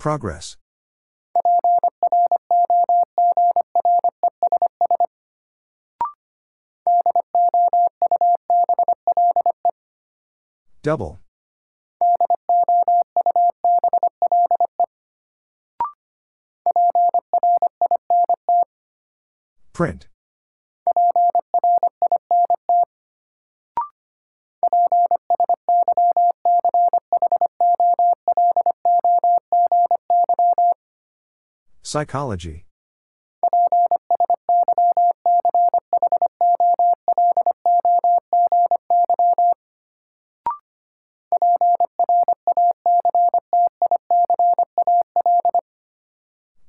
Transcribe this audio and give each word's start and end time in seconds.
Progress. 0.00 0.56
Double. 10.82 11.20
Print. 19.74 20.08
Psychology. 31.90 32.66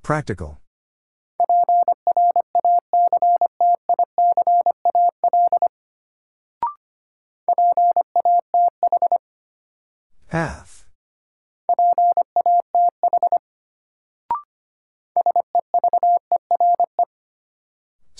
Practical. 0.01 0.60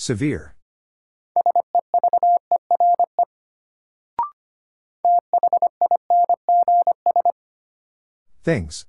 Severe. 0.02 0.56
Things. 8.42 8.86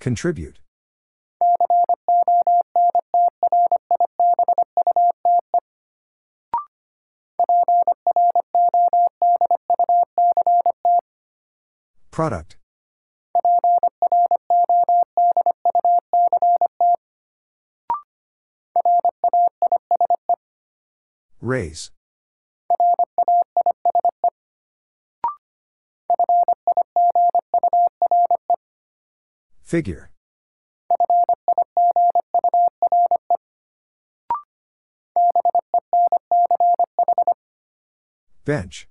Contribute. 0.00 0.58
Product. 12.20 12.58
Raise. 21.40 21.90
Figure. 29.62 30.10
Bench. 38.44 38.89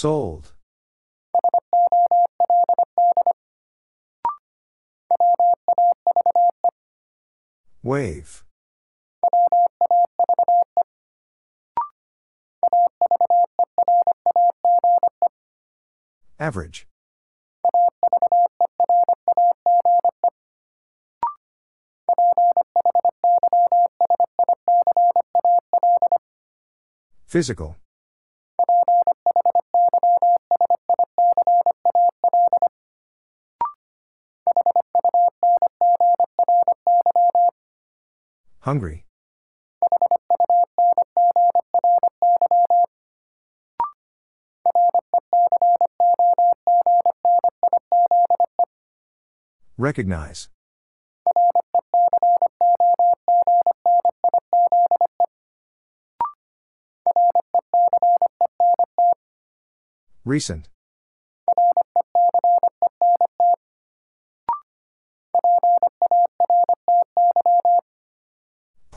Sold. 0.00 0.54
Wave. 7.82 8.42
Average. 16.38 16.86
Physical. 27.26 27.76
Hungry. 38.60 39.06
Recognize. 49.78 50.50
Recent. 60.26 60.68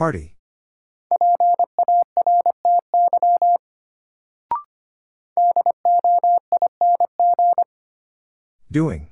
Party. 0.04 0.36
Doing. 8.70 9.08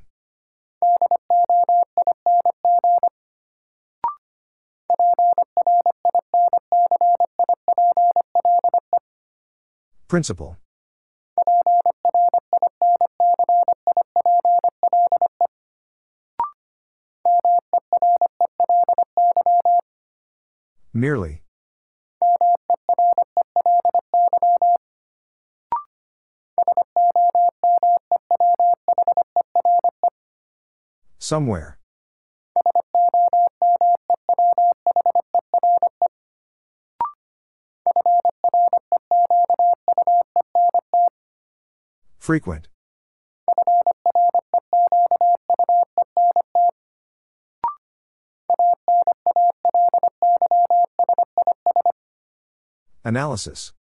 Principle. 10.09 10.62
Merely. 21.03 21.43
Somewhere. 31.19 31.77
Frequent. 42.21 42.69
Analysis. 53.12 53.74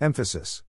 Emphasis. 0.00 0.64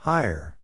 Higher. 0.00 0.55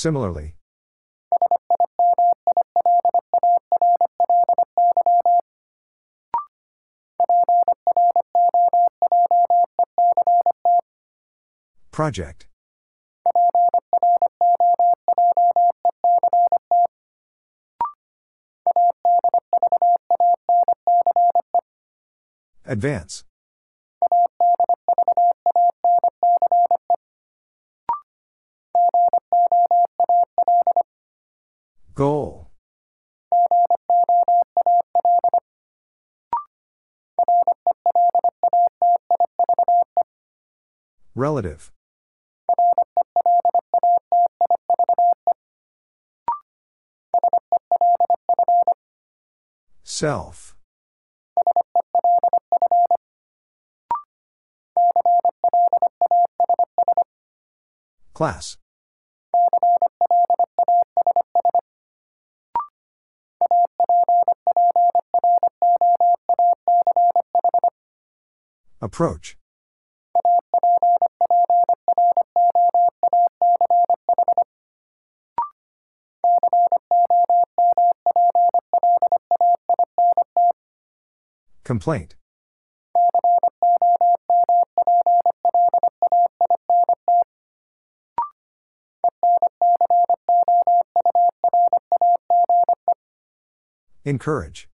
Similarly. 0.00 0.54
Project. 11.92 12.46
Advance. 22.64 23.24
Goal. 32.00 32.48
Relative. 41.14 41.70
Self. 49.84 50.56
Class. 58.14 58.56
Approach. 68.82 69.36
Complaint. 81.62 82.16
Encourage. 94.04 94.68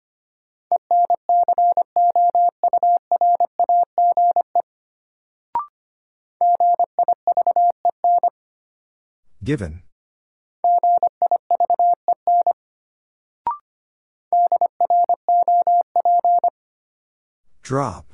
Given. 9.45 9.83
Drop. 17.62 18.12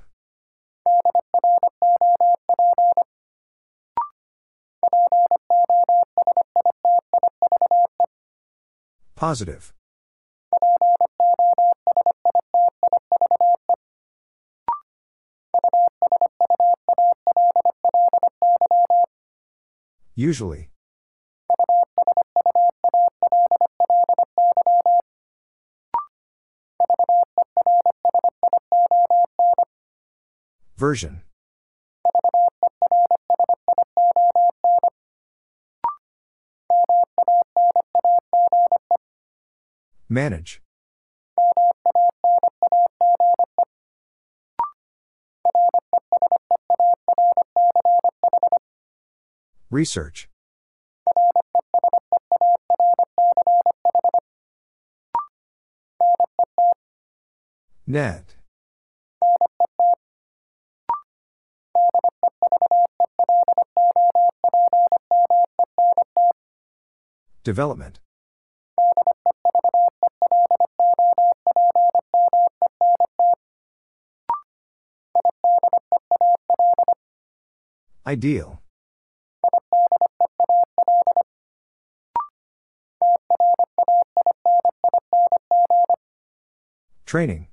Positive. 9.15 9.71
Usually. 20.13 20.67
Version. 30.81 31.21
Manage. 40.09 40.59
Research. 49.69 50.27
Net. 57.85 58.40
Development. 67.43 67.99
Ideal. 78.05 78.61
Training. 87.05 87.47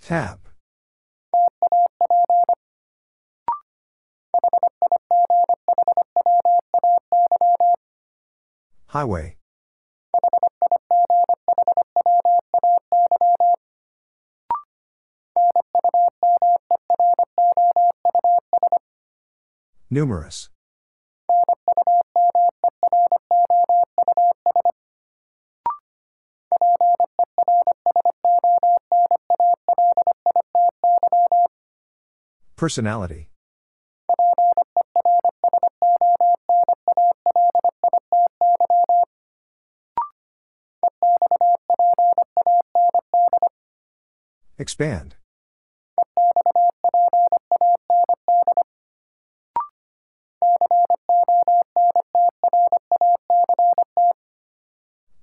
Tap. 0.00 0.41
Highway. 8.92 9.36
Numerous. 19.88 20.50
Personality. 32.56 33.31
Expand. 44.62 45.16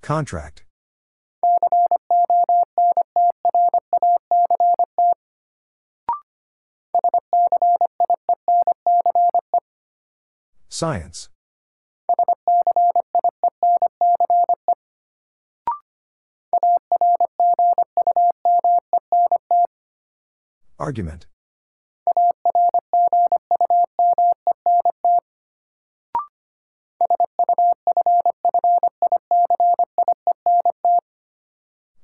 Contract. 0.02 0.64
Science. 10.68 11.30
Argument. 20.90 21.28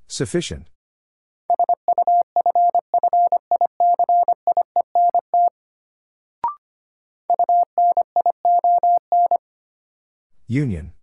Sufficient. 0.07 0.67
Union. 10.45 10.94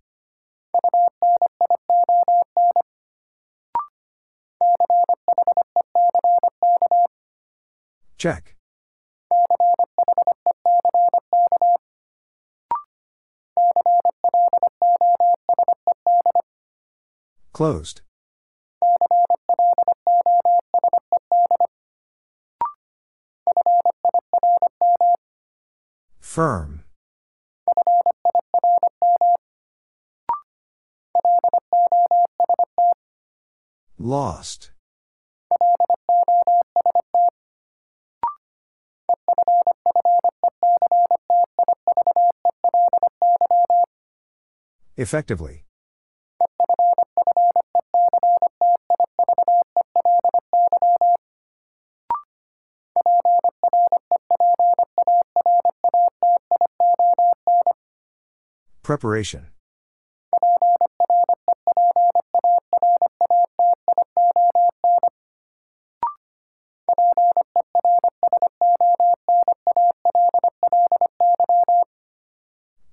Check. 8.23 8.55
Closed. 17.51 17.99
Firm. 26.21 26.85
Lost. 33.97 34.72
Effectively. 45.03 45.65
Preparation. 58.81 59.47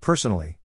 Personally. 0.00 0.59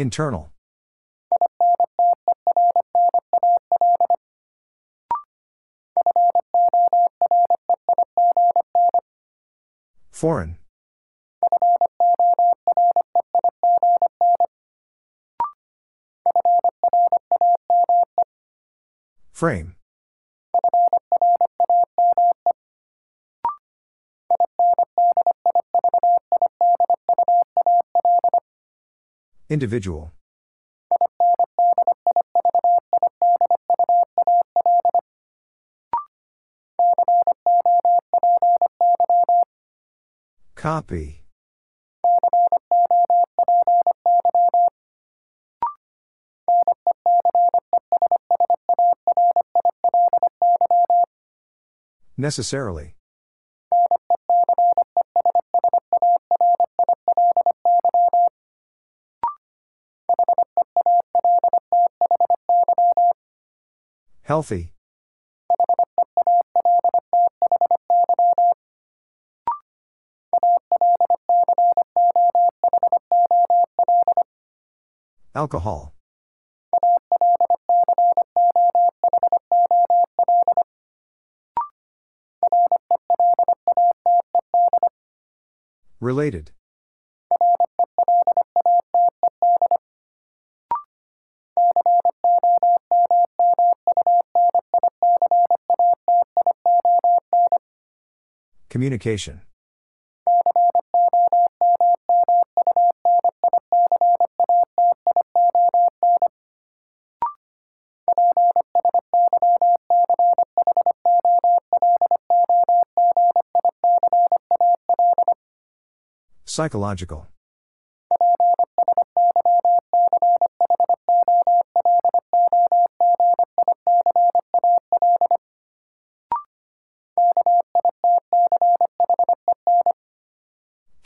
Internal. 0.00 0.50
Foreign. 10.10 10.56
Frame. 19.32 19.76
Individual. 29.50 30.12
Copy. 40.54 41.24
Necessarily. 52.16 52.99
Healthy. 64.30 64.70
Alcohol. 75.34 75.94
Related. 85.98 86.52
Communication. 98.80 99.42
Psychological. 116.46 117.26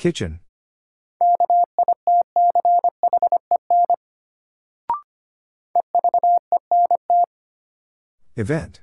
Kitchen. 0.05 0.41
Event. 8.37 8.83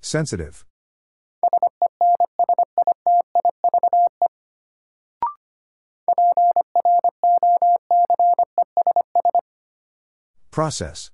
Sensitive. 0.00 0.64
Process. 10.52 11.10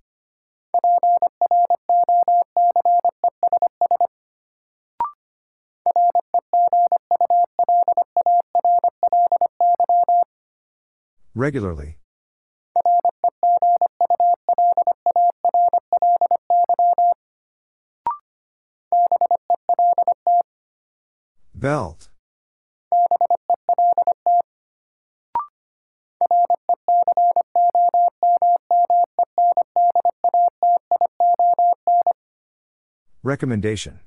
Regularly. 11.37 11.99
Belt. 21.53 22.09
Recommendation. 33.25 33.99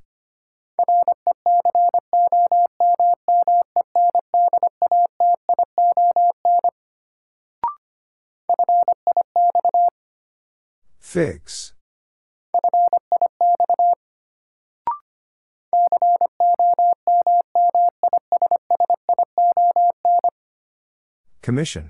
Fix 11.18 11.74
Commission. 21.42 21.90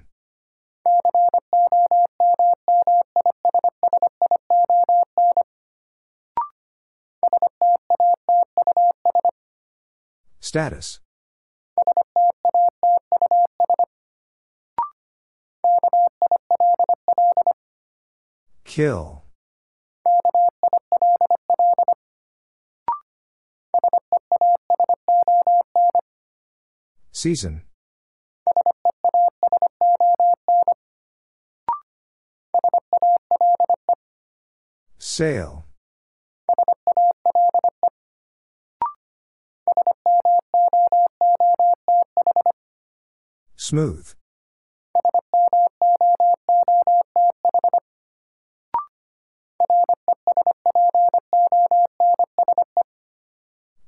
Status. 10.40 11.02
Kill. 18.78 19.24
Season. 27.12 27.64
Sail. 35.00 35.66
Smooth. 43.56 44.17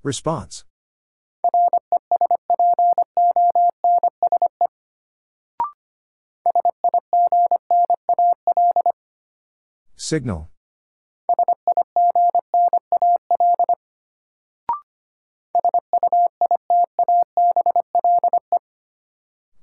Response. 0.10 0.64
Signal. 9.96 10.50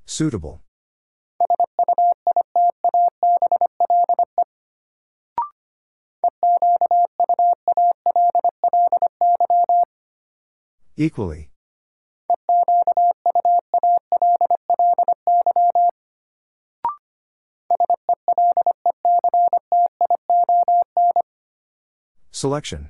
Suitable. 0.04 0.65
Equally. 10.98 11.50
Selection. 22.30 22.88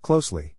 Closely. 0.00 0.56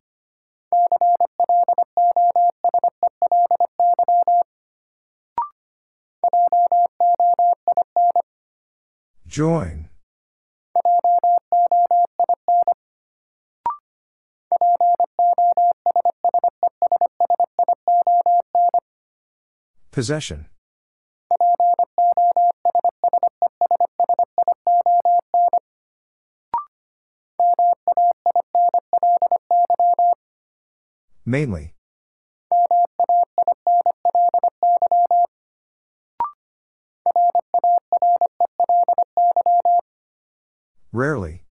Join. 9.34 9.90
Possession. 19.90 20.46
Mainly. 31.26 31.73
Rarely. 40.94 41.44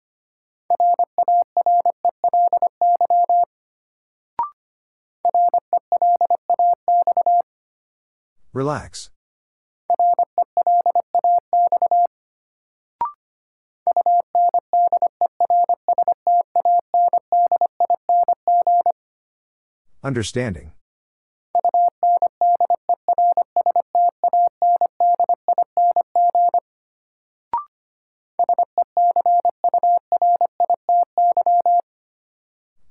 Relax. 8.53 9.09
Understanding. 20.03 20.73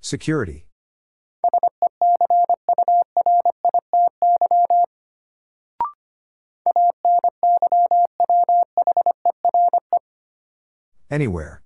Security. 0.10 0.65
Anywhere. 11.12 11.62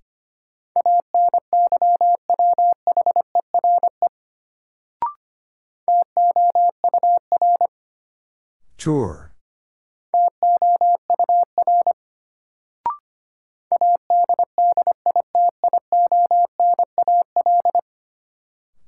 Tour. 8.76 9.33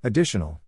Additional. 0.07 0.61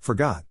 Forgot. 0.00 0.44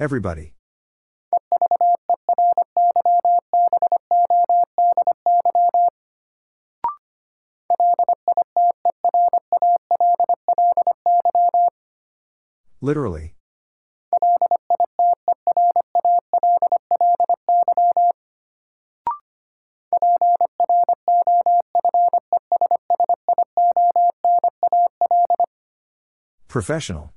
Everybody. 0.00 0.54
Literally. 12.84 13.34
Professional. 26.46 27.14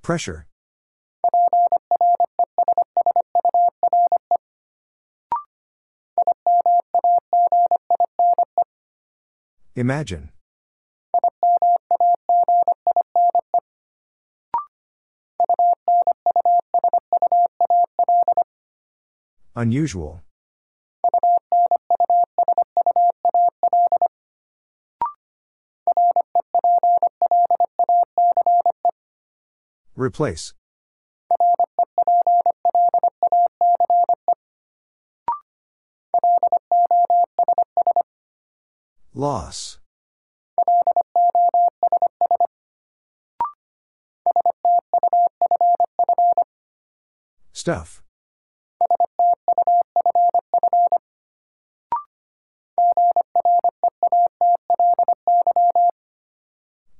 Pressure. 0.00 0.45
Imagine. 9.76 10.30
Unusual. 19.54 20.22
Replace. 29.94 30.54
Loss. 39.18 39.78
Stuff. 47.54 48.02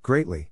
Greatly. 0.02 0.48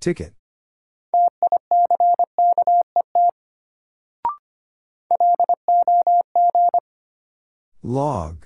Ticket. 0.00 0.37
Log. 7.88 8.44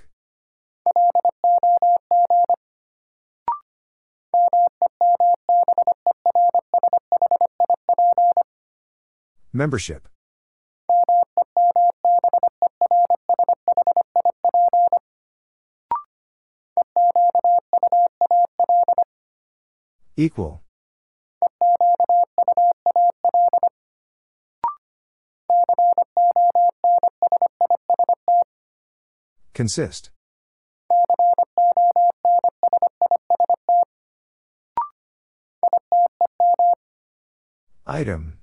Membership. 9.51 10.07
Equal. 20.15 20.63
Consist. 29.63 30.09
Item. 37.87 38.39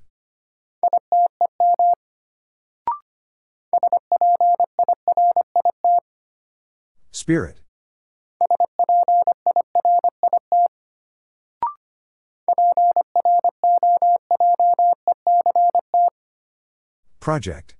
Spirit. 7.11 7.61
Project. 17.21 17.75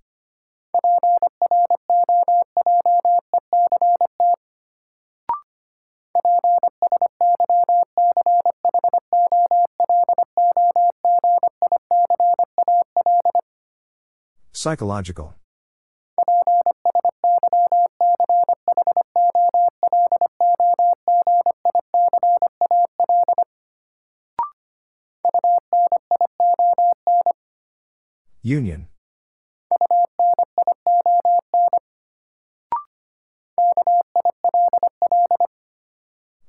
Psychological. 14.61 15.33
Union. 28.43 28.89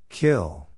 Kill. 0.09 0.70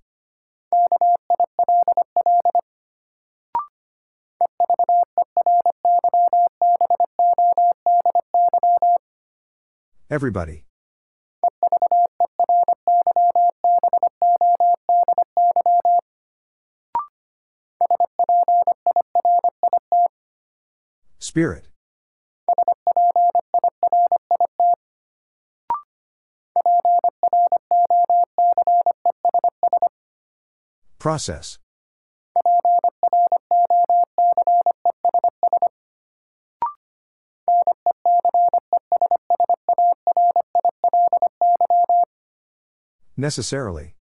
Everybody. 10.13 10.63
Spirit. 21.17 21.67
Process. 30.99 31.57
Necessarily. 43.23 43.95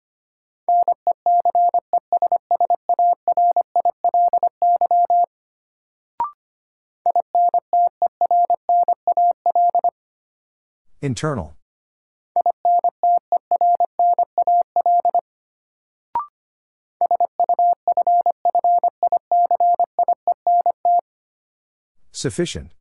Internal. 11.02 11.54
Sufficient. 22.10 22.79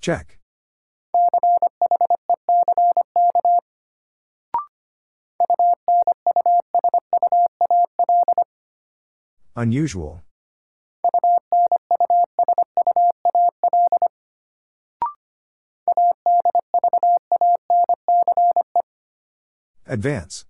Check. 0.00 0.38
Unusual. 9.56 10.22
Advance. 19.86 20.46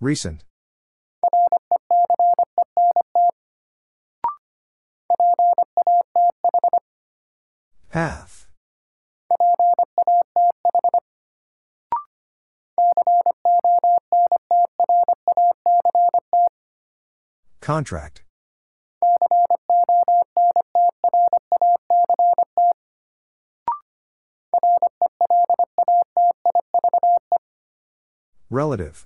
Recent. 0.00 0.44
Path. 7.90 8.46
Contract. 17.66 18.22
Relative. 28.50 29.04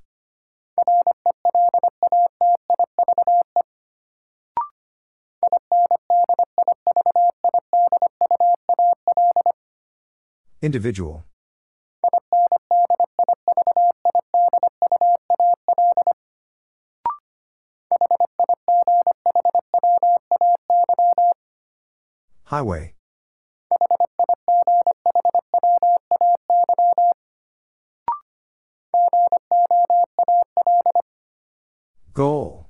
Individual. 10.60 11.24
Highway 22.50 22.94
Goal. 32.12 32.66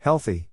Healthy. 0.00 0.48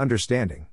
Understanding. 0.00 0.64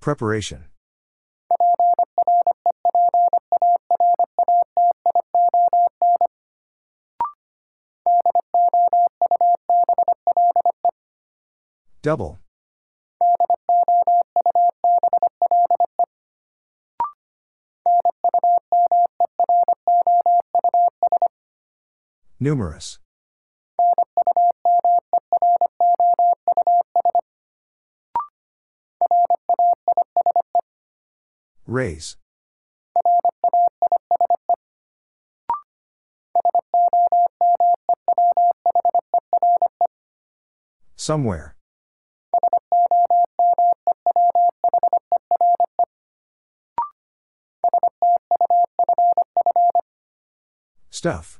Preparation. 0.00 0.66
Double. 12.02 12.38
Numerous. 22.42 22.98
Raise. 31.66 32.16
Somewhere. 40.96 41.56
Stuff. 50.90 51.39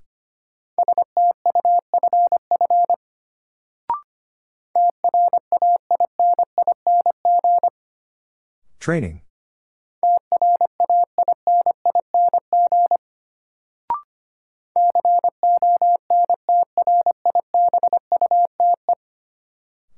Training. 8.81 9.21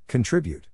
Contribute. 0.08 0.66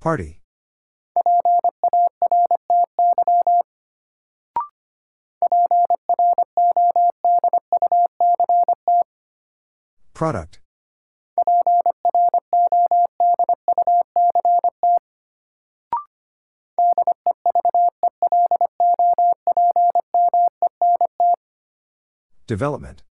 Party. 0.00 0.37
Product. 10.18 10.58
Development. 22.48 23.04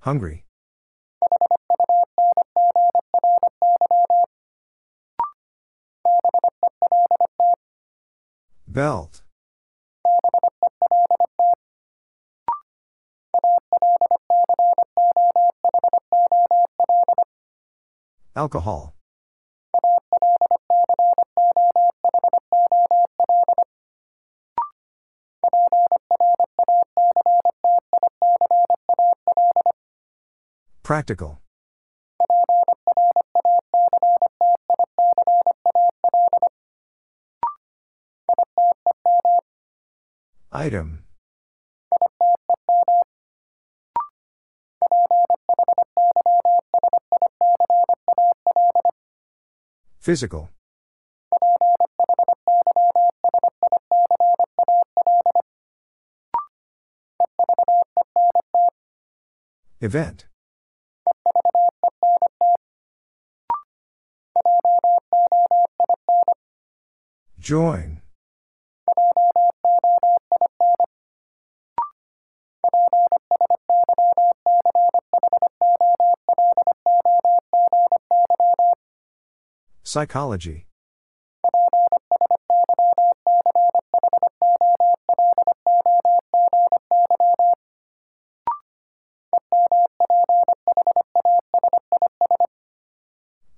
Hungry. 0.00 0.45
Belt. 8.76 9.22
Alcohol. 18.36 18.92
Practical. 30.82 31.40
Item. 40.66 41.04
Physical. 50.00 50.48
Event. 59.80 60.26
Join. 67.38 68.02
Psychology. 79.96 80.66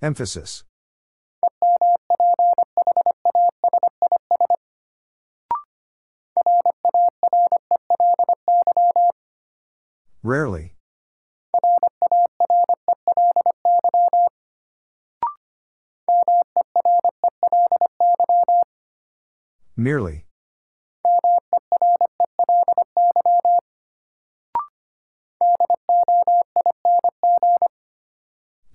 Emphasis. 0.01 0.63
Rarely. 10.23 10.68
Merely. 19.89 20.23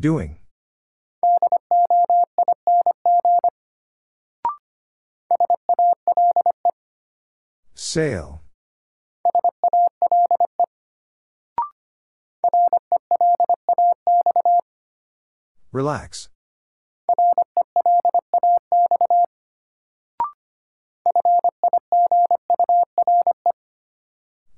Doing. 0.01 0.39
Sail. 7.77 8.43
Relax. 15.71 16.34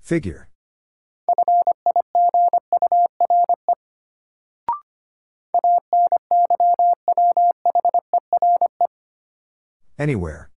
Figure. 0.06 0.46
Anywhere. 9.98 10.50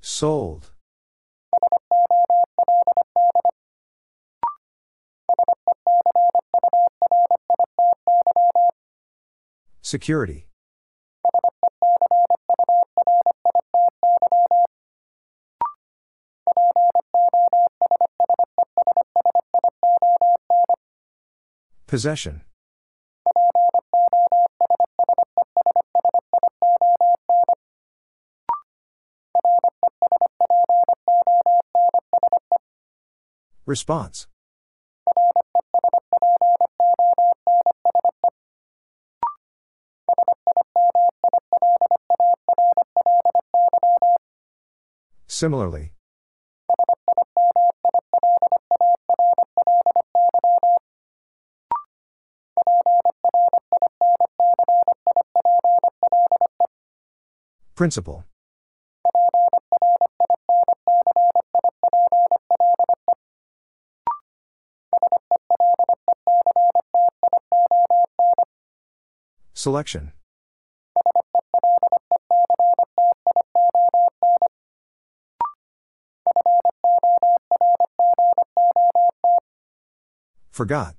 Sold. 0.00 0.72
Security. 9.80 10.48
Possession. 21.96 22.42
Response. 33.64 34.26
Similarly. 45.26 45.95
Principle. 57.76 58.24
Selection. 69.52 70.12
Forgot. 80.50 80.96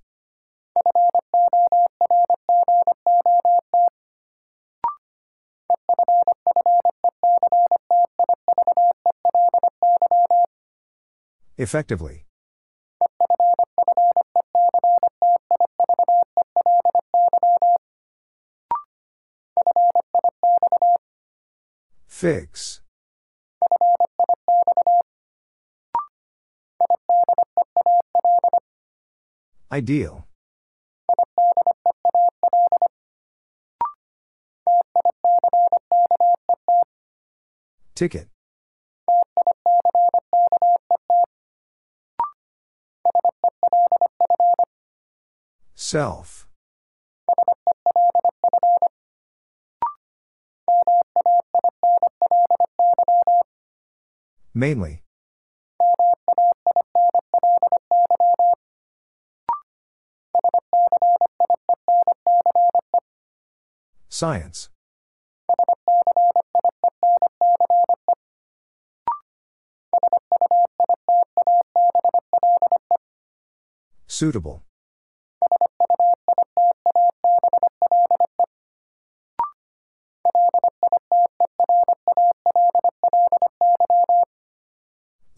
Effectively. 11.57 12.25
Fix. 22.07 22.81
Ideal. 29.71 30.27
Ticket. 37.95 38.29
Self. 45.89 46.49
Mainly. 54.53 55.01
Science. 64.09 64.67
Suitable. 74.07 74.66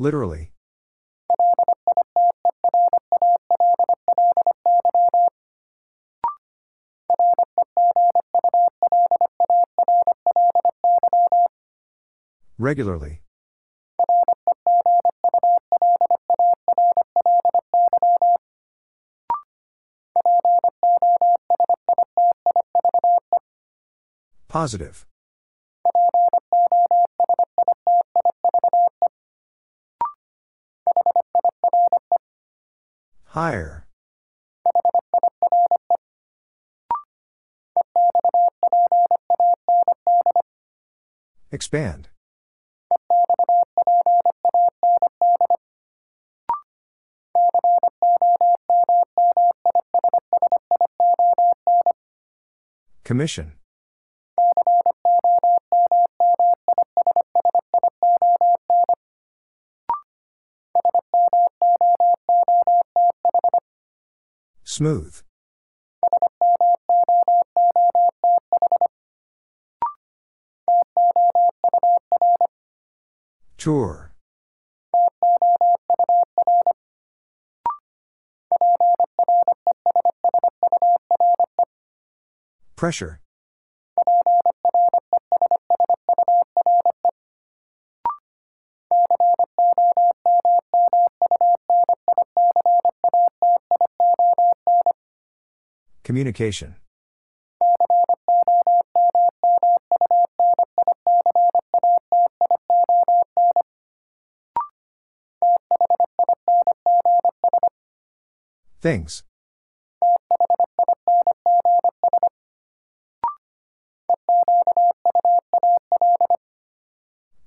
Literally. 0.02 0.54
Regularly. 12.58 13.22
Positive. 24.48 25.09
Higher. 33.40 33.86
Expand. 41.50 42.10
Commission. 53.06 53.54
Smooth. 64.80 65.24
Tour. 73.58 74.14
Pressure. 82.78 83.20
Communication. 96.10 96.74
Things. 108.82 109.22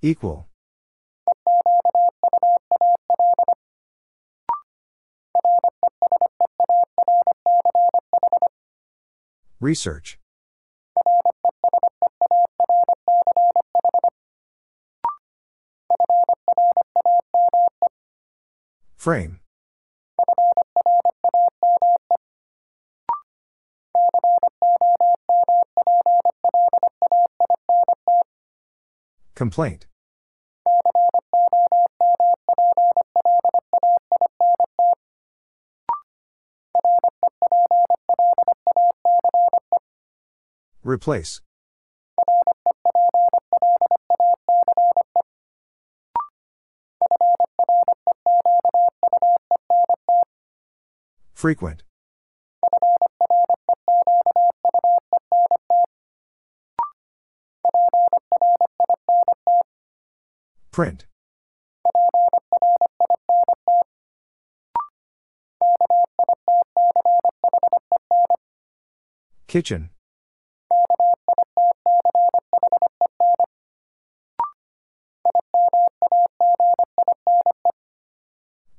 Equal. 0.01 0.52
Research. 9.63 10.19
Frame. 18.97 19.39
Complaint. 29.37 29.87
Replace. 40.93 41.41
Frequent. 51.33 51.83
Print. 60.71 61.07
Kitchen. 69.47 69.89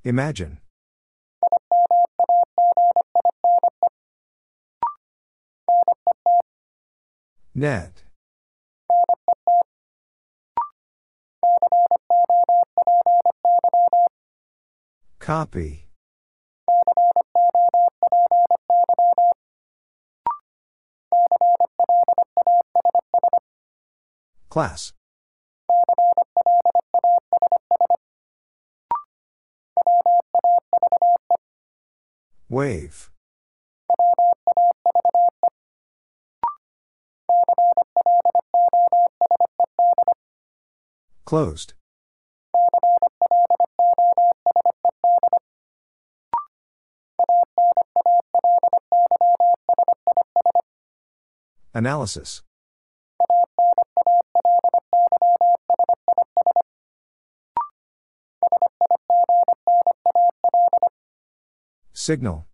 Imagine. 0.06 0.58
Net. 7.56 8.04
Copy. 15.20 15.88
Class. 24.50 24.92
Wave. 32.54 33.10
Closed. 41.26 41.74
Analysis. 51.74 52.44
Signal. 62.04 62.46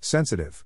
Sensitive. 0.00 0.64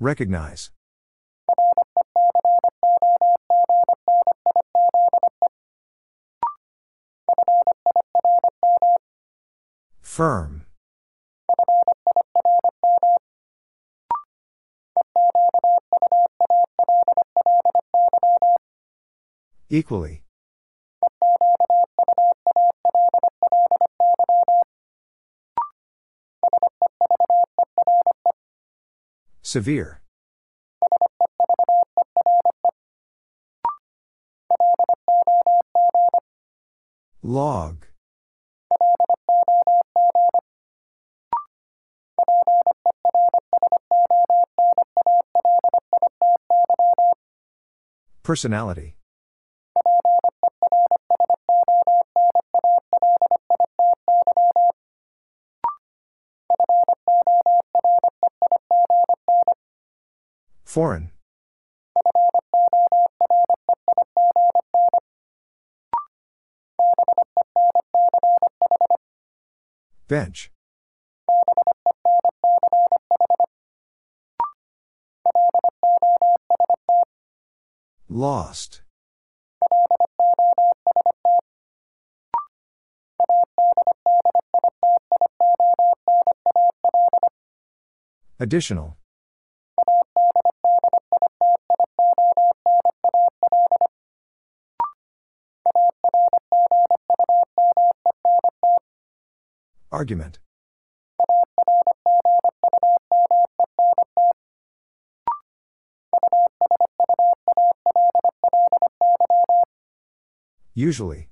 Recognize. 0.00 0.70
Firm. 10.16 10.64
Equally. 19.68 20.22
Severe. 29.42 30.00
Log. 37.22 37.85
Personality. 48.26 48.96
Foreign. 60.64 61.12
Bench. 70.08 70.50
Lost. 78.16 78.80
Additional. 88.40 88.96
Argument. 99.92 100.38
Usually. 110.76 111.30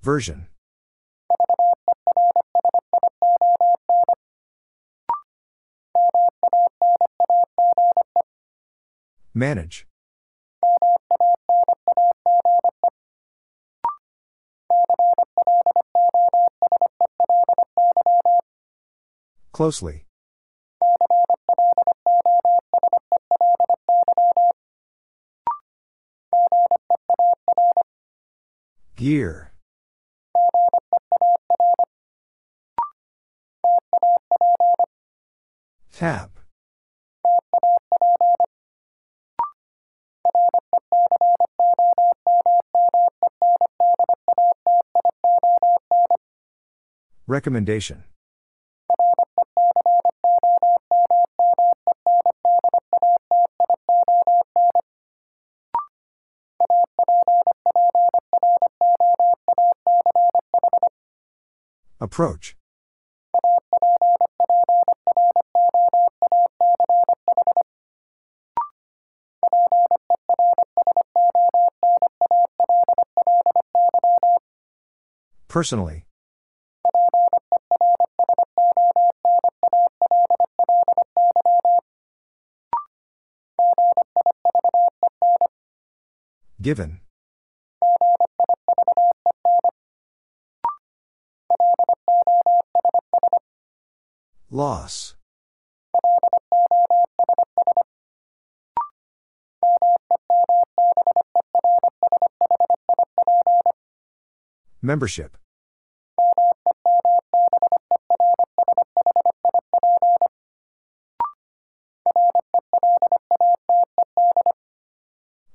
Version. 0.00 0.46
Manage. 9.34 9.88
Closely. 19.52 20.06
Gear. 28.96 29.52
Tap. 35.92 36.30
Recommendation. 47.26 48.04
Approach. 62.02 62.56
Personally. 75.46 76.06
Given. 86.60 87.00
Loss. 94.54 95.14
Membership. 104.82 105.38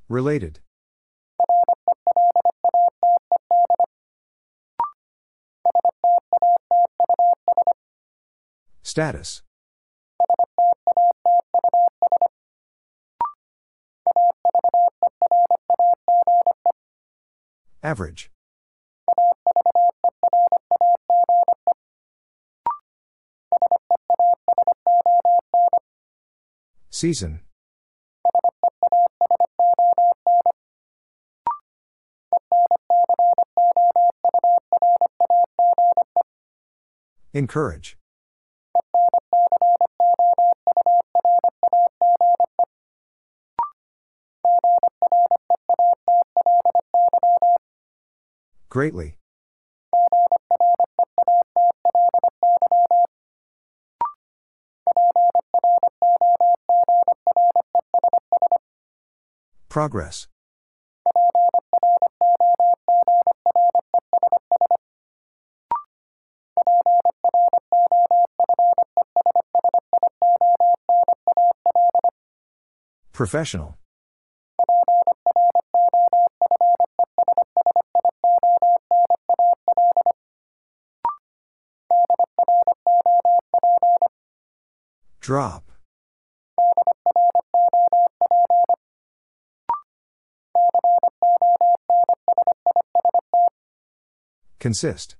Related. 0.09 0.59
Status. 8.97 9.43
Average. 17.83 18.31
Season. 26.89 27.41
Encourage. 37.35 37.96
Greatly. 48.77 49.17
Progress. 59.67 60.27
Professional. 73.11 73.79
Drop. 85.27 85.73
Consist. 94.57 95.17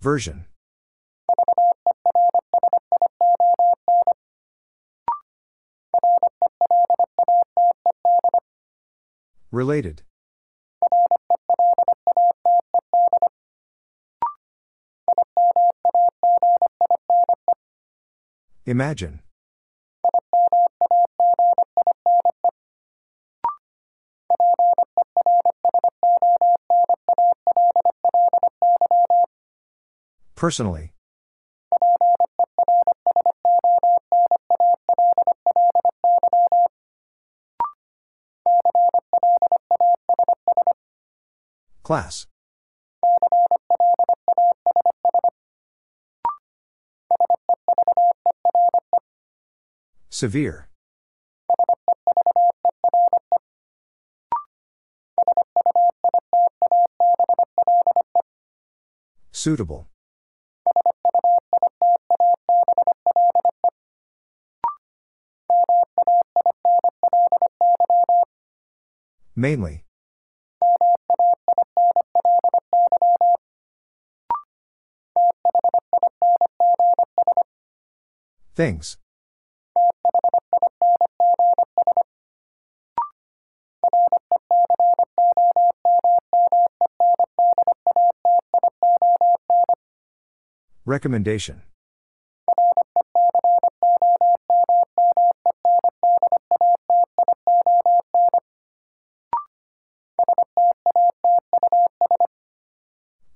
Version. 0.00 0.44
Related. 9.50 10.02
Imagine. 18.72 19.20
Personally. 30.34 30.94
Class. 41.82 42.26
Severe. 50.22 50.68
Suitable. 59.32 59.88
Mainly. 69.34 69.82
Things. 78.54 79.01
Recommendation. 90.92 91.62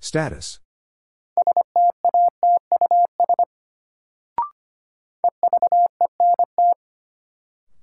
Status. 0.00 0.60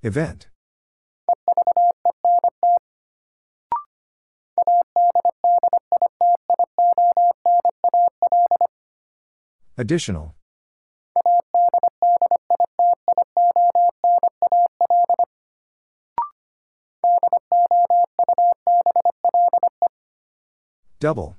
Event. 0.04 0.53
Additional. 9.76 10.34
Double. 21.00 21.36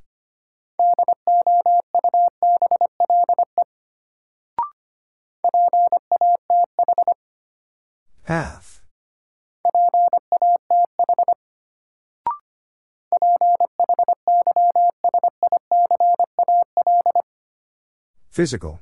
Path. 8.25 8.74
Physical. 18.36 18.81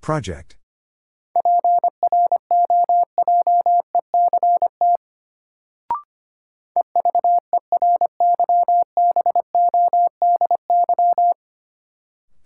Project. 0.00 0.56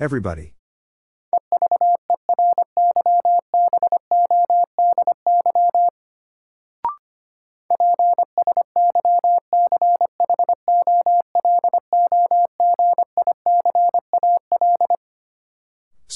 Everybody. 0.01 0.55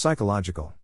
Psychological. 0.02 0.74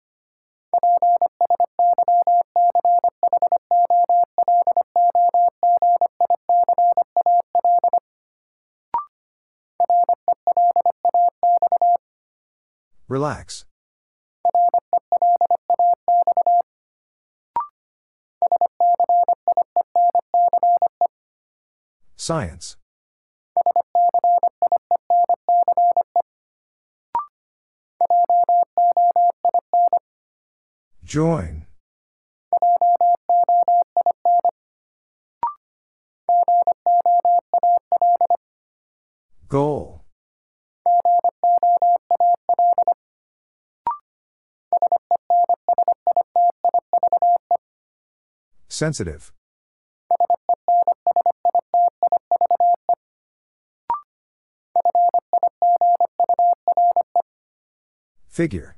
Relax. 13.08 13.64
Science. 22.14 22.77
Join. 31.08 31.64
Goal. 39.48 40.04
Sensitive. 48.68 49.32
Figure. 58.28 58.77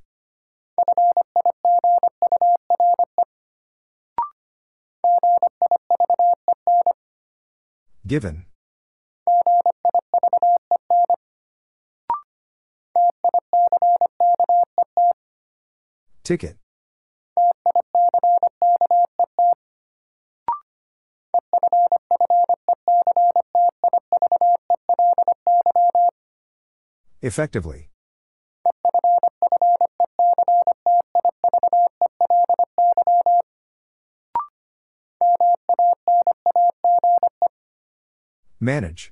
Given. 8.10 8.44
Ticket. 16.24 16.56
Effectively. 27.22 27.89
Manage. 38.62 39.10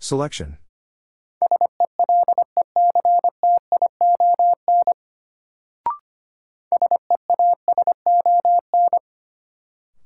Selection. 0.00 0.58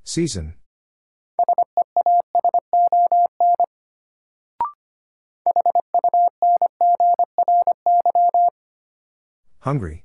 Season. 0.05 0.55
Hungry. 9.67 10.05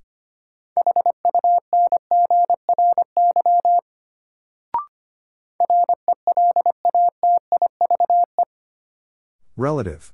Relative. 9.55 10.13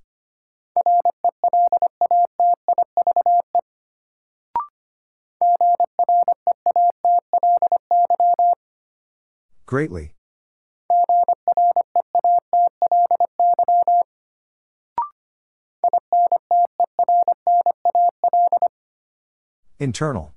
Greatly. 9.65 10.16
Internal. 19.79 20.33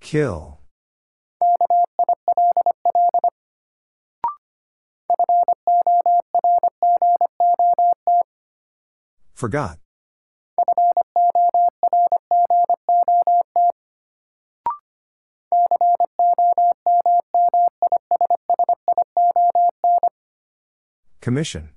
Kill. 0.00 0.58
Forgot. 9.34 9.78
Commission. 21.28 21.68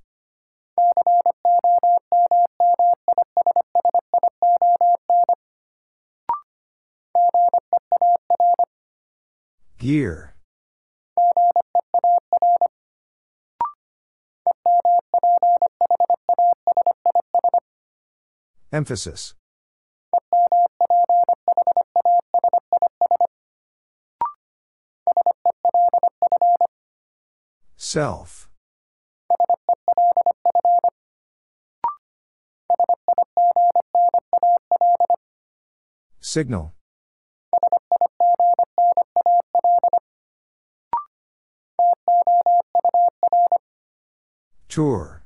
Gear. 9.78 10.36
Emphasis. 18.72 19.34
Self. 27.76 28.41
Signal. 36.32 36.72
Tour. 44.70 45.26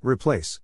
Replace. 0.00 0.60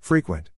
Frequent. 0.00 0.50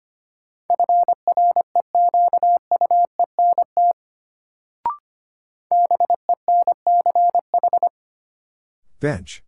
Bench. 9.01 9.43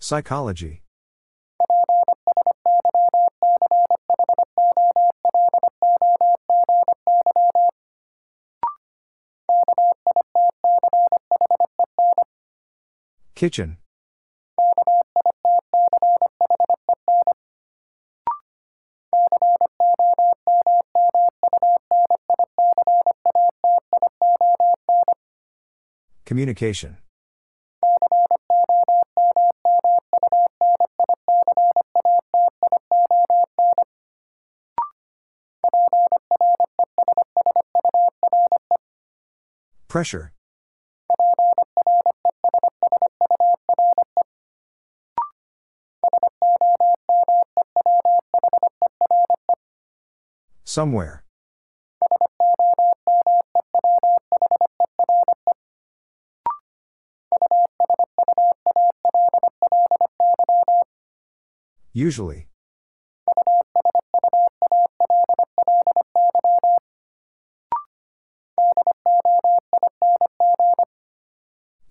Psychology. 0.00 0.82
Kitchen. 13.36 13.78
Communication. 26.32 26.96
Pressure. 39.88 40.32
Somewhere. 50.64 51.21
Usually. 61.94 62.48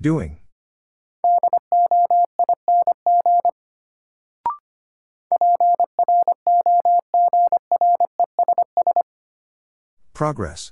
Doing. 0.02 0.40
Progress. 10.14 10.72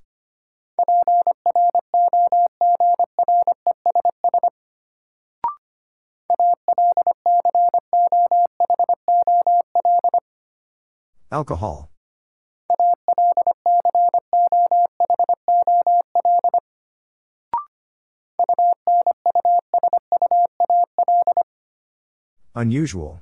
Alcohol. 11.31 11.91
Unusual. 22.55 23.21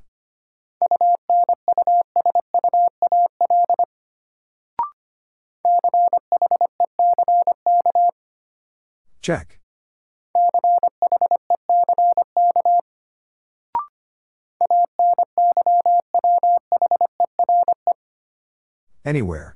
Check. 9.22 9.57
Anywhere. 19.08 19.56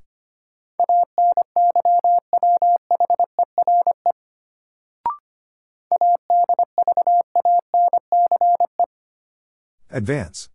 Advance. 9.89 10.47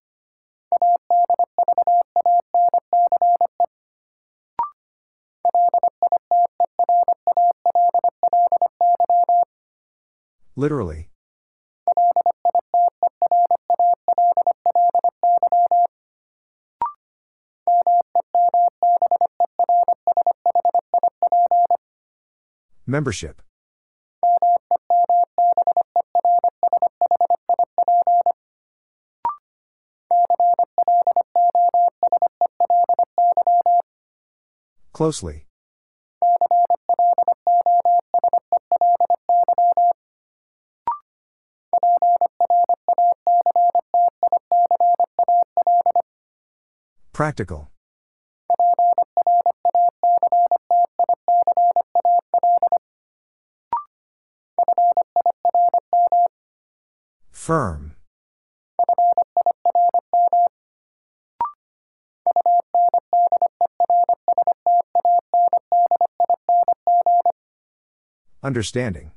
Literally. 10.57 11.11
Membership. 22.97 23.43
Closely. 34.95 35.45
Practical. 47.13 47.69
Firm. 57.47 57.95
Understanding. 68.43 69.13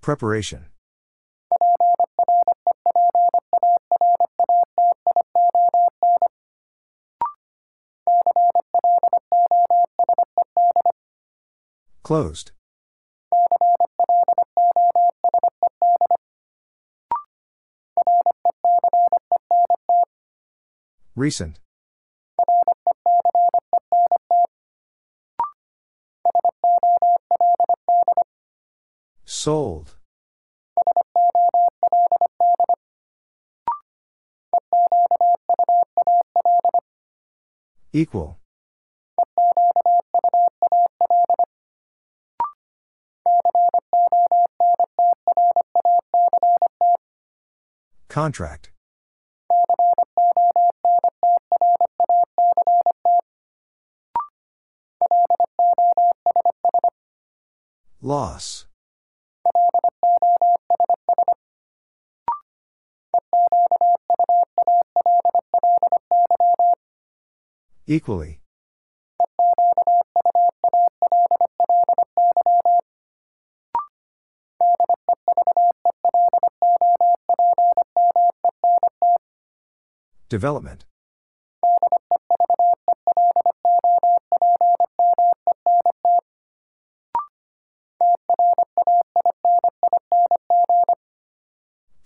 Preparation. 0.00 0.64
Closed. 12.12 12.50
Recent. 21.16 21.58
Sold. 29.24 29.94
Equal. 37.94 38.41
Contract. 48.12 48.70
Loss. 58.02 58.66
Equally. 67.86 68.41
Development. 80.32 80.86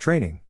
Training. 0.01 0.41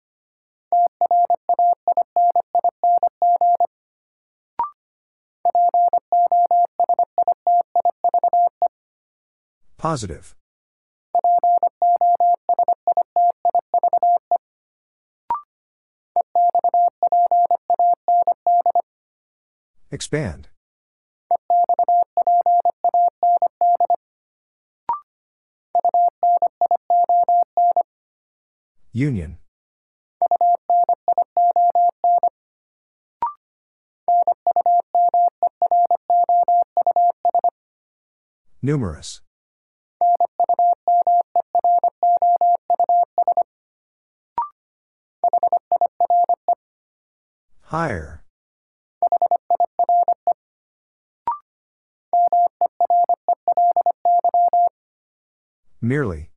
Positive. 9.77 10.35
Expand. 19.97 20.49
Union. 28.93 29.39
Numerous. 38.61 39.23
Higher. 47.63 48.26
Merely. 55.87 56.31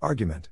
Argument. 0.00 0.48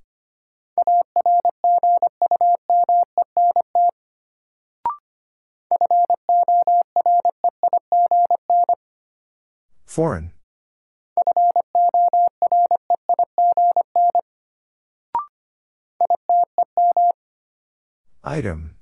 Foreign. 9.87 10.33
Item. 18.23 18.77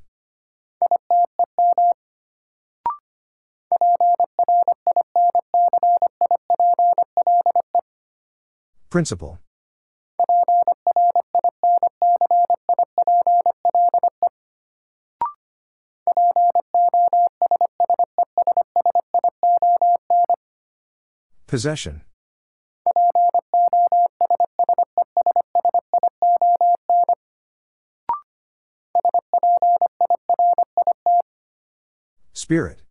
Principle. 8.92 9.38
Possession. 21.46 22.02
Spirit. 32.34 32.82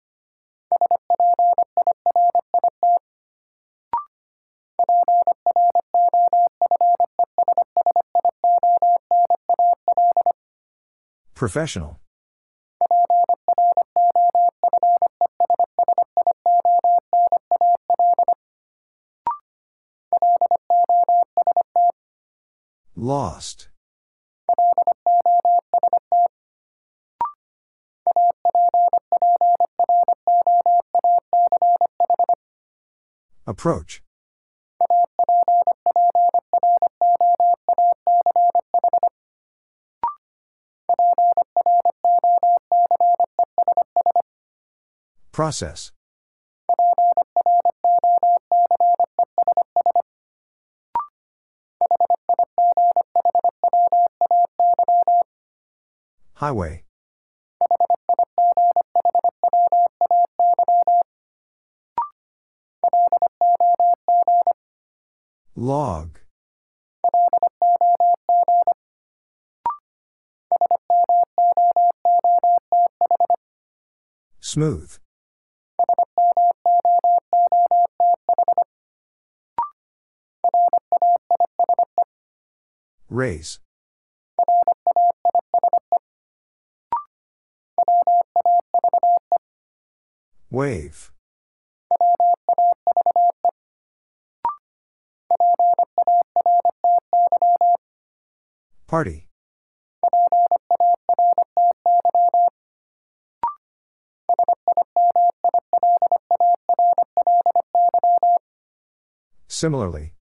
Professional. 11.42 12.00
Lost. 22.96 23.70
Approach. 33.48 34.04
Process. 45.42 45.92
Highway. 56.36 56.84
Log. 65.56 66.20
Smooth. 74.40 75.00
Raise. 83.22 83.60
Wave. 90.50 91.12
Party. 98.88 99.28
Similarly. 109.48 110.14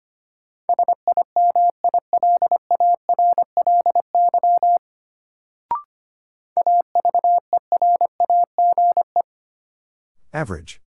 Average. 10.40 10.80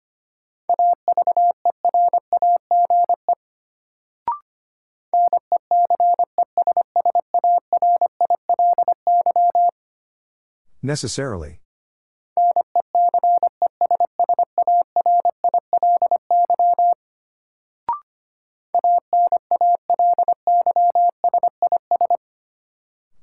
Necessarily. 10.81 11.59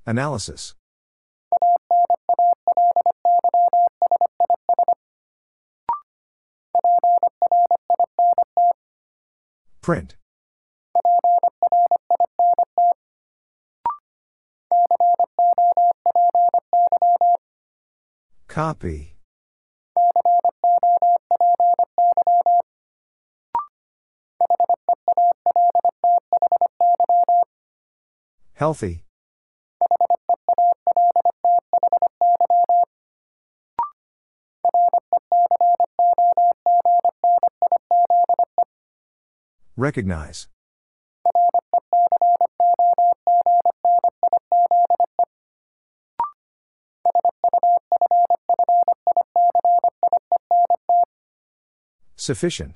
Analysis. 0.06 0.74
Print. 9.88 10.16
Copy. 18.48 19.16
Healthy. 28.52 29.07
Recognize. 39.78 40.48
Sufficient. 52.16 52.74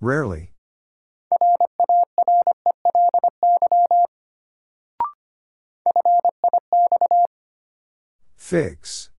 Rarely. 0.00 0.43
Fix. 8.54 9.10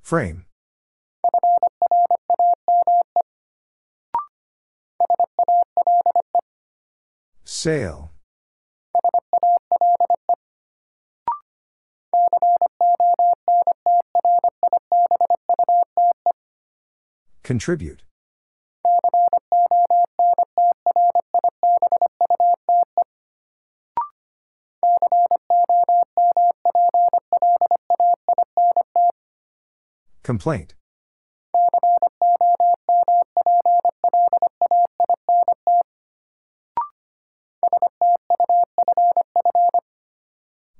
Frame. 0.00 0.46
Sail. 7.44 8.10
Contribute. 17.42 18.00
Complaint. 30.30 30.74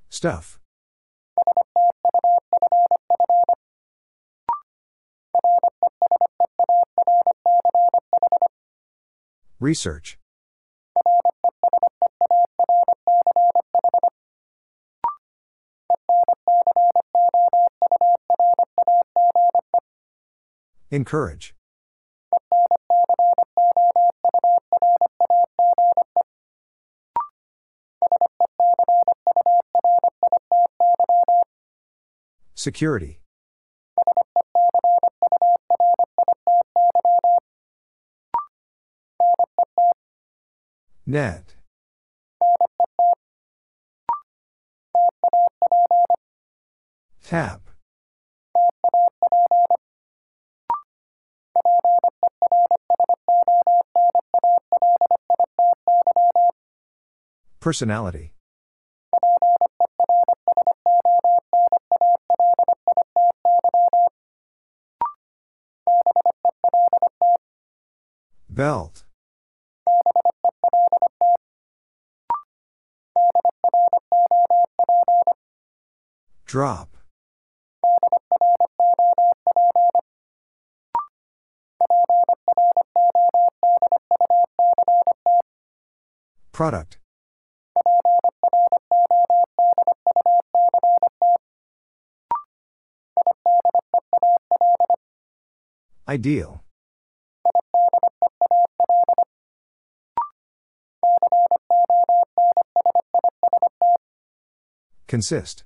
Stuff. 0.09 0.61
Research. 9.59 10.20
Encourage. 20.93 21.55
Security. 32.55 33.20
Net. 41.07 41.55
Tap. 47.22 47.60
Personality. 57.61 58.33
Belt. 68.49 69.05
Drop. 76.47 76.97
Product. 86.53 87.00
Ideal. 96.11 96.65
Consist. 105.07 105.63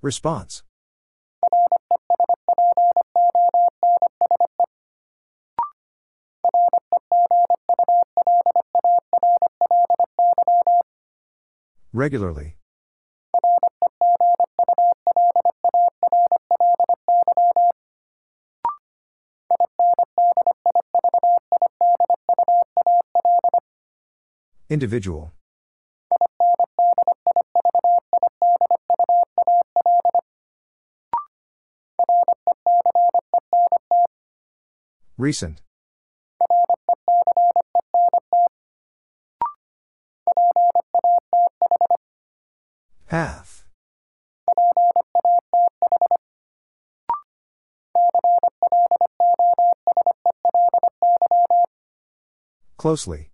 Response. 0.00 0.62
Regularly. 11.94 12.56
Individual. 24.68 25.32
Recent. 35.16 35.60
Path. 43.06 43.64
Closely. 52.84 53.30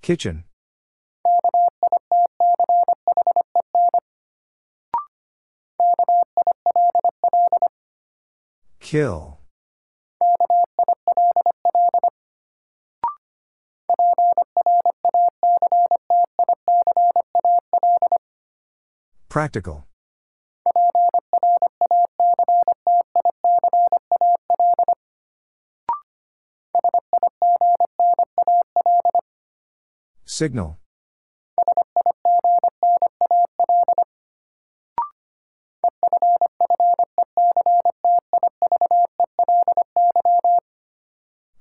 Kitchen. 0.00 0.44
Kill. 8.78 9.41
Practical. 19.32 19.86
Signal. 30.26 30.76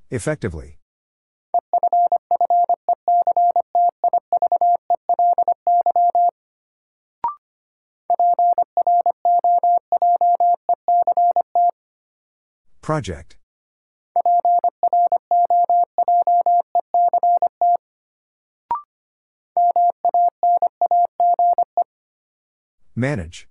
Effectively. 0.10 0.81
Project. 12.82 13.38
Manage. 22.96 23.48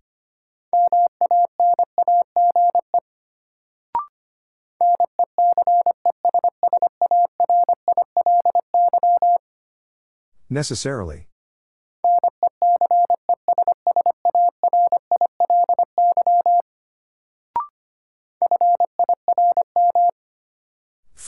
Necessarily. 10.50 11.29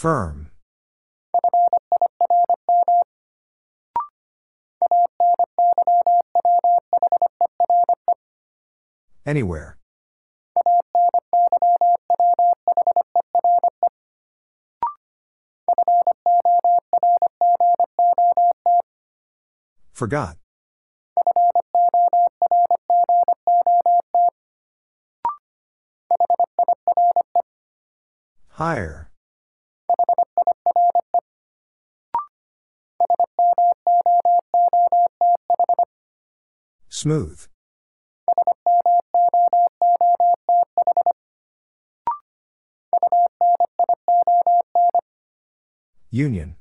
Firm. 0.03 0.50
Anywhere. 9.24 9.78
Forgot. 19.92 20.36
Higher. 28.48 29.11
Smooth. 37.03 37.48
Union. 46.12 46.55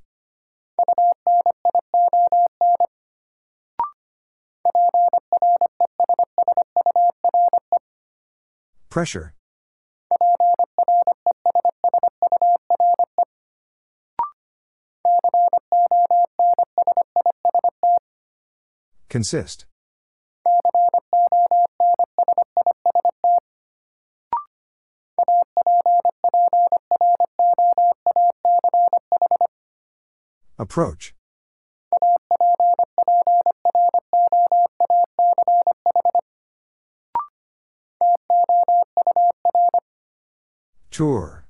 Pressure. 8.89 9.35
Consist. 19.07 19.65
Approach. 30.71 31.13
Tour. 40.89 41.45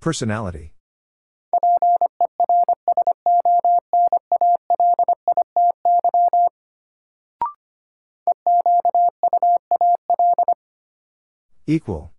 Personality. 0.00 0.72
Equal. 11.72 12.12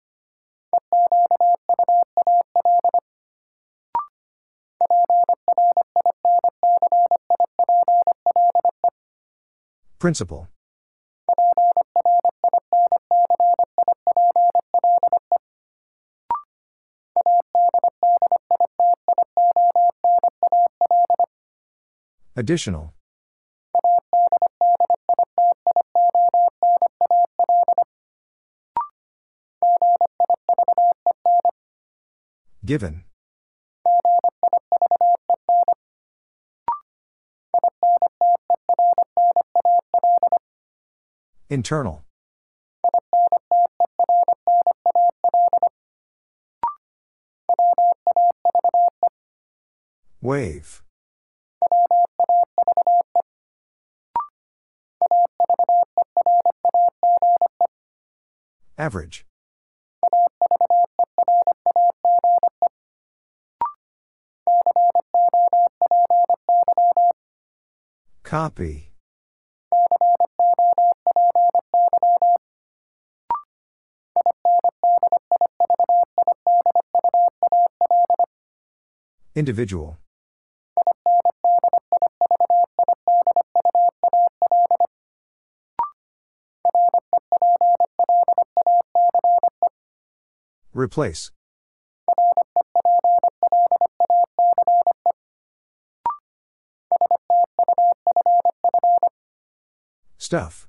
Principle. 10.00 10.48
Additional. 22.36 22.92
Given. 32.66 33.04
Internal. 41.50 42.06
Wave. 50.22 50.82
Average. 58.78 59.26
Copy. 68.34 68.90
Individual. 79.36 80.00
Replace. 90.74 91.30
Stuff. 100.34 100.68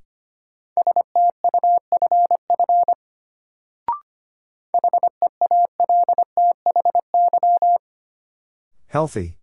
Healthy. 8.89 9.39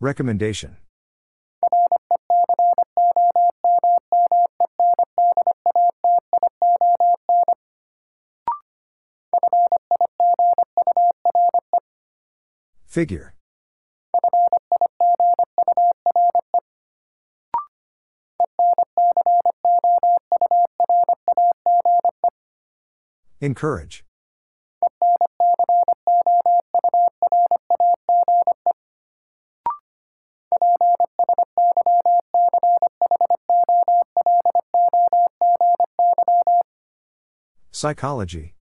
Recommendation. 0.00 0.83
Figure. 12.94 13.34
Encourage. 23.40 24.04
Psychology. 37.72 38.53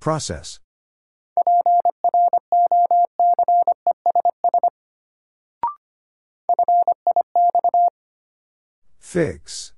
Process. 0.00 0.58
Fix. 8.98 9.72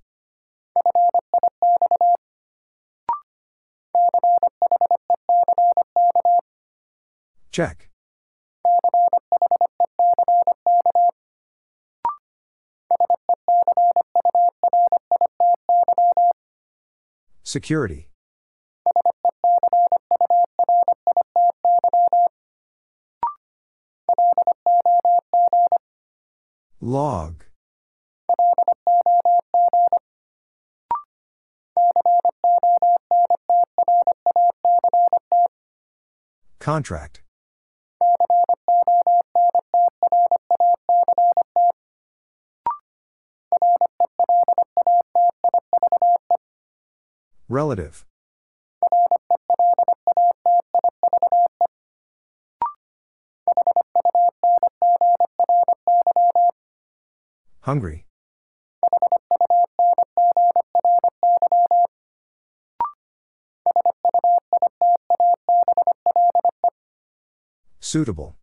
Check. 7.50 7.90
Security. 17.42 18.11
Log. 26.92 27.46
Contract. 36.58 37.22
Relative. 47.48 48.04
Hungry. 57.62 58.06
Suitable. 67.78 68.36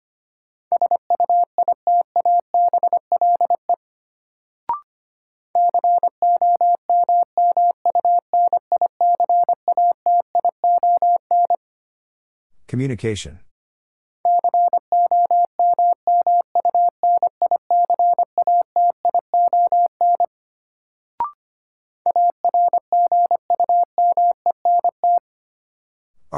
Communication. 12.68 13.40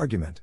Argument. 0.02 0.42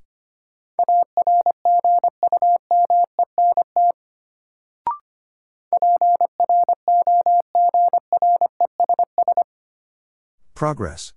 Progress. 10.55 11.12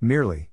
Merely. 0.00 0.48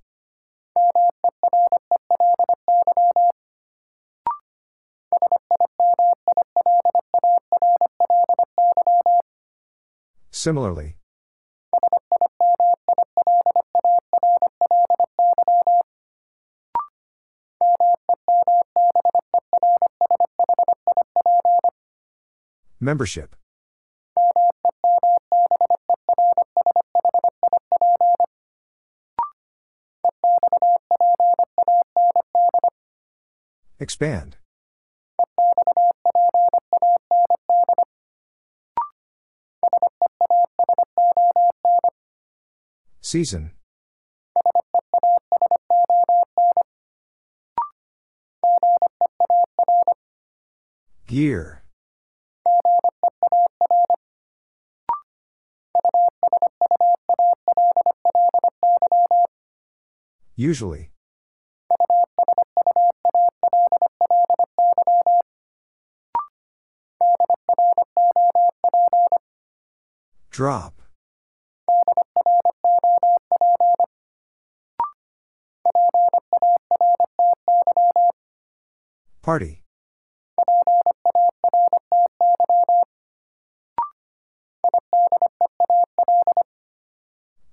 Similarly. 10.46 10.96
Membership. 22.80 23.36
Expand. 33.80 34.38
Season. 43.16 43.52
Gear. 51.08 51.64
Usually. 60.36 60.92
Drop. 70.32 70.85
Party. 79.26 79.64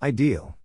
Ideal. 0.03 0.59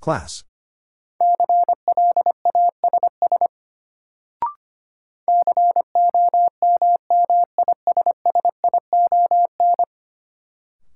Class. 0.00 0.42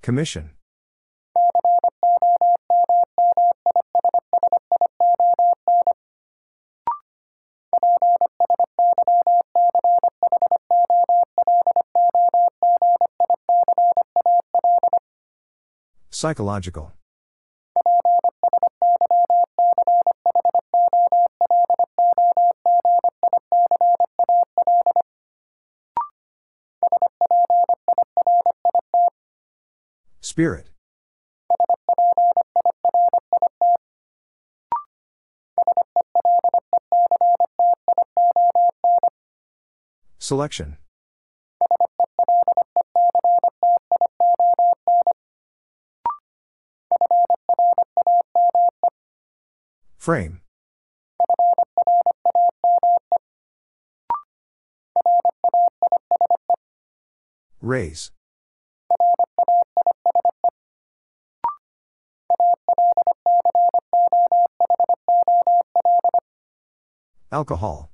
Commission. 0.01 0.51
Psychological. 16.23 16.93
Spirit. 30.21 30.69
Selection. 40.19 40.77
Frame. 50.03 50.41
Raise. 57.61 58.11
Alcohol. 67.31 67.89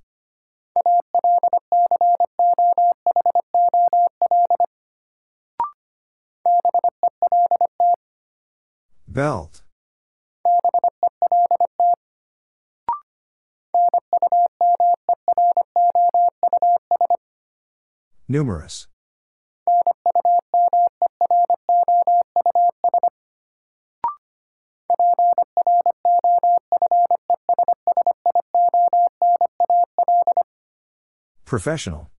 Belt. 9.07 9.61
Numerous. 18.31 18.87
Professional. 31.43 32.11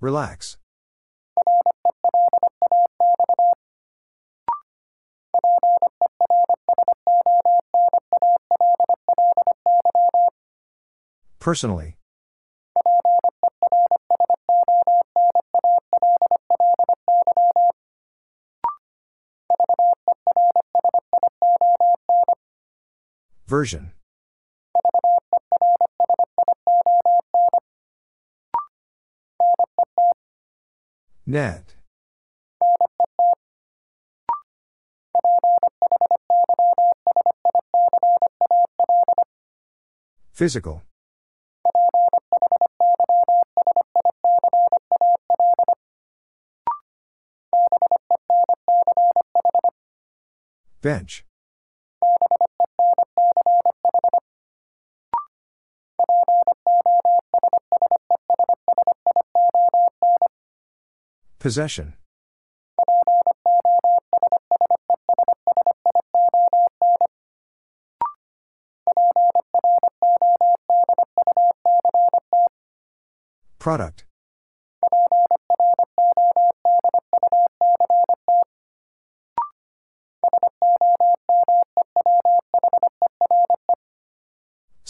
Relax. 0.00 0.56
Personally. 11.48 11.96
Version. 23.46 23.92
Net. 31.24 31.76
Physical. 40.30 40.82
Bench. 50.88 51.22
Possession. 61.38 61.92
Product. 73.58 74.07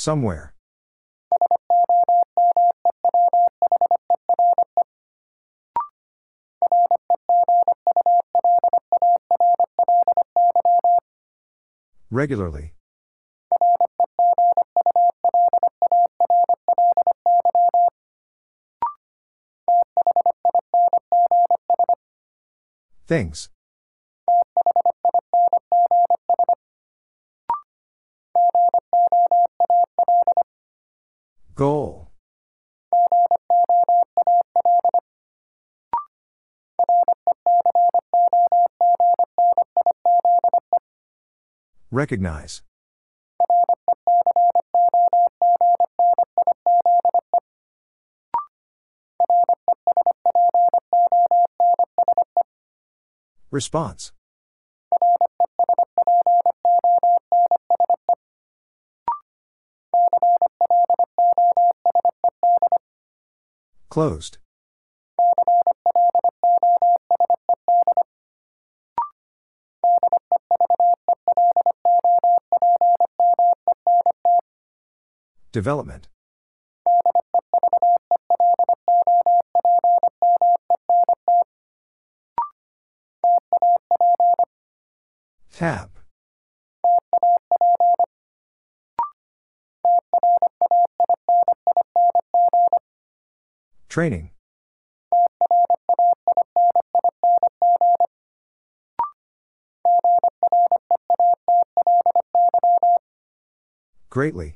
Somewhere. 0.09 0.55
Regularly. 12.11 12.73
Things. 23.07 23.51
Goal. 31.59 32.07
Recognize. 41.91 42.63
Response. 53.51 54.13
Closed. 63.99 64.39
Development. 75.51 76.07
Tap. 85.51 85.98
Training. 93.99 94.31
Greatly. 104.09 104.55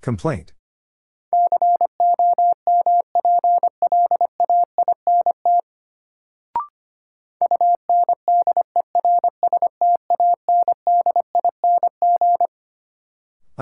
Complaint. 0.00 0.54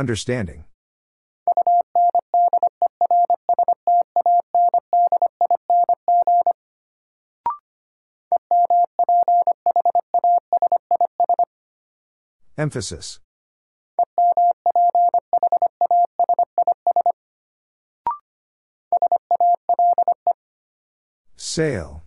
Understanding. 0.00 0.64
Emphasis. 12.56 13.20
Sail. 21.36 22.02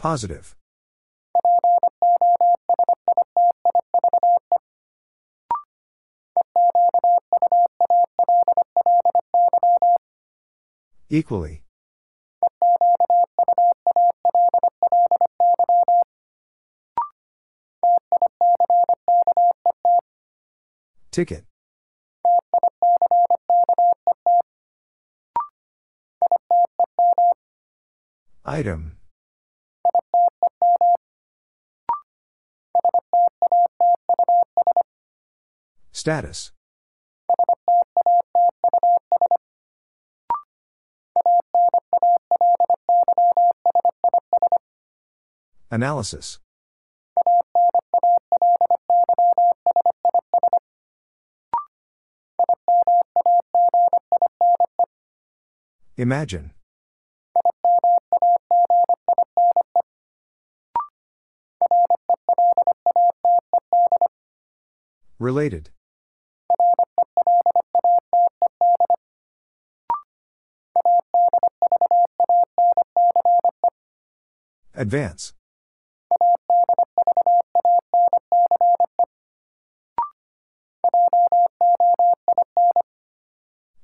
Positive. 0.00 0.56
Equally. 11.10 11.62
Ticket. 21.10 21.44
Item. 28.46 28.99
Status. 36.00 36.50
Analysis. 45.70 46.38
Imagine. 55.98 56.52
Related. 65.18 65.68
Advance. 74.80 75.34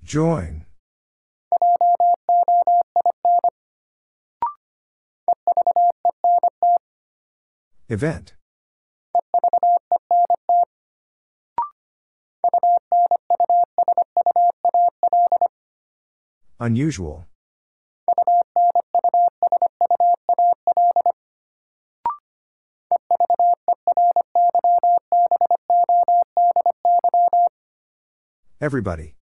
Join. 0.02 0.64
Event. 7.90 8.32
Unusual. 16.58 17.26
Everybody. 28.66 29.14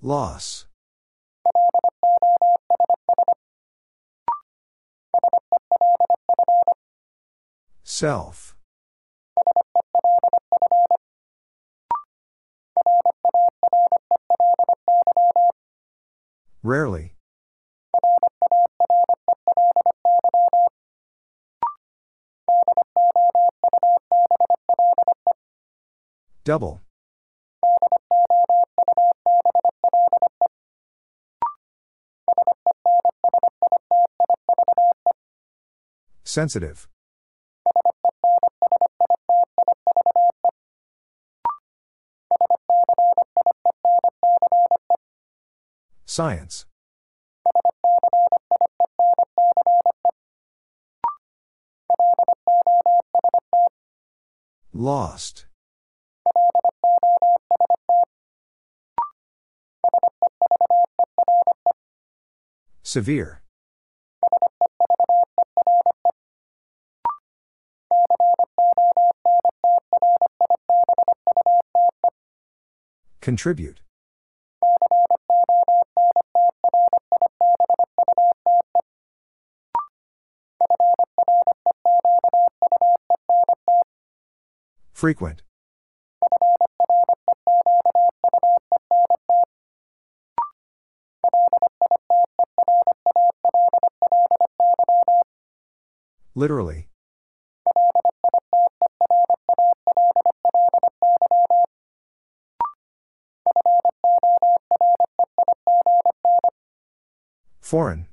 Loss. 0.00 0.64
Self. 7.84 8.56
Rarely. 16.62 17.15
Double. 26.46 26.80
Sensitive. 36.22 36.86
Science. 46.04 46.64
Lost. 54.72 55.46
Severe. 62.96 63.42
Contribute. 73.20 73.80
Frequent. 84.94 85.42
Literally. 96.36 96.86
Foreign. 107.58 108.06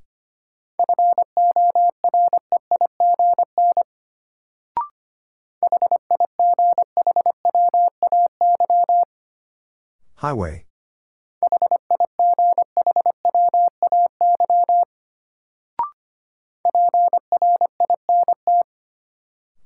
Highway. 10.16 10.66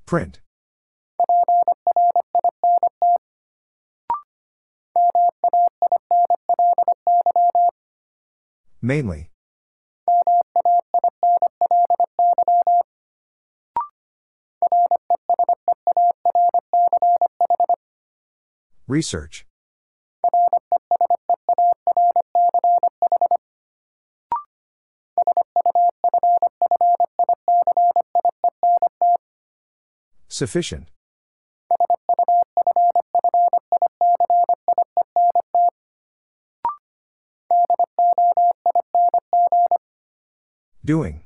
Print. 0.07 0.39
Mainly. 8.81 9.31
Research. 18.87 19.46
Sufficient. 30.37 30.87
Doing. 40.85 41.21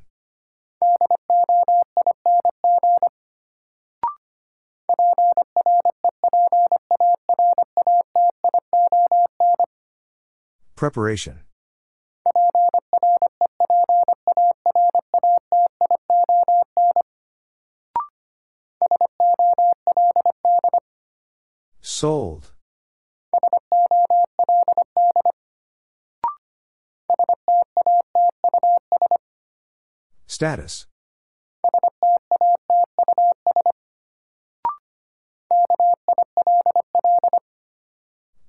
Preparation. 10.77 11.41
Sold. 22.02 22.52
Status. 30.26 30.88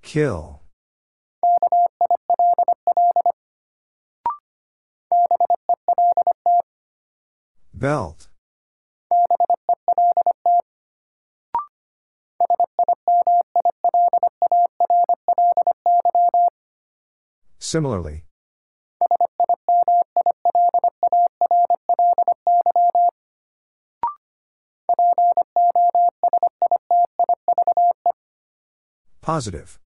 Kill. 0.01 0.62
Belt. 7.74 8.32
Similarly. 17.73 18.27
Positive. 29.23 29.78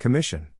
Commission. 0.00 0.51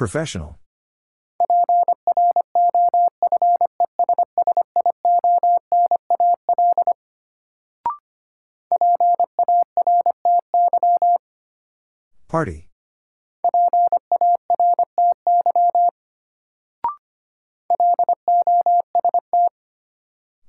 Professional. 0.00 0.58
Party. 12.28 12.70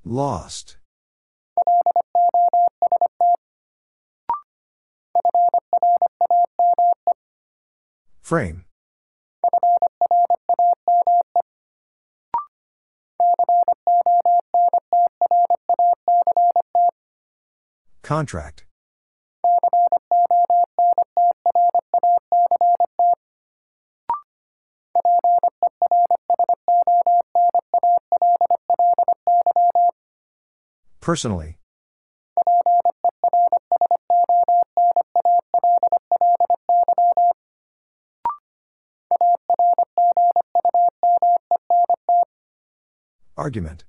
Lost. 0.05 0.77
Frame. 8.21 8.63
Contract. 18.11 18.65
Personally. 30.99 31.57
Argument. 43.37 43.85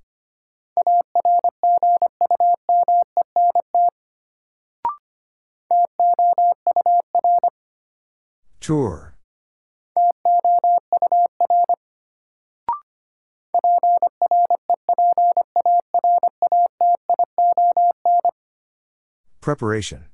Tour. 8.63 9.13
Preparation. 19.41 20.05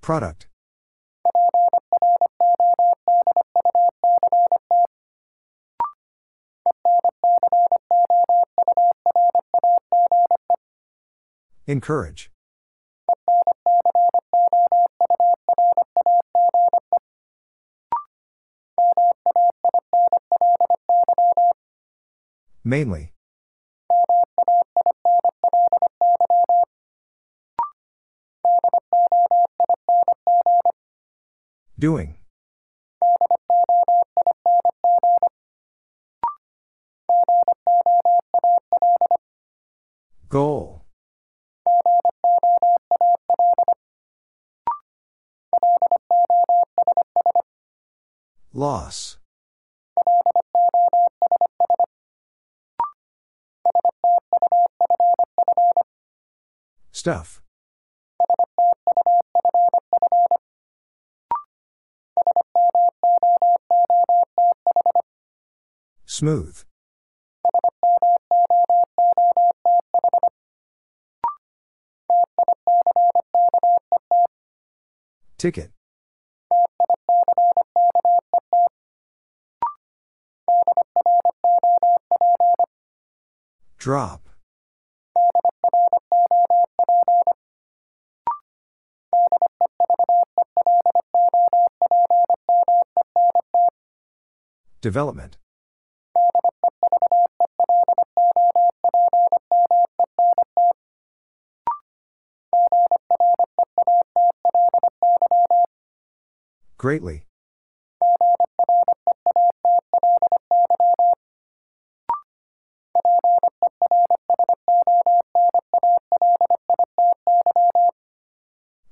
Product. 0.00 0.46
Encourage. 11.68 12.30
Mainly. 22.62 23.12
Doing. 31.78 32.16
Goal. 40.28 40.75
Stuff. 57.06 57.40
Smooth. 66.04 66.64
Ticket. 75.38 75.70
Drop. 83.78 84.25
Development. 94.86 95.36
Greatly. 106.78 107.24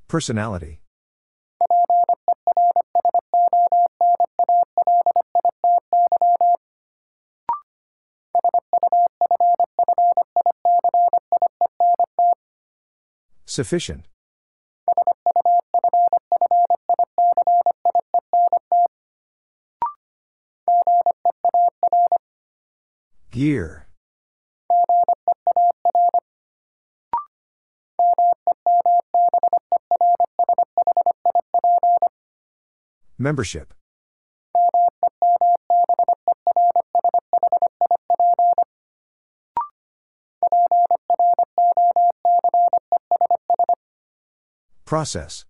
Personality. 0.09 0.81
Sufficient. 13.55 14.09
Gear. 23.31 23.87
Membership. 33.17 33.73
Process. 44.95 45.45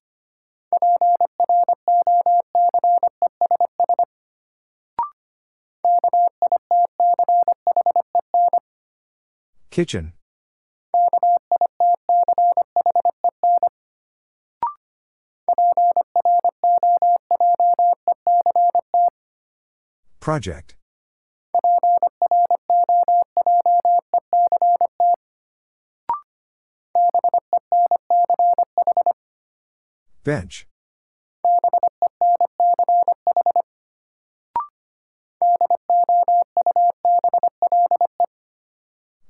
Kitchen. 9.71 10.15
Project. 20.21 20.77
Bench. 30.25 30.67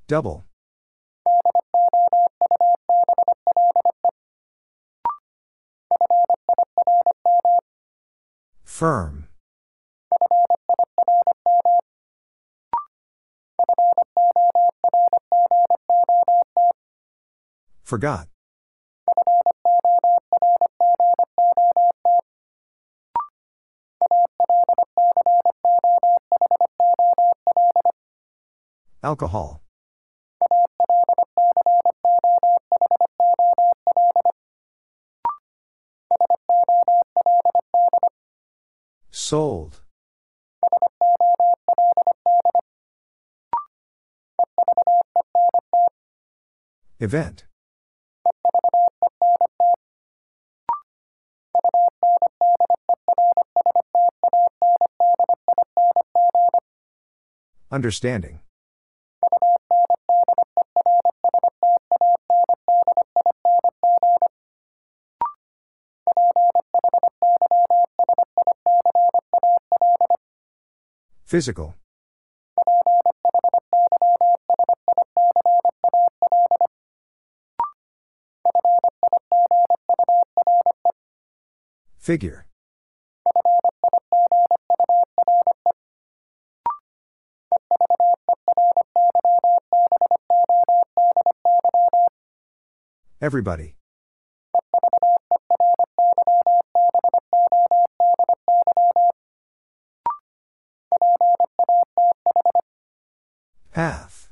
Double. 0.07 0.45
Firm. 8.63 9.29
Forgot. 17.83 18.34
Alcohol. 29.05 29.61
Sold. 39.11 39.83
Event. 46.99 47.45
Understanding. 57.71 58.41
Physical. 71.35 71.75
Figure. 81.99 82.47
Everybody. 93.21 93.75
Path. 103.75 104.29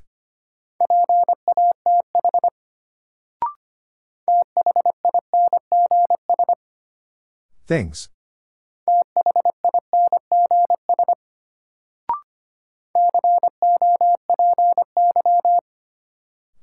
Things. 7.66 8.08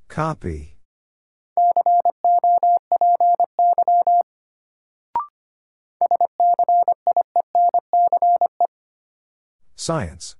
Copy. 0.07 0.77
Science. 9.75 10.37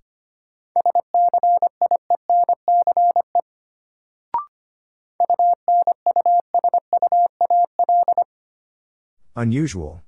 Unusual. 9.36 10.02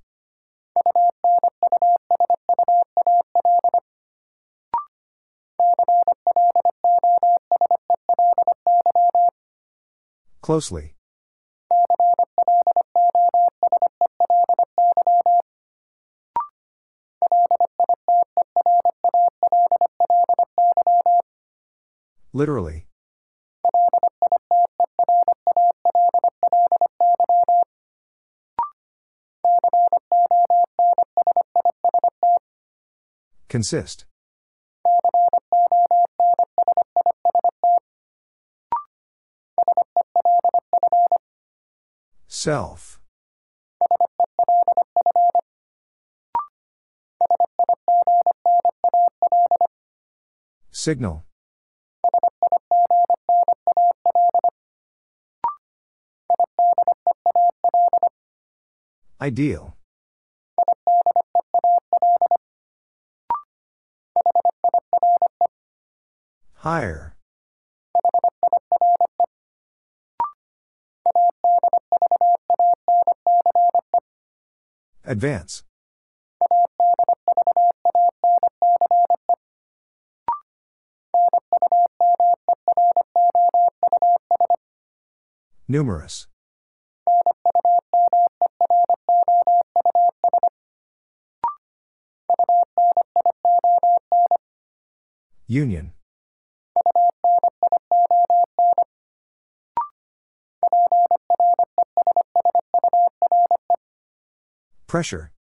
Closely. 10.41 10.95
Literally. 22.33 22.85
Consist. 33.51 34.05
Self. 42.29 43.01
Signal. 50.71 51.25
Ideal. 59.19 59.75
Higher. 66.61 67.15
Advance. 75.03 75.63
Numerous. 85.67 86.27
Union. 95.47 95.93
Pressure. 104.91 105.31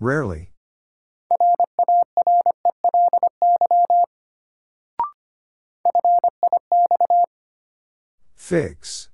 Rarely. 0.00 0.50
Fix. 8.34 9.08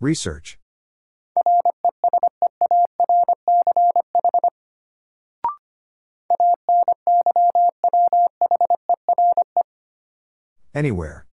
Research. 0.00 0.58
Anywhere. 10.78 11.26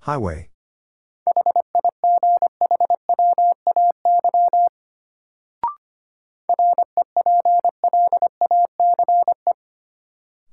Highway. 0.00 0.50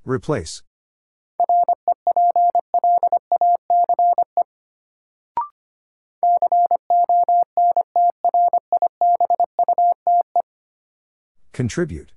Replace. 0.06 0.64
Contribute. 11.56 12.12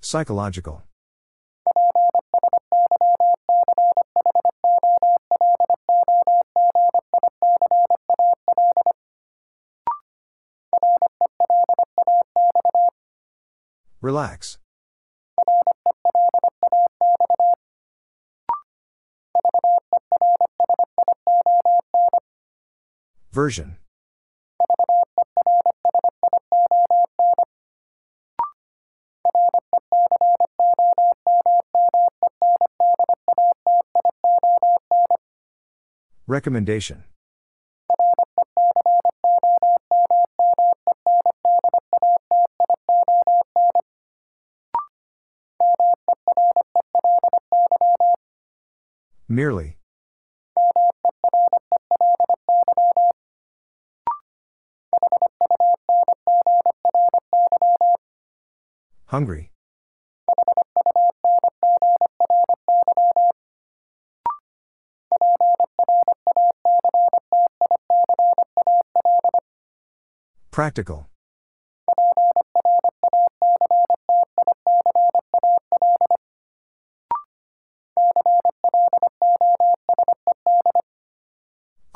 Psychological. 0.00 0.85
Relax. 14.06 14.58
Version. 23.32 23.78
Recommendation. 36.28 37.02
Merely. 49.36 49.76
Hungry. 59.04 59.52
Practical. 70.50 71.10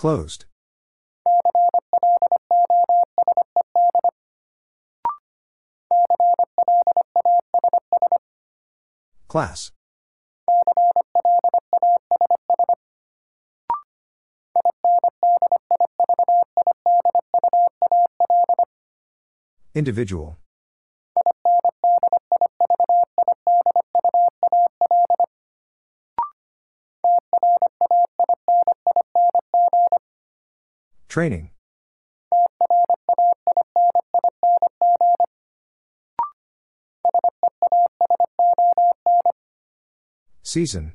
Closed. 0.00 0.46
Class. 9.28 9.72
Individual. 19.74 20.38
Training. 31.10 31.50
Season. 40.44 40.92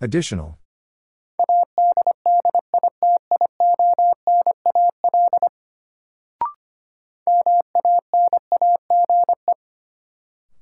Additional. 0.00 0.56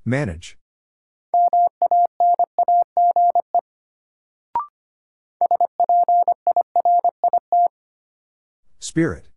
Manage. 0.07 0.55
Spirit. 8.77 9.29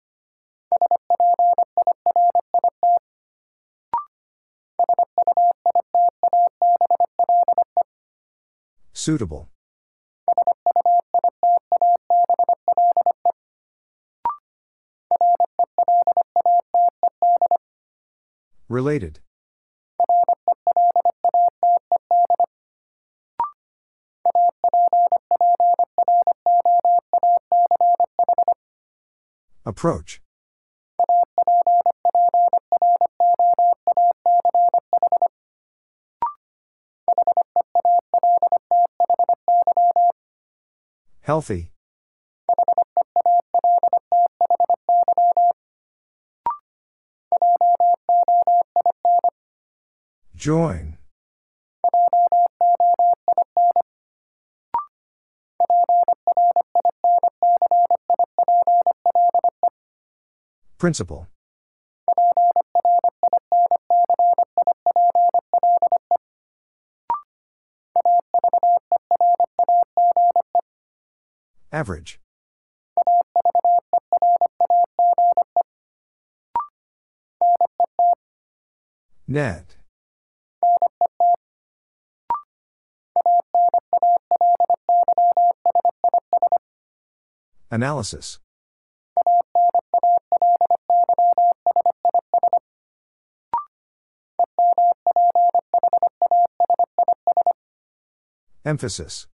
Suitable. 8.93 9.49
Related. 18.69 19.21
Approach. 29.79 30.21
Healthy. 41.21 41.71
Join. 50.35 50.98
Principle. 60.79 61.27
Average. 71.73 72.21
Net. 79.27 79.77
Analysis. 87.71 88.39
Emphasis. 98.69 99.27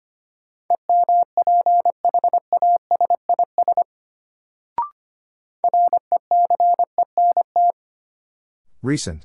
Recent. 8.82 9.24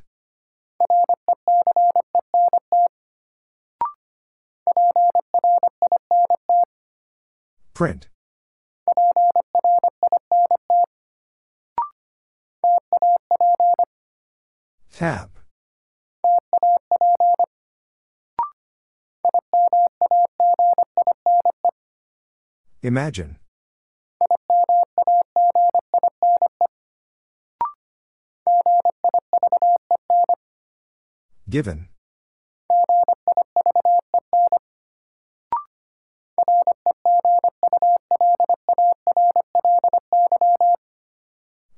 Print. 7.73 8.07
Tap. 14.93 15.36
Imagine. 22.87 23.35
Given. 31.49 31.89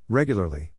Regularly. 0.08 0.74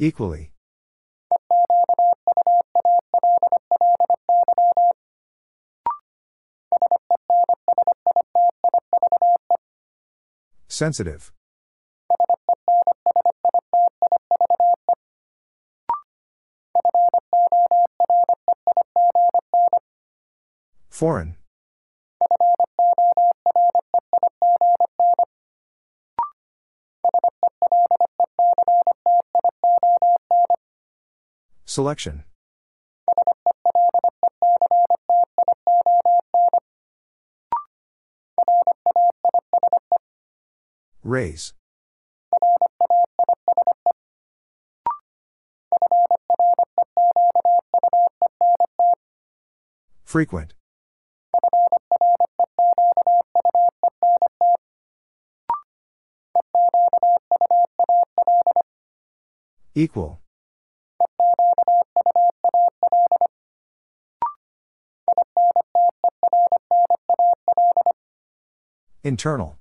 Equally. 0.00 0.52
Sensitive. 10.68 11.32
Foreign. 20.88 21.34
Selection. 31.78 32.24
Raise. 41.04 41.52
Frequent. 50.02 50.54
Equal. 59.76 60.20
Internal. 69.08 69.58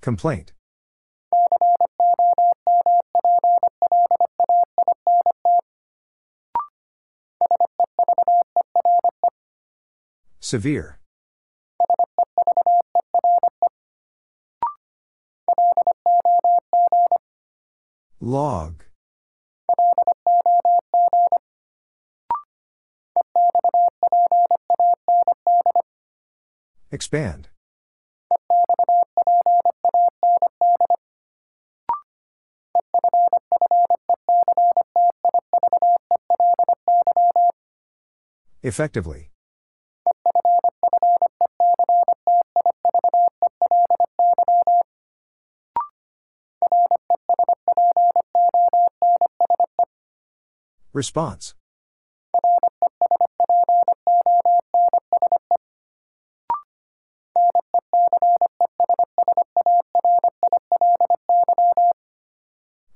Complaint. 0.00 0.52
Severe. 10.40 10.98
Log. 18.36 18.84
Expand. 26.90 27.48
Effectively. 38.62 39.30
Response. 50.96 51.54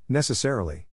Necessarily. 0.09 0.86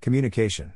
Communication. 0.00 0.72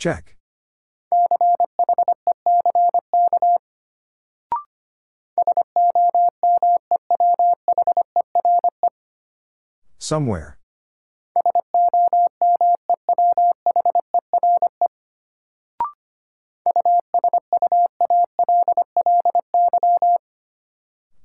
Check. 0.00 0.38
Somewhere. 9.98 10.56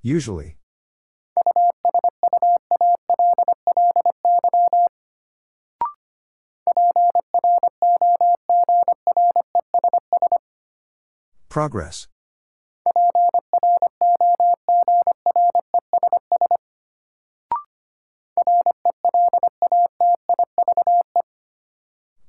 Usually. 0.02 0.58
Progress. 11.56 12.10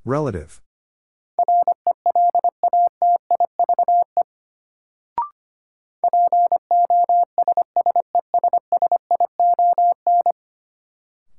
Relative. 0.05 0.61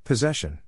Possession. 0.03 0.59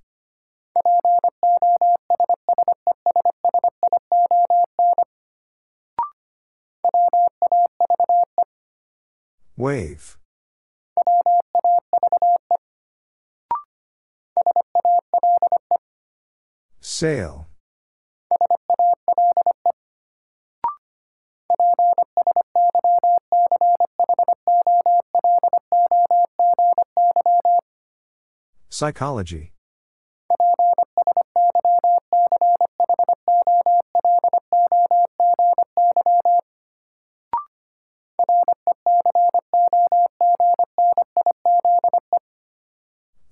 Wave. 9.69 10.17
Sail. 16.81 17.47
Psychology. 28.69 29.53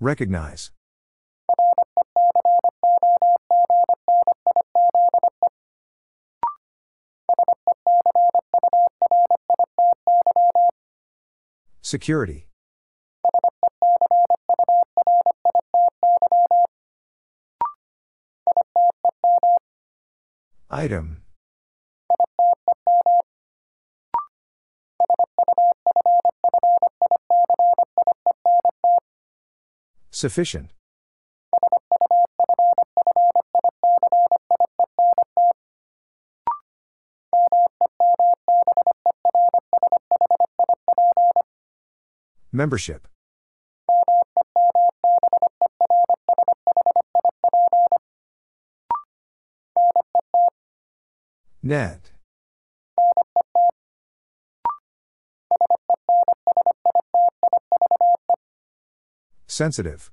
Recognize. 0.08 0.70
Security. 11.82 12.46
Item. 20.70 21.17
Sufficient. 30.18 30.70
Membership. 42.50 43.06
Net. 51.62 52.10
Sensitive. 59.58 60.12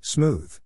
Smooth. 0.00 0.58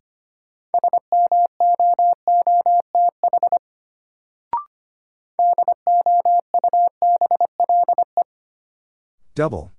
Double. 9.34 9.72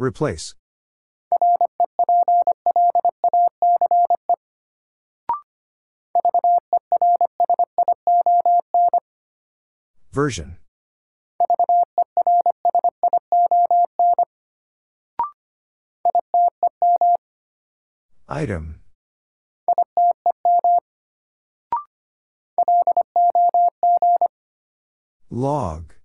Replace. 0.00 0.54
Version. 10.10 10.56
Item. 18.26 18.80
Log. 25.28 25.99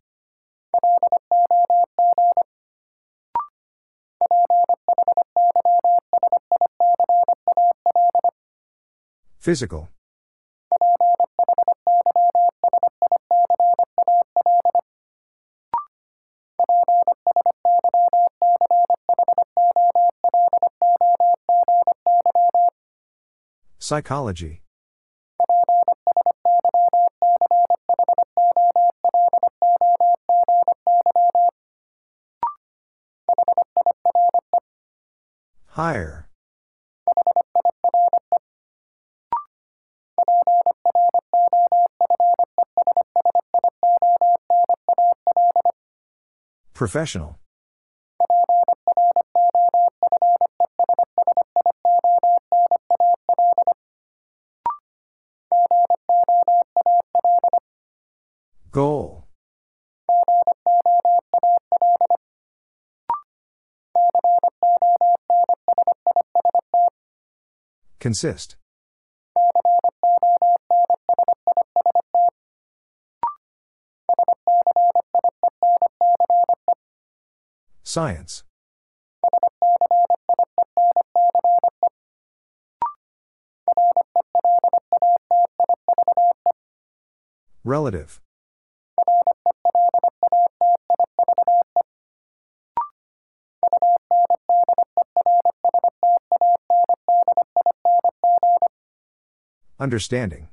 Physical. 9.46 9.88
Psychology. 23.78 24.65
Professional. 46.76 47.40
Goal. 58.72 59.26
Consist. 68.02 68.58
Science. 77.96 78.44
Relative. 87.64 88.20
Understanding. 99.80 100.50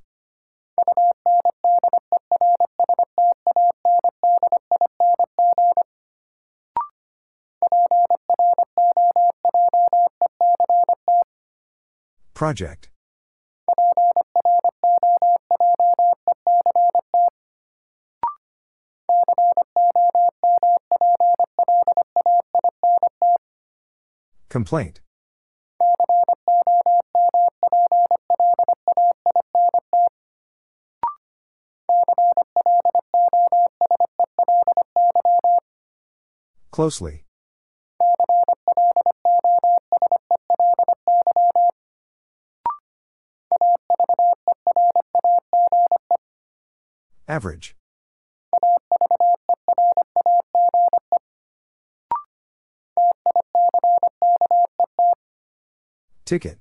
Project. 12.43 12.91
Complaint. 24.49 25.01
Closely. 36.73 37.23
Average. 47.33 47.75
Ticket. 56.27 56.59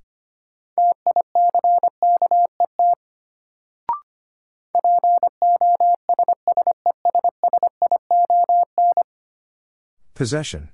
Possession. 10.14 10.69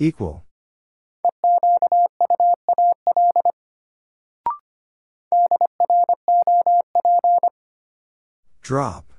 Equal. 0.00 0.44
Drop. 8.62 9.12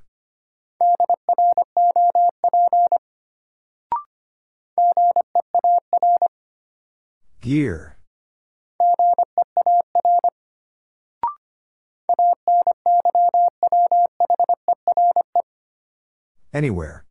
Gear. 7.42 7.98
Anywhere. 16.54 17.09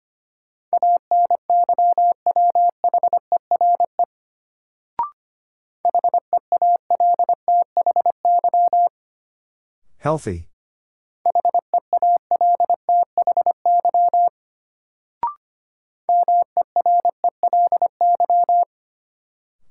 Healthy. 9.99 10.49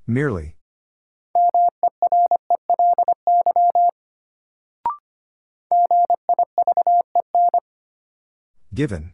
Merely. 0.06 0.54
Given. 8.74 9.12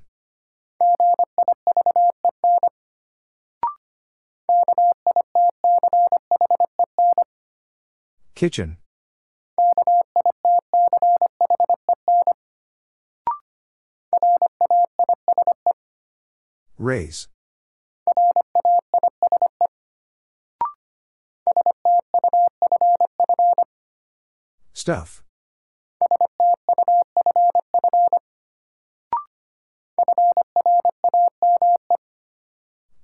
Kitchen. 8.35 8.79
Raise. 16.85 17.29
Stuff. 24.75 25.23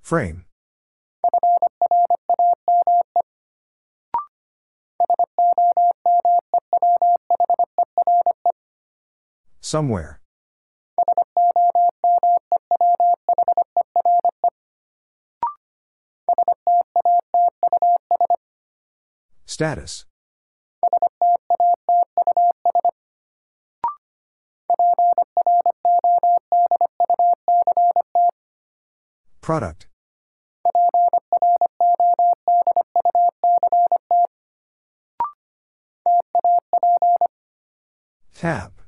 Frame. 0.03 0.45
Somewhere. 9.59 10.20
Status. 19.61 20.05
Product. 29.41 29.85
Tap. 38.33 38.81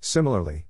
Similarly. 0.00 0.64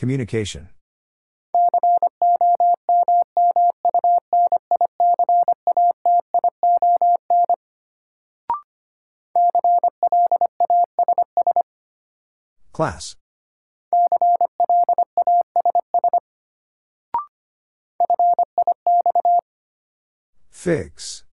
Communication. 0.00 0.70
Class. 12.72 13.16
Fix. 20.48 21.24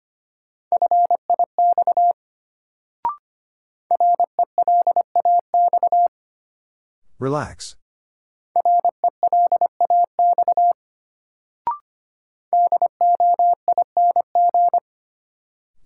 Relax. 7.17 7.77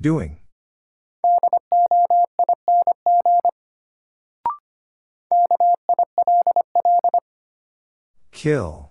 Doing. 0.01 0.37
Kill. 8.31 8.89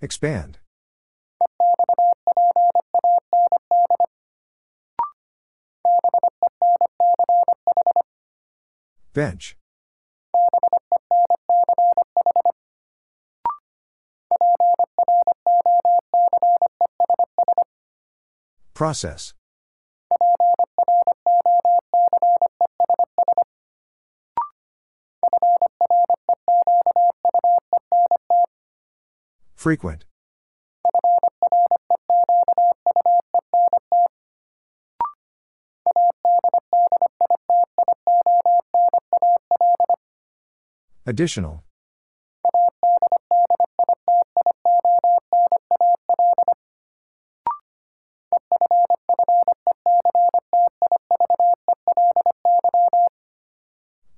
Expand. 0.00 0.58
Bench. 9.12 9.56
Process. 18.76 19.32
Frequent. 29.54 30.04
Additional. 41.06 41.64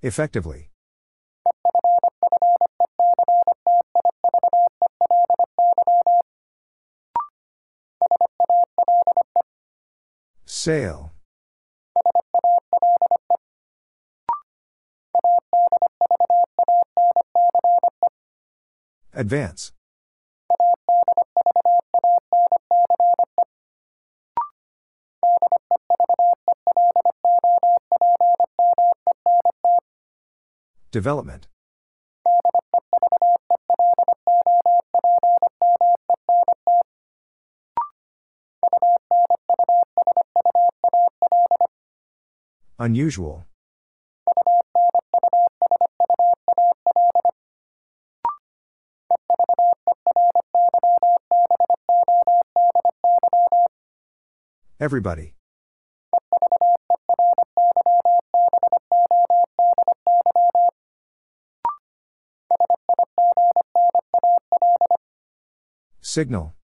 Effectively. 0.08 0.70
Sail. 10.46 11.12
Advance. 19.12 19.72
Development. 30.98 31.46
Unusual. 42.80 43.46
Everybody. 54.80 55.37
Signal. 66.08 66.54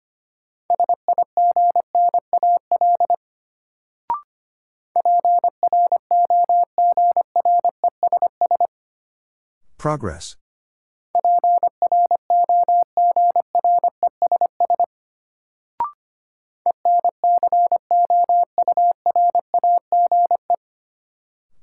Progress. 9.76 10.36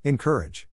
Encourage. 0.04 0.68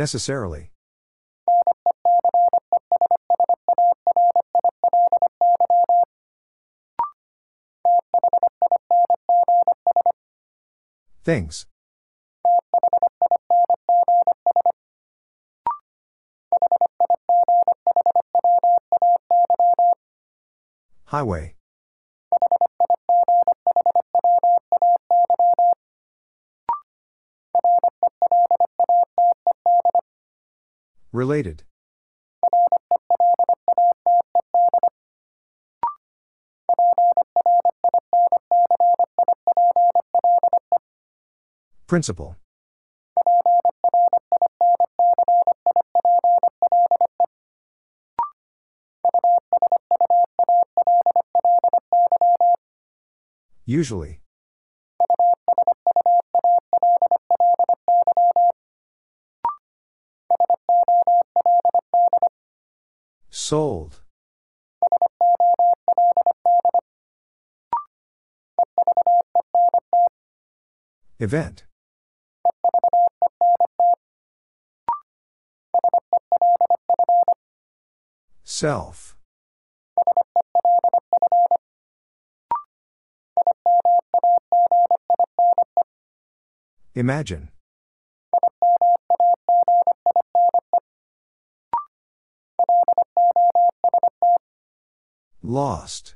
Necessarily. 0.00 0.70
Things. 11.22 11.66
Highway. 21.04 21.59
Related. 31.20 31.64
Principle. 41.86 42.36
Usually. 53.66 54.19
Sold. 63.50 64.00
Event. 71.18 71.64
Self. 78.44 79.16
Imagine. 86.94 87.48
Lost. 95.50 96.14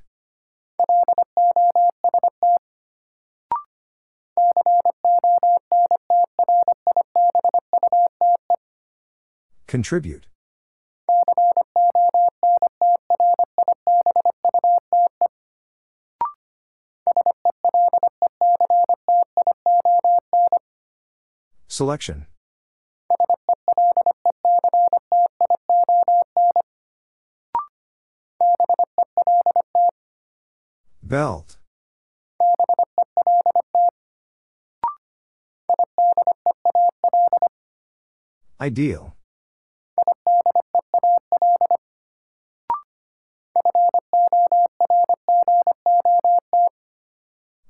Contribute. 9.67 10.29
Selection. 21.67 22.27
Belt. 31.15 31.59
Ideal. 38.61 39.15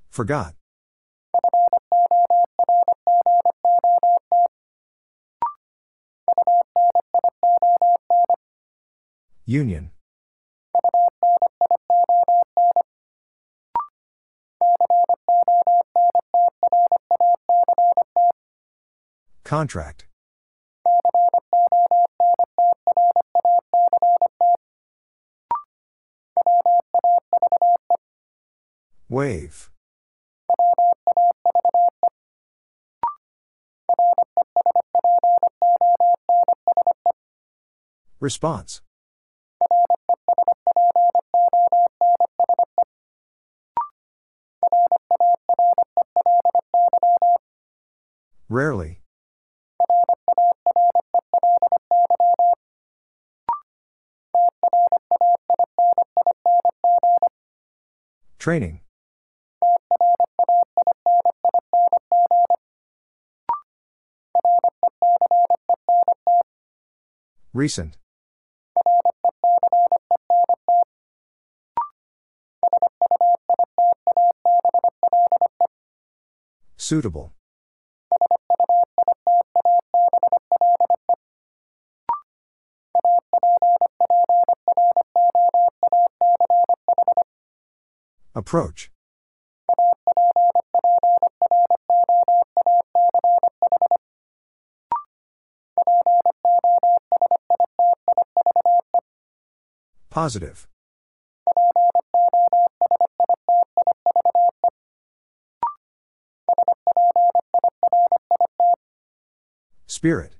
Forgot. 0.08 0.54
Union. 9.44 9.93
Contract. 19.44 20.06
Wave. 29.08 29.70
Response. 38.18 38.80
Rarely. 48.48 48.93
Training. 58.44 58.80
Recent. 67.54 67.96
Suitable. 76.76 77.32
Approach. 88.36 88.90
Positive. 100.10 100.66
Spirit. 109.86 110.34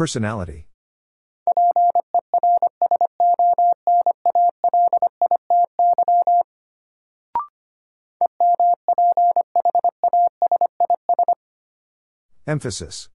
Personality. 0.00 0.66
Emphasis. 12.46 13.10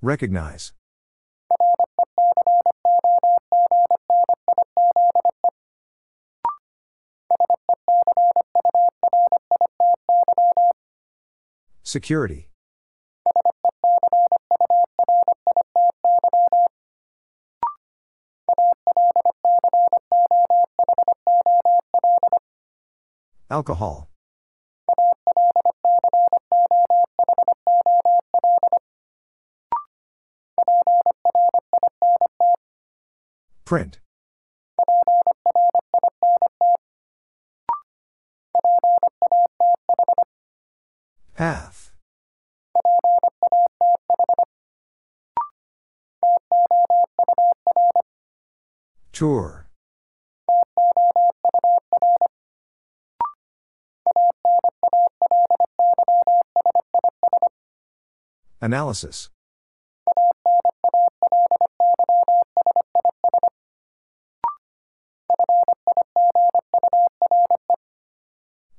Recognize. 0.00 0.72
Security. 11.88 12.50
Alcohol. 23.50 24.10
Print. 33.64 34.00
Path. 41.34 41.77
Tour. 49.18 49.66
Analysis. 58.60 59.28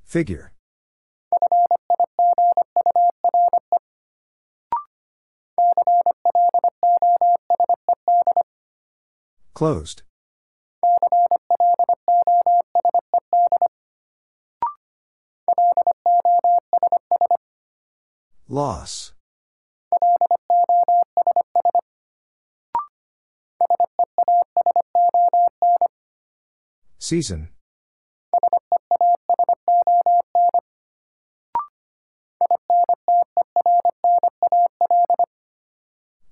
Figure. 0.06 0.52
Closed. 9.52 10.00
Loss. 18.52 19.12
Season. 26.98 27.50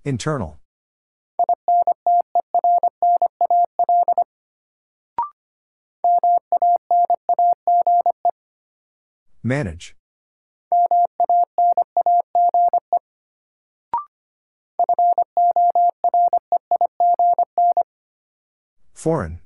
Internal. 0.05 0.59
Manage. 9.45 9.95
Foreign. 18.99 19.39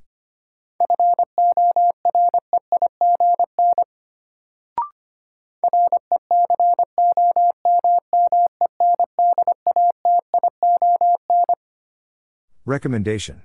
Recommendation. 12.65 13.43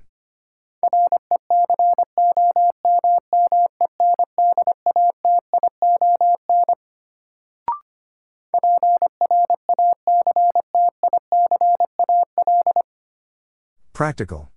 Practical. 13.92 14.47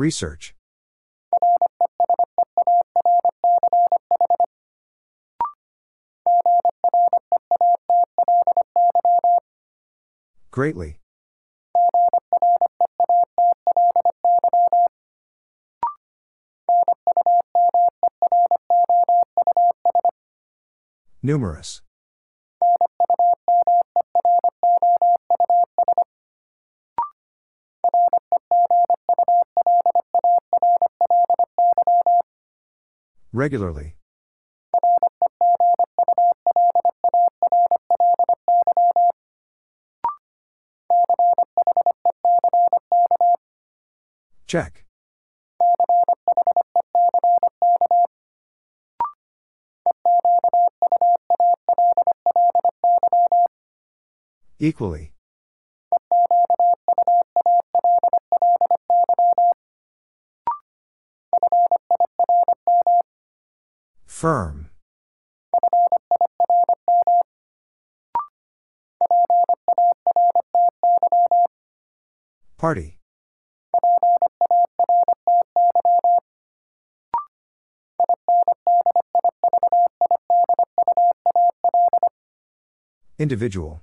Research. 0.00 0.54
Greatly. 10.50 10.96
Numerous. 21.22 21.82
Regularly. 33.40 33.96
Check. 44.46 44.84
Equally. 54.58 55.14
Firm. 64.20 64.68
Party. 72.58 72.98
Individual. 83.18 83.80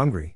Hungry. 0.00 0.34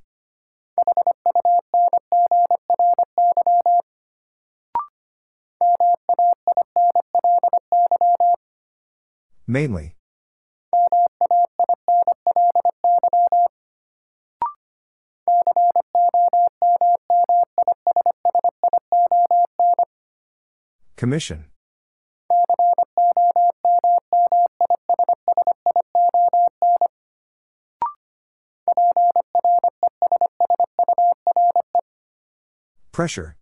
Mainly. 9.47 9.97
Commission. 20.97 21.54
Pressure. 32.95 33.35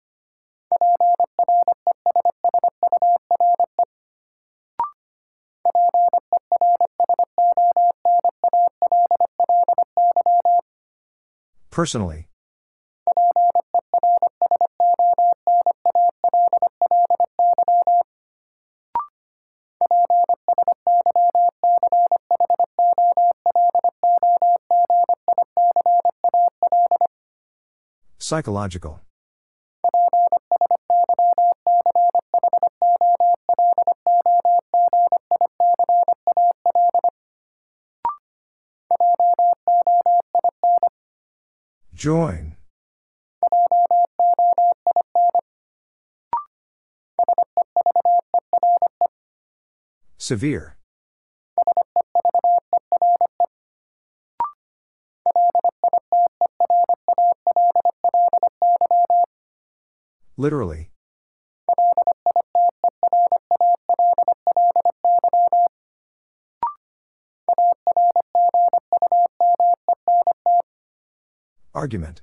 Personally. 11.70 12.28
Psychological. 28.18 29.02
Join. 42.02 42.56
Severe. 50.18 50.76
Literally. 60.36 60.91
Argument. 71.82 72.22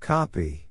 Copy. 0.00 0.66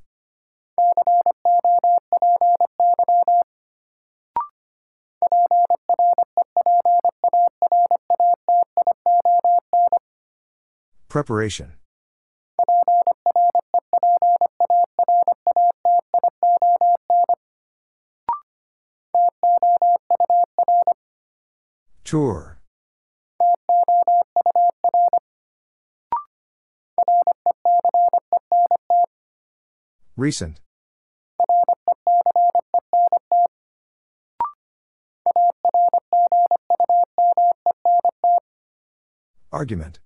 Preparation. 11.07 11.78
Tour. 22.10 22.57
Recent. 30.18 30.60
Argument. 39.52 39.99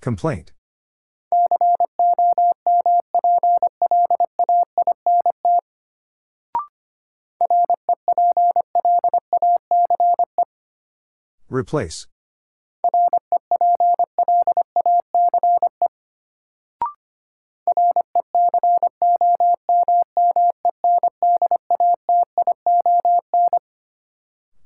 Complaint. 0.00 0.55
Replace. 11.56 12.06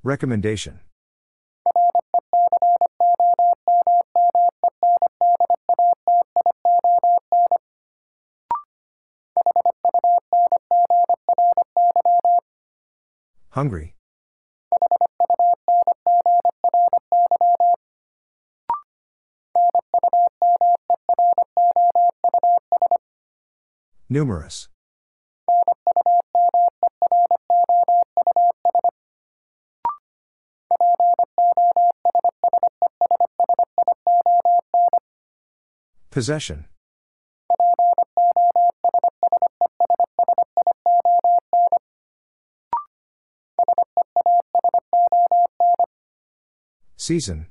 Recommendation. 0.03 0.81
Hungry. 13.51 13.95
Numerous. 24.13 24.69
Possession. 36.11 36.65
Season. 46.97 47.47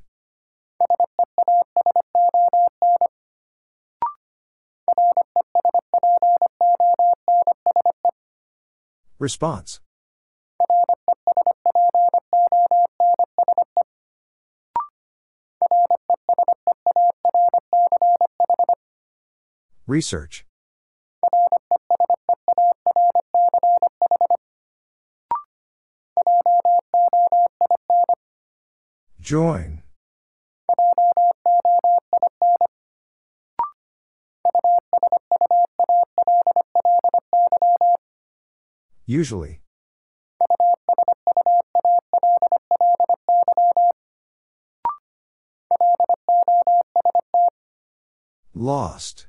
Response. 9.20 9.82
Research. 19.86 20.46
Join. 29.20 29.79
Usually. 39.10 39.60
Lost. 48.54 49.26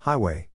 Highway. 0.00 0.48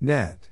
Net. 0.00 0.48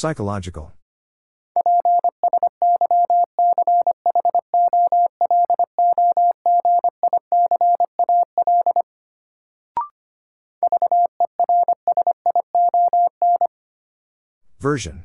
Psychological. 0.00 0.72
Version. 14.58 15.04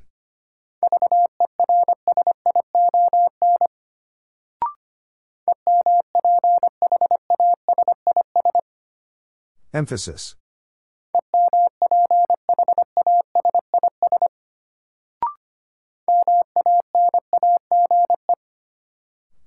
Emphasis. 9.74 10.38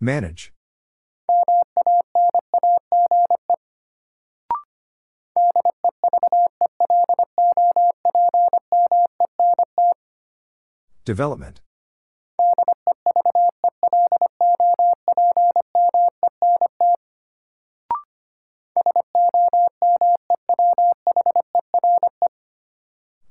Manage. 0.01 0.53
Development. 11.05 11.61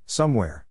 Somewhere. 0.06 0.67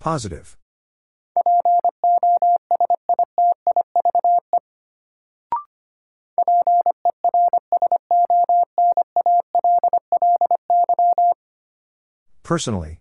Positive. 0.00 0.56
Personally. 12.42 13.00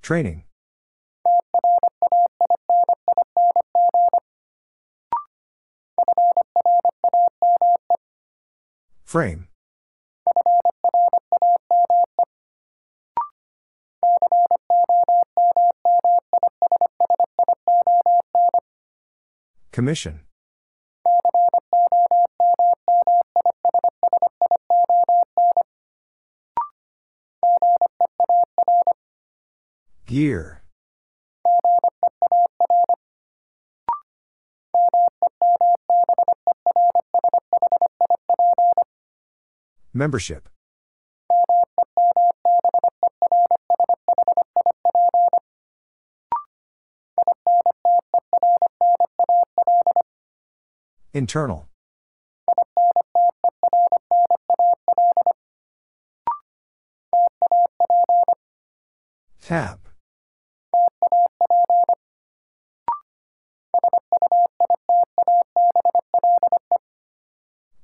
Training. 0.00 0.44
Frame. 9.14 9.46
Commission. 19.70 20.22
Gear. 30.06 30.63
Membership. 39.96 40.48
Internal. 51.12 51.68
Tap. 59.40 59.88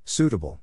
Suitable. 0.03 0.61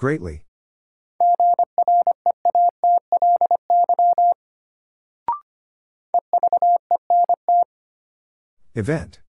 Greatly. 0.00 0.46
Event. 8.74 9.20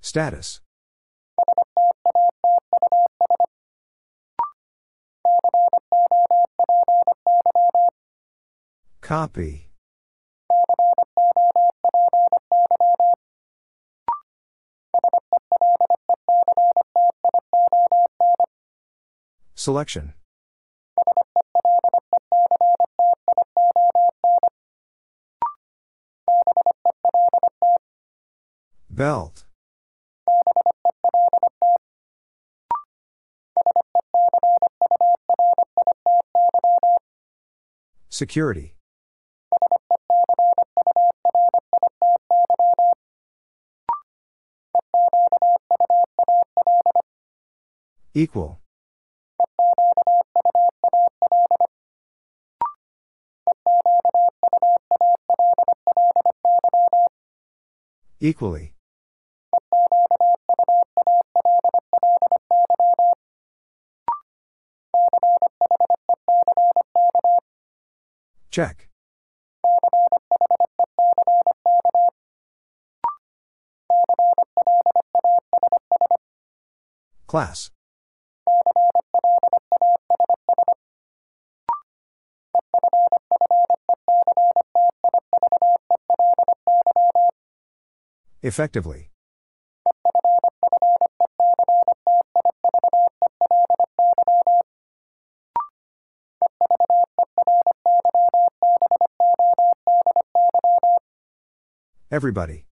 Status. 0.00 0.60
Copy. 9.00 9.68
Selection. 19.64 20.12
Belt. 28.90 29.46
Security. 38.10 38.74
Equal. 48.12 48.60
Equally. 58.24 58.72
Check. 68.50 68.88
Class. 77.26 77.70
Effectively. 88.44 89.10
Everybody. 102.10 102.66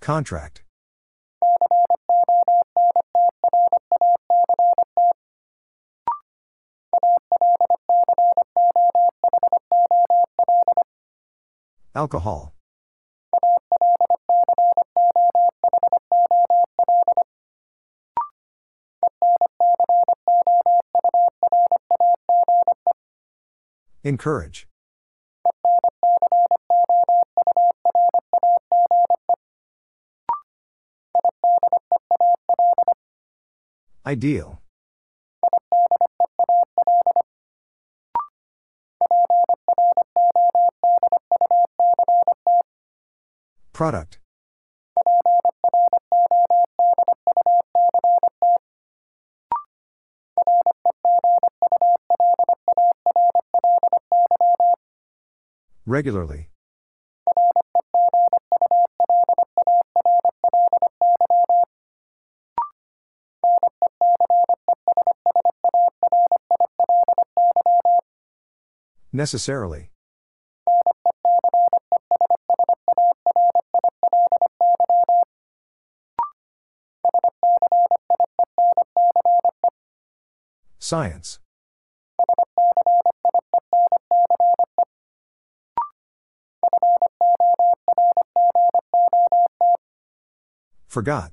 Contract. 0.00 0.64
Alcohol. 12.00 12.54
Encourage. 24.02 24.66
Ideal. 34.06 34.59
Product. 43.80 44.18
Regularly. 55.86 56.50
Necessarily. 69.10 69.89
Science. 80.90 81.38
Forgot. 90.88 91.30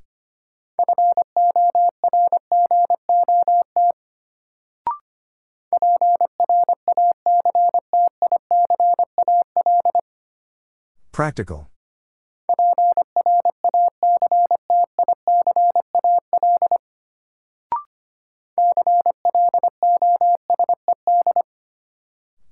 Practical. 11.11 11.71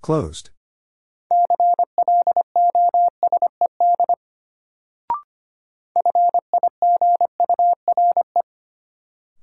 Closed. 0.06 0.51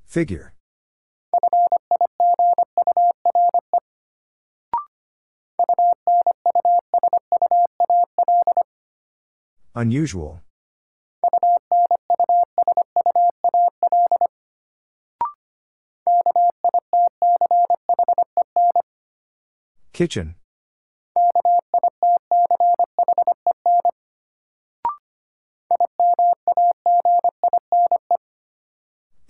Figure. 0.07 0.53
Unusual. 9.75 10.43
Kitchen. 19.93 20.37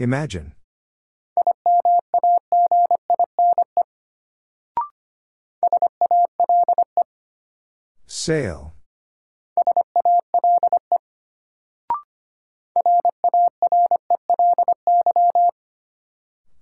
Imagine. 0.02 0.52
Sail. 8.08 8.74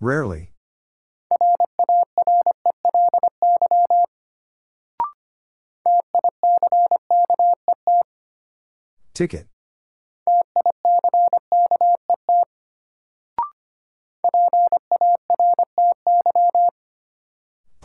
Rarely. 0.00 0.52
Ticket. 9.14 9.49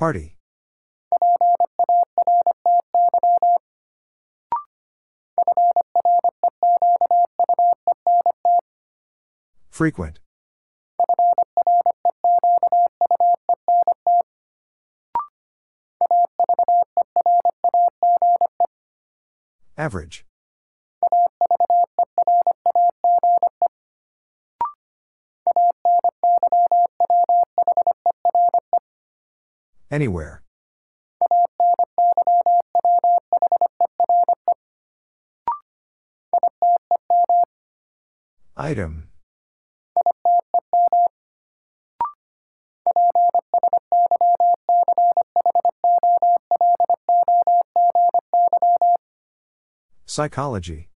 Party. 0.05 0.37
Frequent. 9.71 10.19
Average. 19.75 20.23
Anywhere. 29.95 30.41
Item. 38.57 39.07
Psychology. 50.05 50.89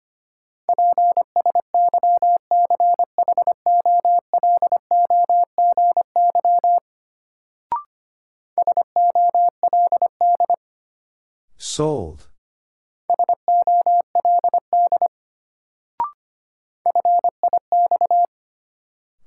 Sold. 11.77 12.27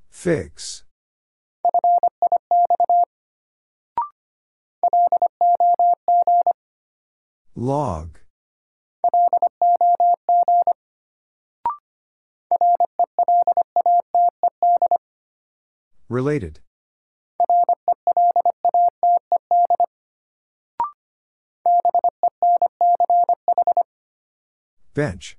Fix. 0.09 0.83
Log. 7.55 8.19
Related. 16.09 16.59
Bench. 24.93 25.37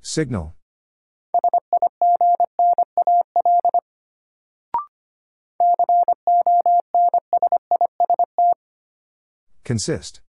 Signal. 0.00 0.54
Consist. 9.62 10.20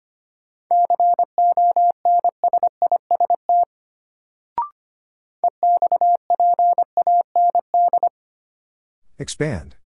Expand. 9.19 9.80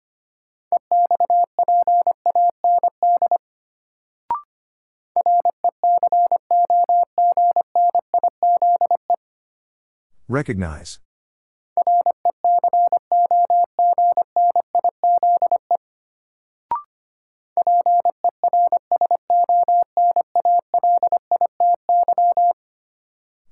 Recognize. 10.28 10.98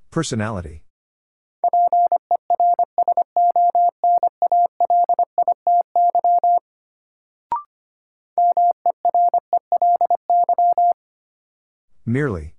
Personality. 0.09 0.83
Merely. 12.05 12.53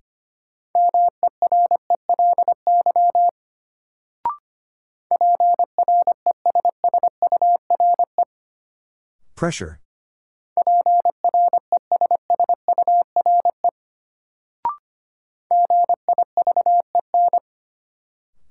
Pressure. 9.36 9.80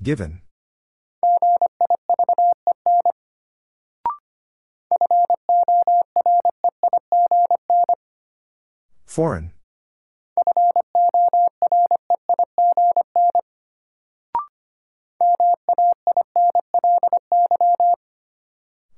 Given. 0.04 0.42
Foreign. 9.06 9.54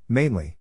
Mainly. 0.07 0.57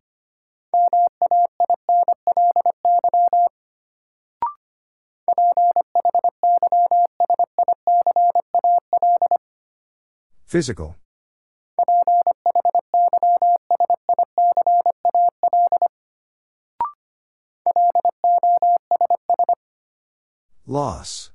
Physical. 10.46 10.96
Loss. 20.66 21.30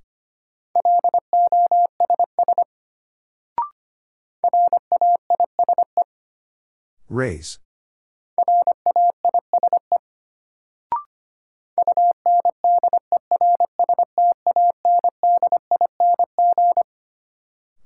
Raise. 7.09 7.59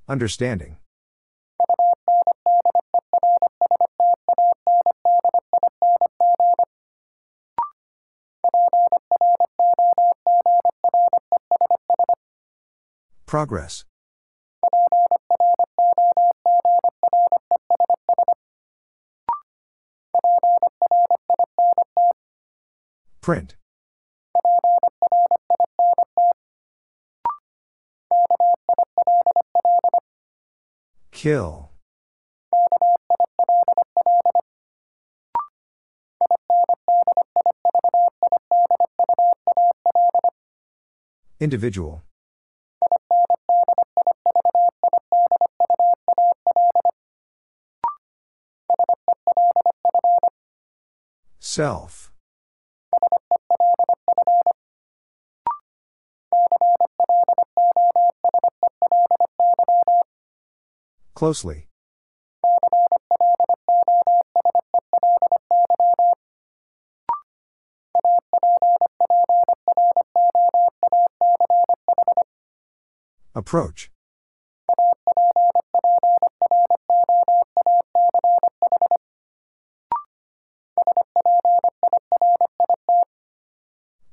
Understanding. 0.07 0.77
Progress. 13.25 13.85
Print. 23.21 23.55
Kill. 31.13 31.69
Individual. 41.39 42.01
Self. 51.39 52.12
Closely. 61.23 61.67
Approach. 73.33 73.89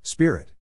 Spirit. 0.05 0.52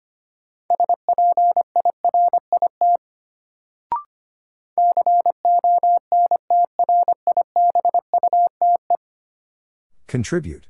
Contribute. 10.07 10.67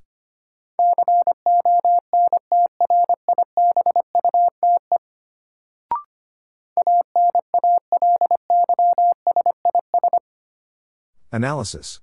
Analysis. 11.31 12.01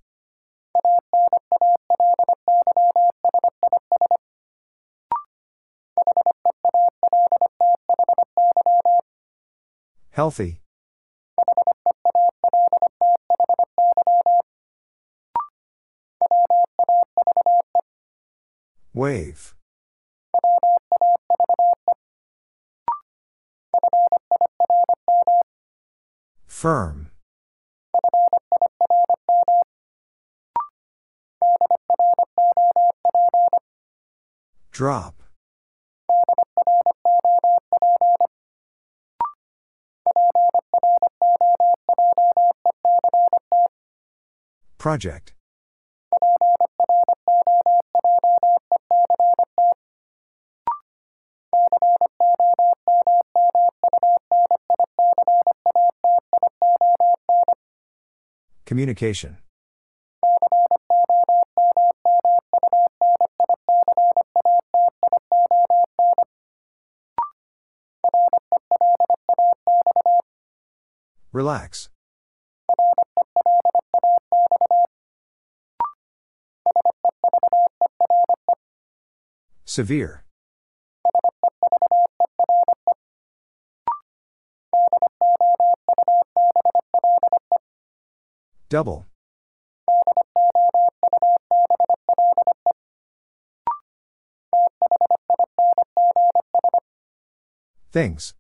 Healthy. 10.12 10.62
Wave. 19.06 19.54
Firm. 26.48 27.12
Drop. 34.72 35.22
Project. 44.80 45.35
Communication. 58.76 59.38
Relax. 71.32 71.88
Severe. 79.64 80.25
Double. 88.76 89.06
Things. 97.94 98.34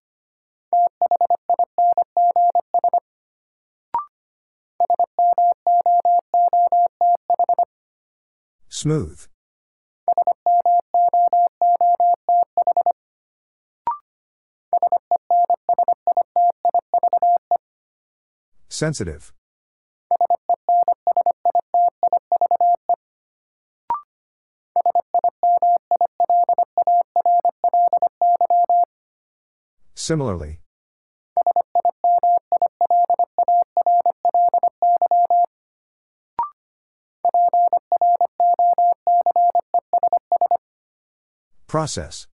Smooth. 8.68 9.28
Sensitive. 18.68 19.35
Similarly. 30.06 30.60
Process. 41.66 42.28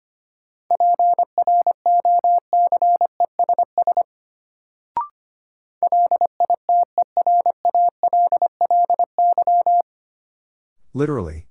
Literally. 10.94 11.48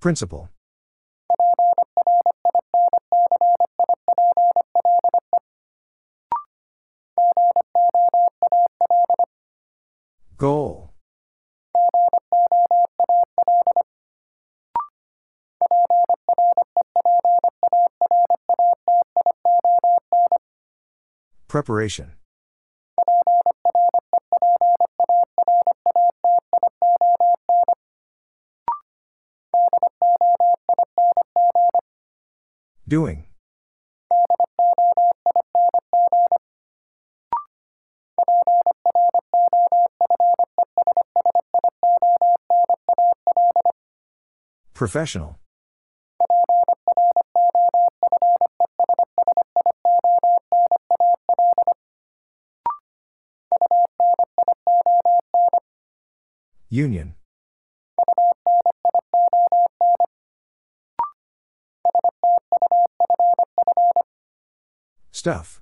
Principle. 0.00 0.48
Goal. 10.36 10.92
Preparation. 21.48 22.17
Doing. 32.88 33.26
Professional. 44.72 45.38
Union. 56.70 57.17
Stuff. 65.28 65.60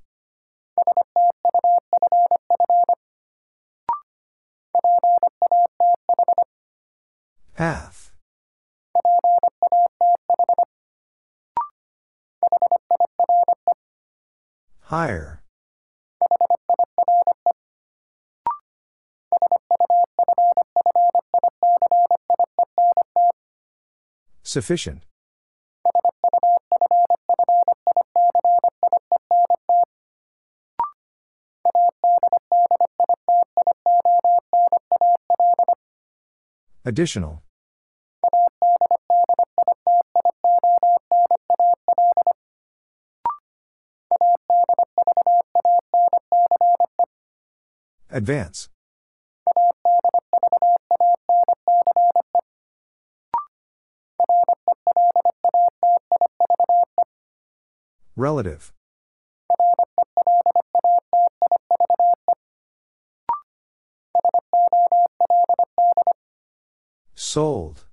Path. 7.56 8.12
Higher. 14.82 15.42
Sufficient. 24.44 25.02
Additional. 36.86 37.42
Advance. 48.08 48.68
Relative. 58.15 58.75
Sold. 67.36 67.84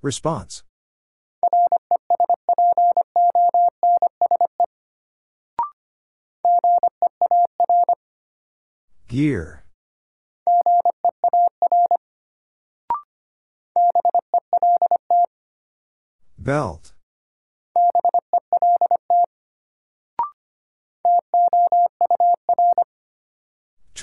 Response. 0.00 0.62
Gear. 9.06 9.64
Belt. 16.38 16.94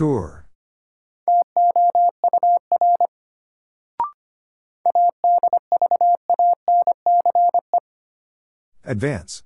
Tour. 0.02 0.48
Advance. 8.84 9.44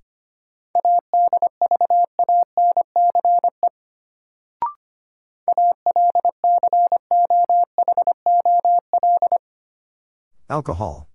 Alcohol. 10.49 11.09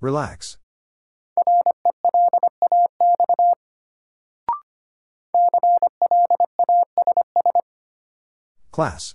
Relax. 0.00 0.56
Class. 8.72 9.14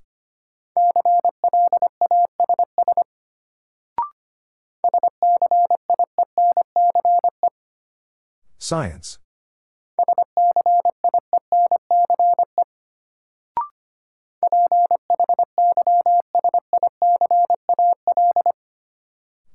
Science. 8.59 9.19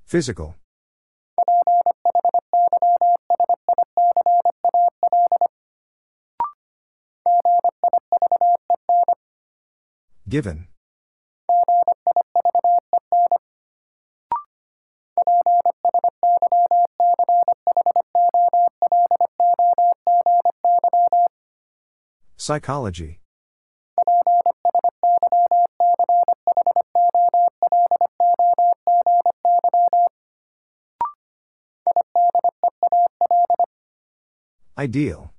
Physical. 0.05 0.60
Given. 10.31 10.69
Psychology. 22.37 23.19
Ideal. 34.79 35.30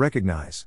Recognize. 0.00 0.64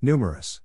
Numerous. 0.00 0.62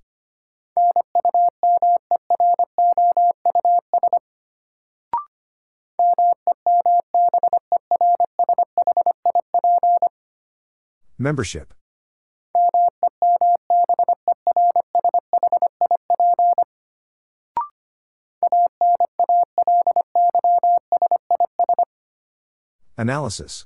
Membership. 11.18 11.74
Analysis. 23.00 23.64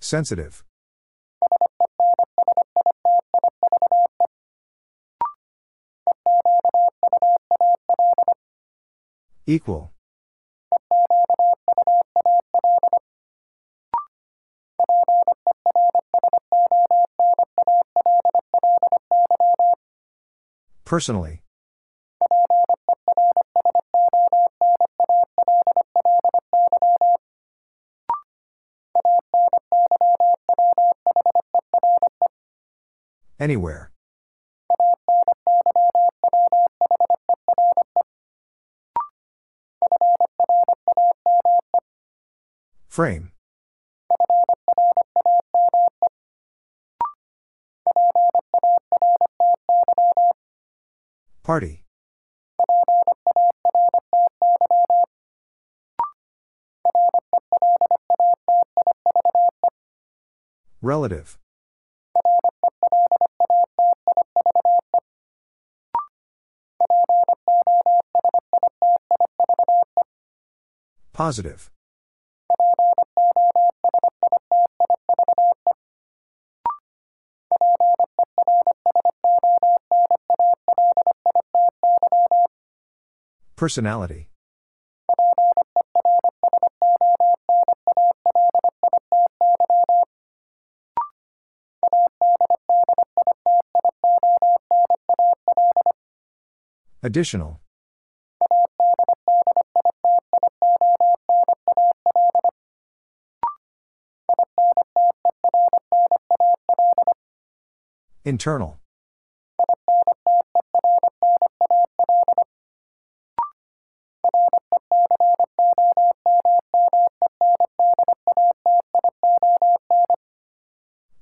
Sensitive. 0.00 0.64
Equal. 9.46 9.92
Personally. 20.88 21.42
Anywhere. 33.38 33.92
Frame. 42.88 43.32
Party. 51.48 51.82
Relative. 60.82 61.38
Positive. 71.14 71.70
Personality. 83.58 84.28
Additional. 97.02 97.60
Internal. 108.24 108.78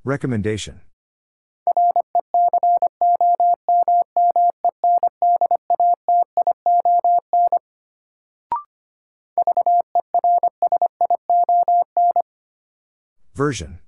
Recommendation. 0.06 0.82
Version. 13.34 13.80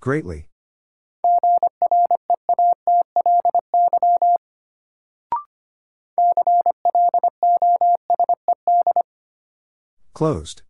Greatly. 0.00 0.46
Closed. 10.14 10.62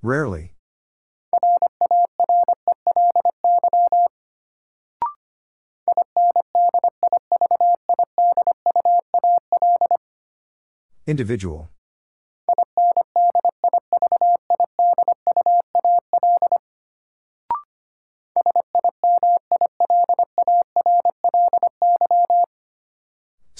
Rarely. 0.00 0.54
Individual. 11.04 11.68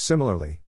Similarly. 0.02 0.58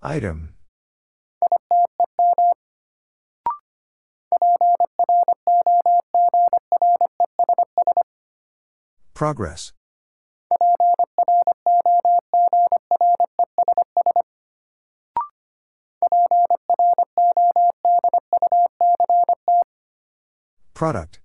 Item. 0.00 0.54
Progress. 9.12 9.75
Product. 20.76 21.20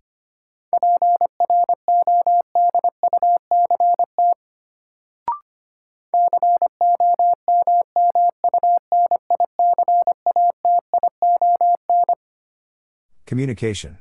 Communication. 13.25 13.97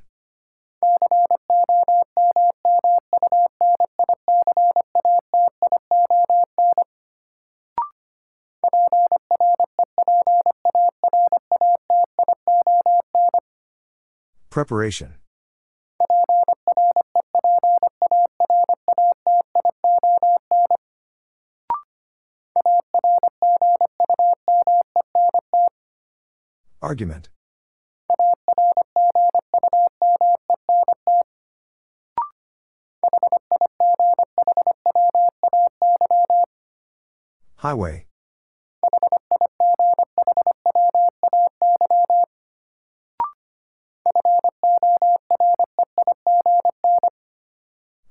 Preparation. 14.49 15.20
Argument. 26.91 27.29
Highway. 37.59 38.07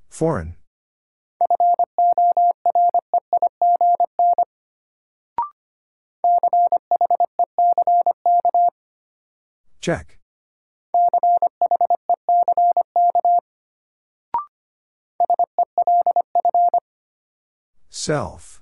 Foreign. 0.09 0.58
Check. 9.89 10.19
Self. 17.89 18.61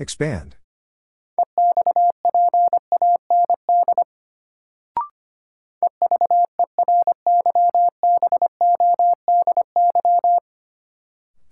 Expand. 0.00 0.56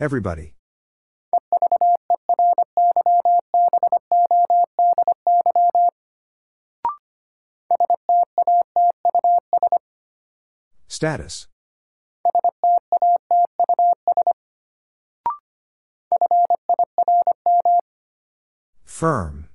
Everybody. 0.00 0.58
Status. 10.99 11.47
Firm. 18.85 19.49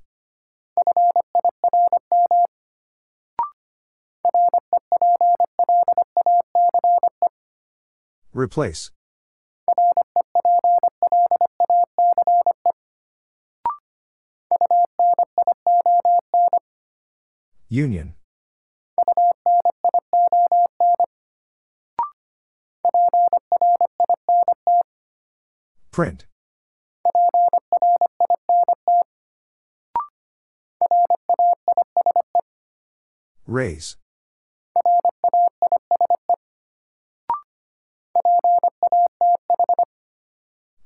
Replace. 8.32 8.92
Union. 17.68 18.14
Print. 25.94 26.26
Raise. 33.46 33.98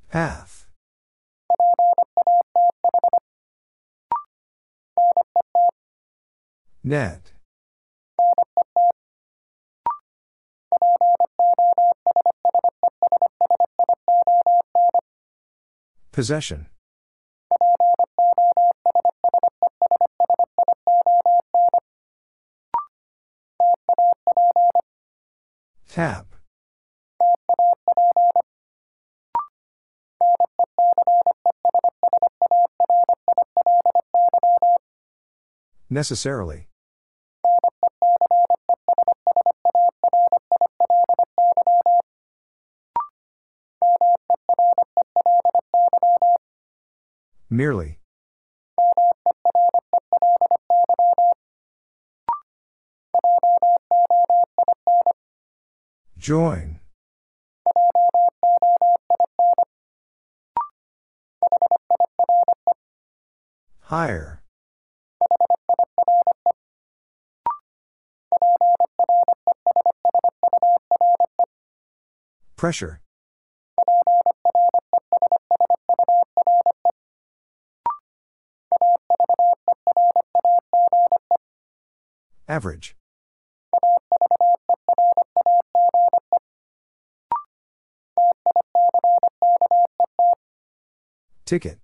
Path. 0.09 0.67
Net. 6.83 7.36
Possession. 16.17 16.65
Tap. 25.87 26.25
Necessarily. 35.91 36.67
Merely. 47.57 47.97
Join. 56.19 56.79
Higher. 63.81 64.43
Pressure. 72.55 73.01
Average. 82.47 82.95
Ticket. 91.45 91.79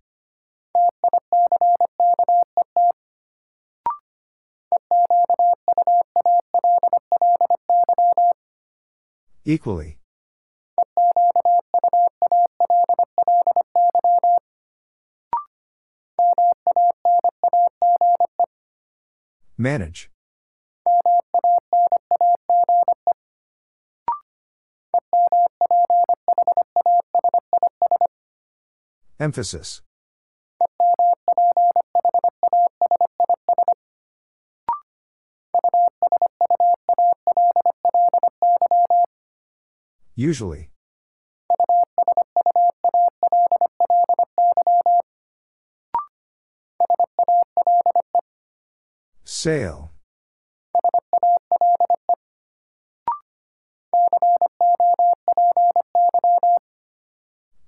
Equally. 9.45 9.97
Manage. 19.57 20.12
Emphasis. 29.23 29.81
Usually. 40.13 40.71
Sail. 49.23 49.91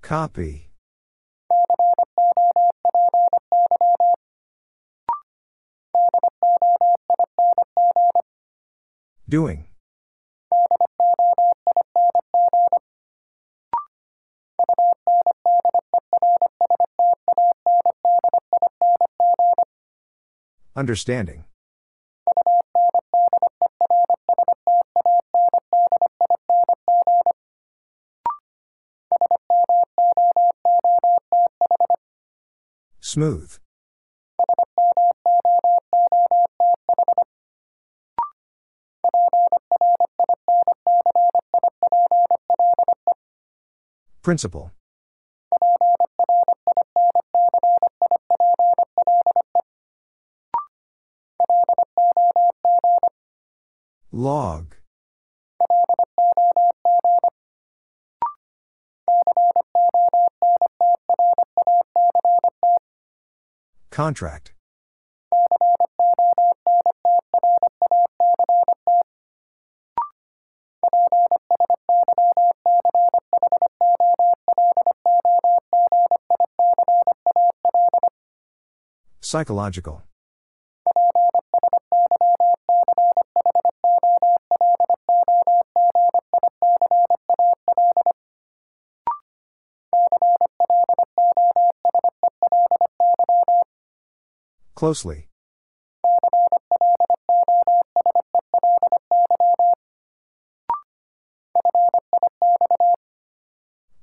Copy. 0.01 0.75
Doing. 9.28 9.66
Understanding. 20.76 21.45
Smooth. 33.00 33.58
Principle. 44.26 44.72
Log. 54.12 54.78
Contract. 63.92 64.55
Psychological. 79.35 80.01
Closely. 94.73 95.27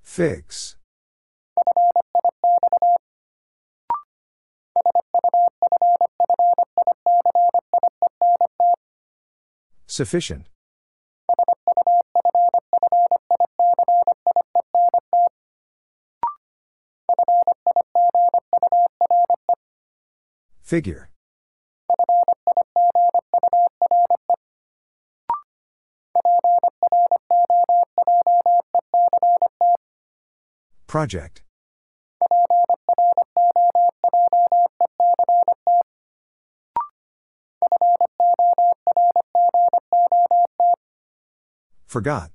Fix. 0.02 0.76
Sufficient. 10.02 10.46
Figure. 20.60 21.08
Project. 30.88 31.41
Forgot. 41.92 42.30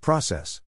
Process. 0.00 0.60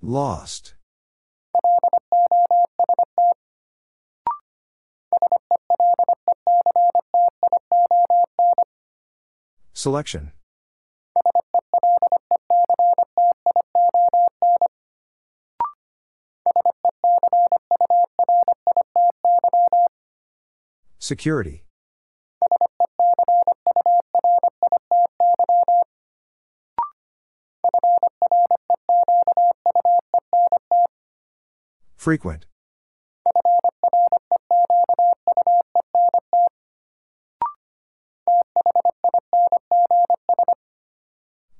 Lost. 0.00 0.74
Selection. 9.84 10.32
Security. 20.98 21.64
Frequent. 31.94 32.46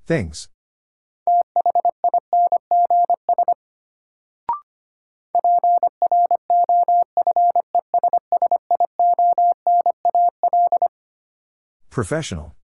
Things. 0.07 0.49
Professional. 11.91 12.55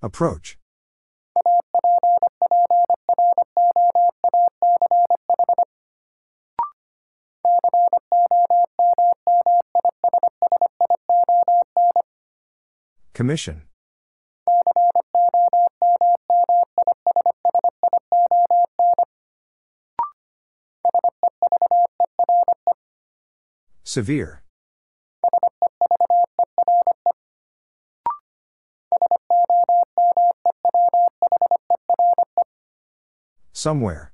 Approach. 0.00 0.57
Commission. 13.18 13.62
Severe. 23.82 24.44
Somewhere. 33.52 34.12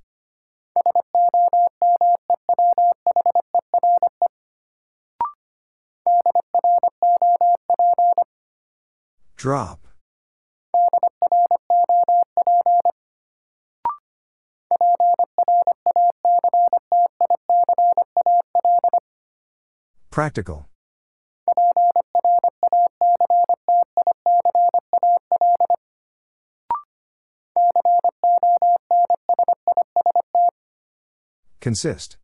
Drop. 9.44 9.86
Practical. 20.10 20.64
Consist. 31.60 32.16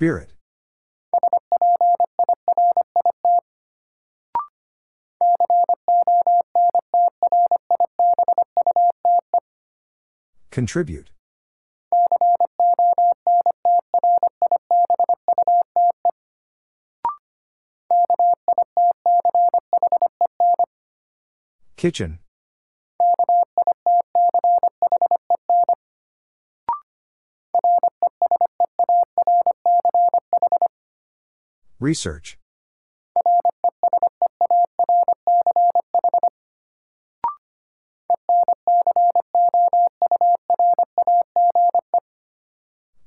Spirit. 0.00 0.32
Contribute. 10.50 11.10
Kitchen. 21.76 22.20
Research. 31.80 32.36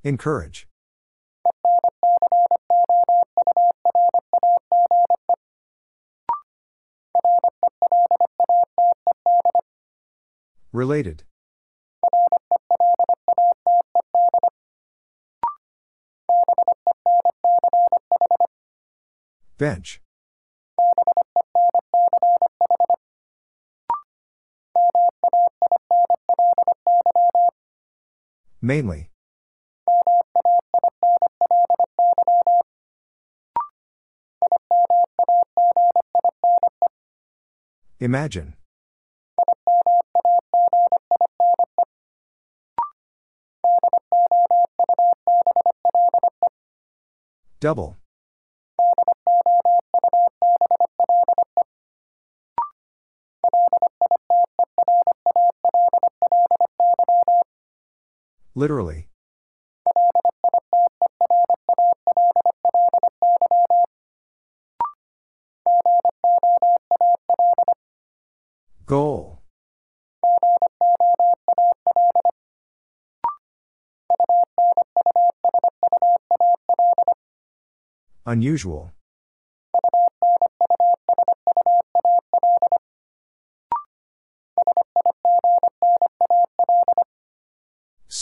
Encourage. 0.03 0.67
Related. 10.71 11.23
Bench. 19.63 20.01
Mainly. 28.61 29.09
Imagine. 38.01 38.55
Double. 47.61 48.02
Literally. 58.63 59.09
Goal. 68.85 69.41
Unusual. 78.25 78.93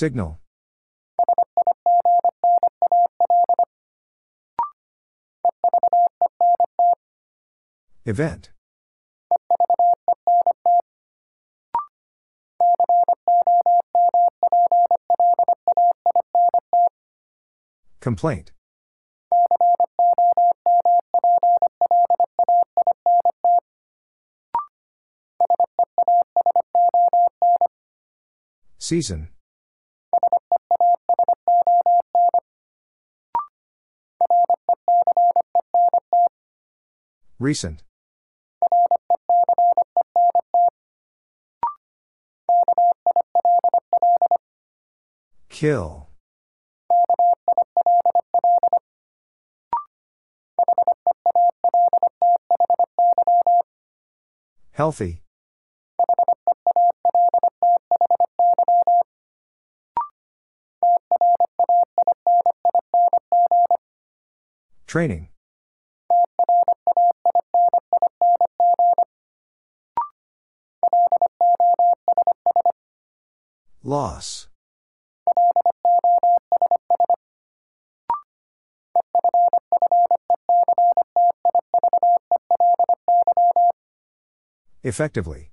Signal. 0.01 0.39
Event. 8.07 8.49
Complaint. 17.99 18.51
Season. 28.79 29.29
Recent. 37.41 37.81
Kill. 45.49 46.07
Healthy. 54.73 55.23
Training. 64.85 65.29
Loss. 73.91 74.47
Effectively. 84.81 85.51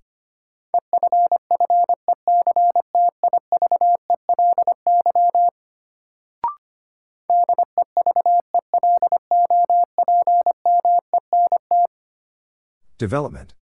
Development. 12.99 13.58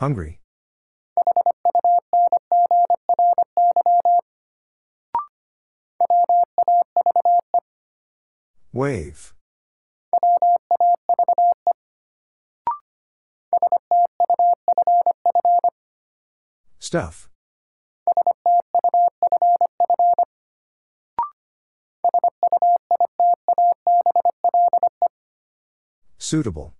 Hungry. 0.00 0.40
Wave. 8.72 9.34
Stuff. 16.78 17.28
Suitable. 26.16 26.79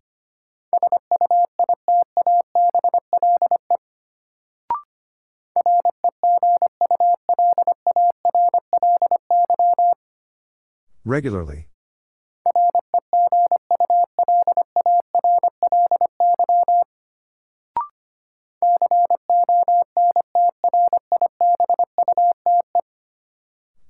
Regularly. 11.11 11.67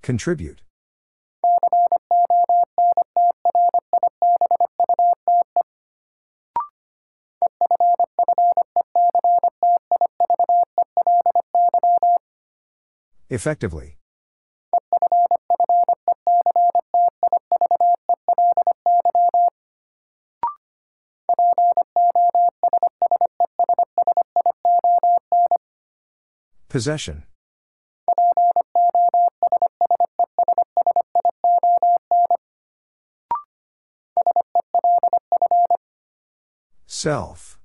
Contribute. 0.00 0.62
Effectively. 13.28 13.99
Possession. 26.70 27.24
Self. 36.86 37.58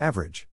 Average. 0.00 0.48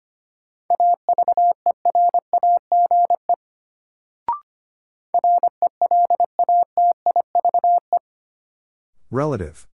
Relative. 9.10 9.69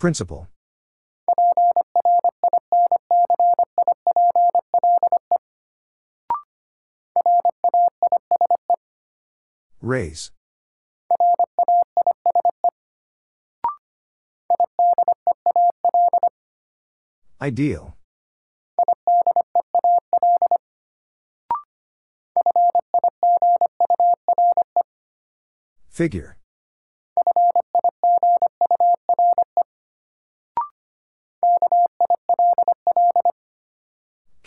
Principle. 0.00 0.48
Raise. 9.82 10.30
Ideal. 17.42 17.94
Figure. 25.90 26.39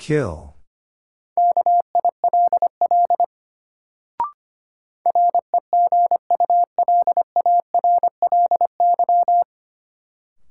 Kill. 0.03 0.57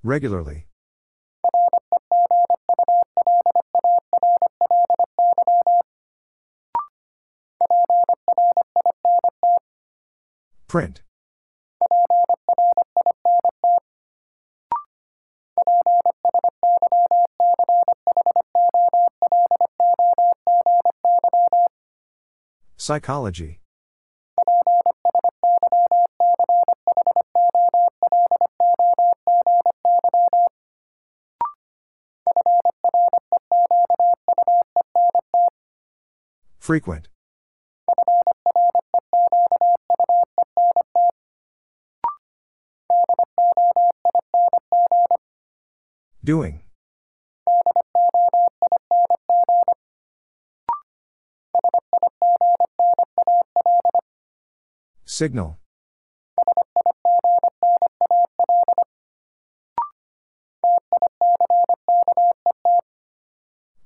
Regularly. 0.03 0.69
Print. 10.67 11.03
Psychology 22.83 23.61
Frequent. 36.59 37.07
Doing. 46.25 46.62
Signal. 55.13 55.59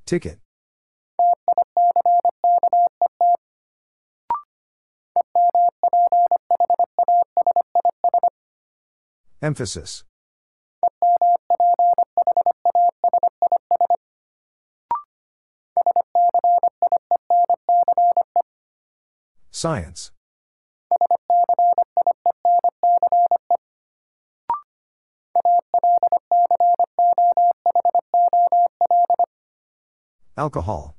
Ticket. 0.07 0.39
Emphasis. 9.43 10.05
Science. 19.51 20.13
Alcohol. 30.39 30.95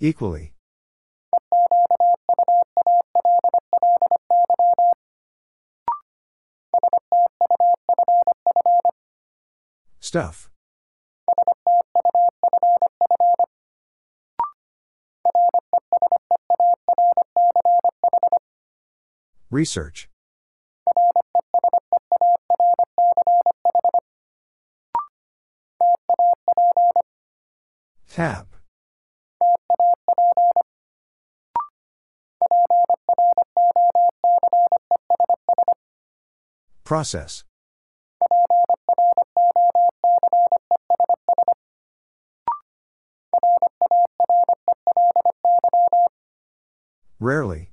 Equally. 0.00 0.52
Stuff. 10.00 10.50
Research. 19.50 20.08
Tap. 28.10 28.46
Process. 36.84 37.44
Rarely. 47.20 47.67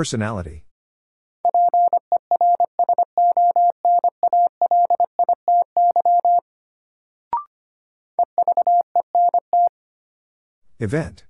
Personality. 0.00 0.64
Event. 10.78 11.24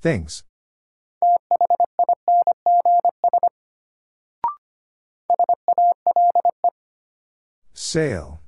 Things. 0.00 0.44
Sail. 7.74 8.40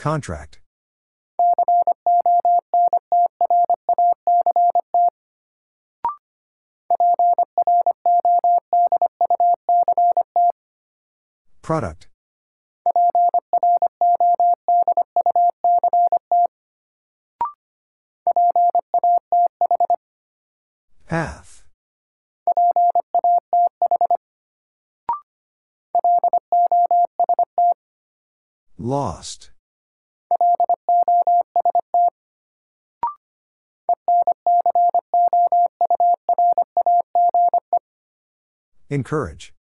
Contract. 0.00 0.60
Product. 11.60 12.08
Path. 21.06 21.64
Lost. 28.78 29.50
Encourage. 38.92 39.54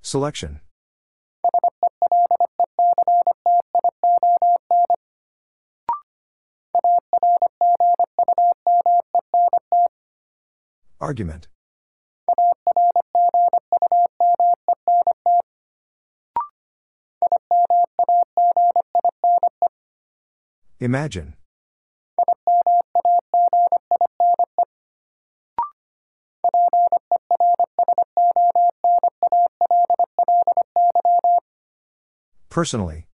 Selection. 0.00 0.60
Argument. 11.00 11.48
Imagine. 20.80 21.34
Personally. 32.48 33.06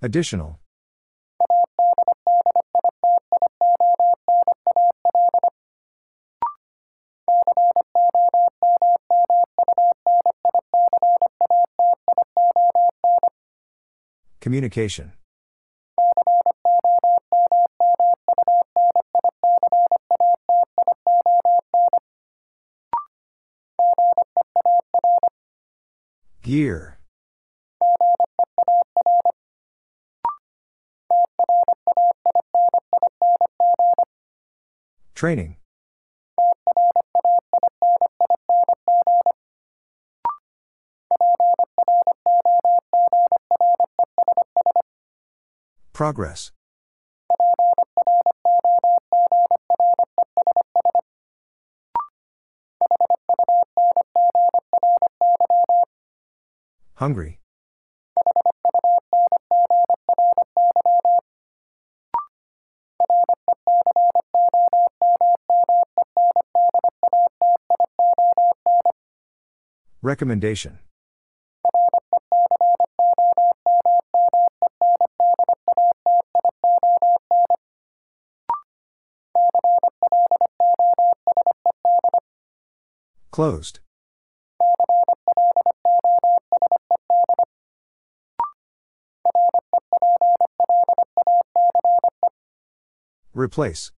Additional. 0.00 0.61
Communication. 14.52 15.12
Gear. 26.42 26.98
Training. 35.14 35.56
Progress. 46.02 46.50
Hungry. 56.94 57.38
Recommendation. 70.02 70.81
Closed. 83.32 83.80
Replace. 93.32 93.90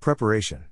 Preparation. 0.00 0.64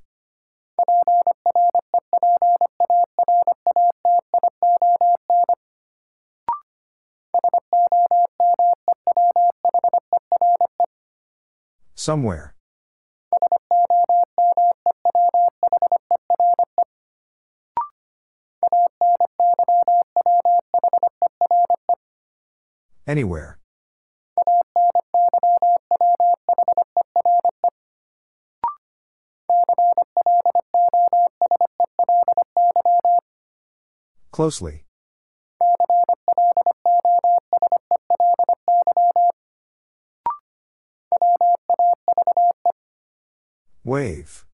Somewhere. 12.02 12.52
Anywhere. 23.06 23.60
Closely. 34.32 34.86
Wave. 43.92 44.46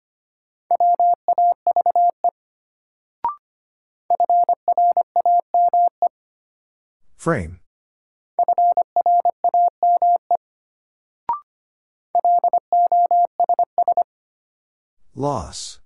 Frame. 7.15 7.61
Loss. 15.15 15.79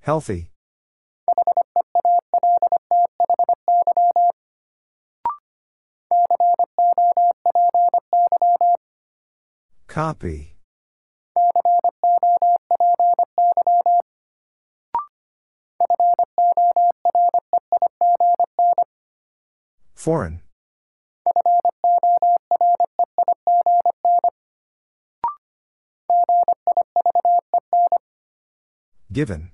Healthy. 0.00 0.50
Copy. 9.98 10.54
Foreign. 19.96 20.40
Given. 29.12 29.50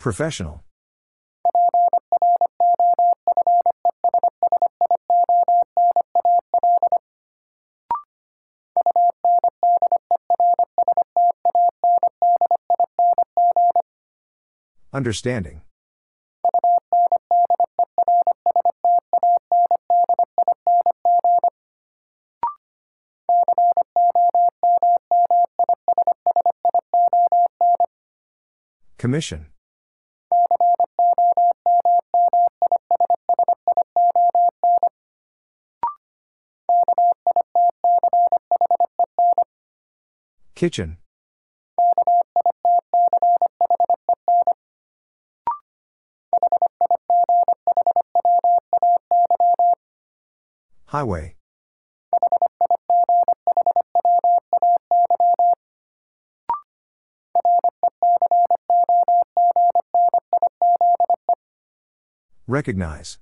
Professional. 0.00 0.64
Understanding. 14.94 15.60
Commission. 28.96 29.46
Kitchen. 40.60 40.98
Highway. 50.84 51.36
Recognize. 62.46 63.18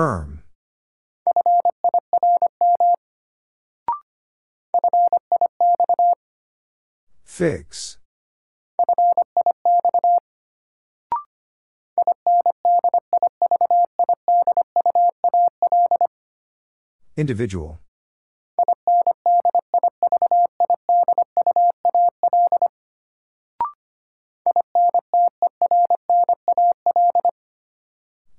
Firm. 0.00 0.40
Fix. 7.22 7.98
Individual. 17.18 17.78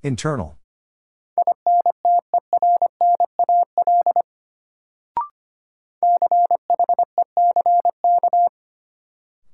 Internal. 0.02 0.61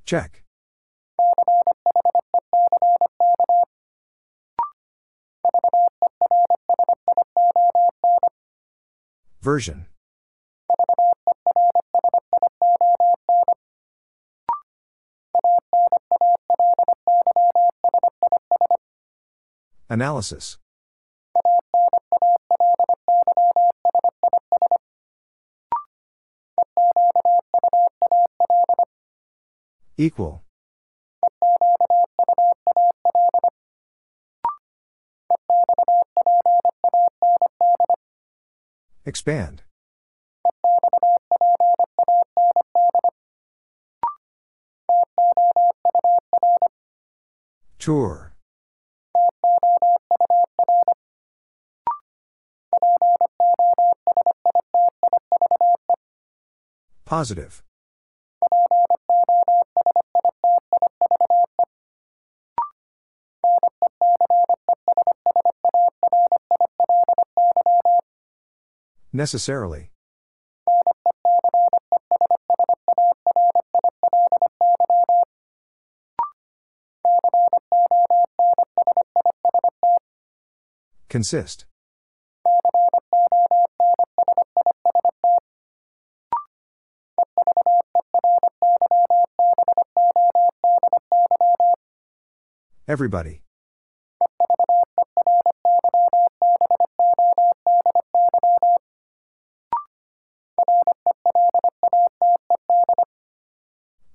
Check. 0.07 0.41
Version. 9.41 9.87
Analysis. 19.89 20.57
Equal. 29.99 30.43
Expand. 39.05 39.63
Tour. 47.79 48.33
Positive. 57.05 57.63
Necessarily. 69.17 69.89
Consist. 81.09 81.65
Everybody. 92.87 93.41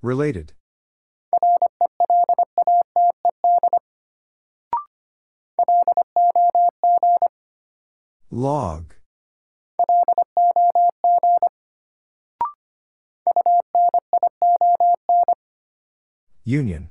Related. 0.03 0.51
Log. 8.29 8.95
Union. 16.43 16.89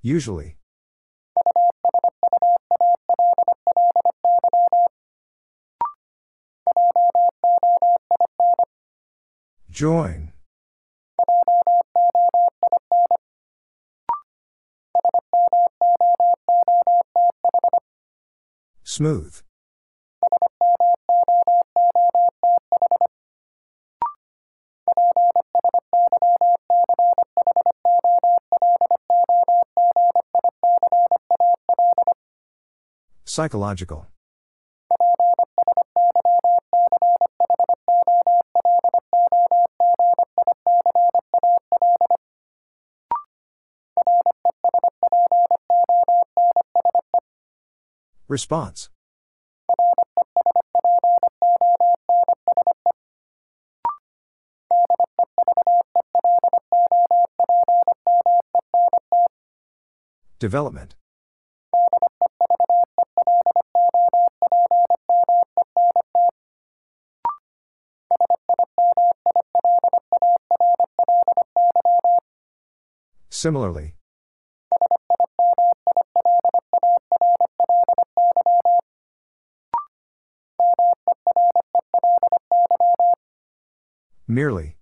Usually. 0.00 0.56
Join. 9.74 10.30
Smooth. 18.84 19.42
Psychological. 33.24 34.06
Response. 48.34 48.88
Development. 60.40 60.96
Similarly. 73.30 73.94
Merely. 84.34 84.74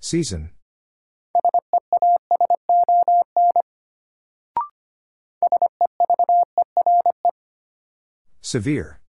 Season. 0.00 0.48
Severe. 8.40 9.02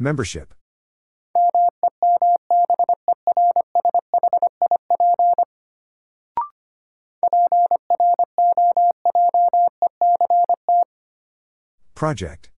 Membership. 0.00 0.52
Project. 11.94 12.50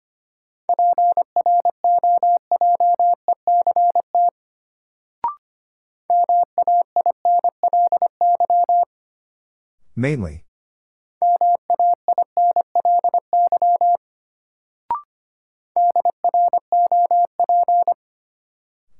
Mainly. 9.96 10.44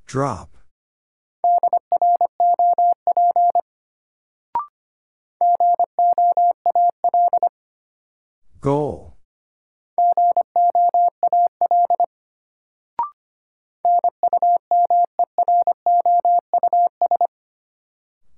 Drop. 0.07 0.57
Goal. 8.61 9.14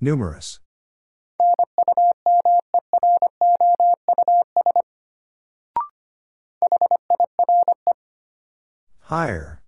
Numerous. 0.01 0.61
Higher. 9.01 9.63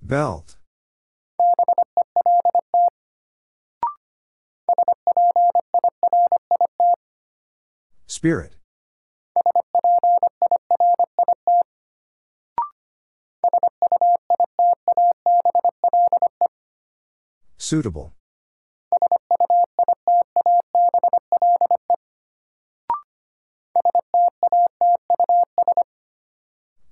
Belt. 0.00 0.56
Spirit. 8.06 8.54
Suitable. 17.64 18.12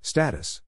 Status. 0.01 0.63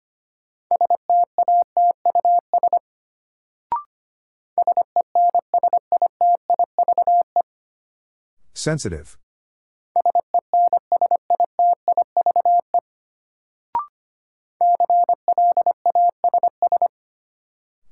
Sensitive. 8.54 9.18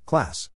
Class. 0.06 0.53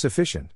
Sufficient. 0.00 0.48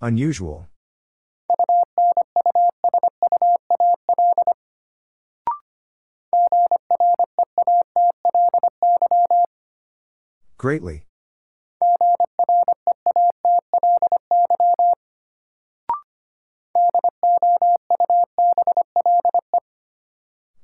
Unusual. 0.00 0.68
Greatly. 10.56 11.04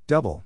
Double. 0.09 0.43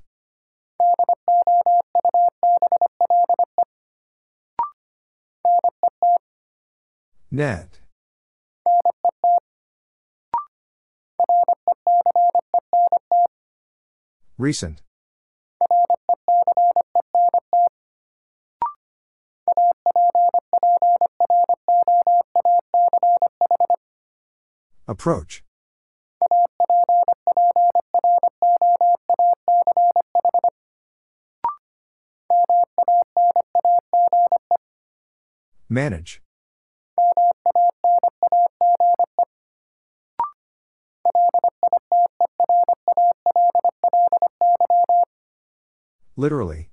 Net. 7.31 7.78
Recent. 14.36 14.82
Approach. 24.89 25.44
Manage. 35.73 36.20
Literally. 46.15 46.68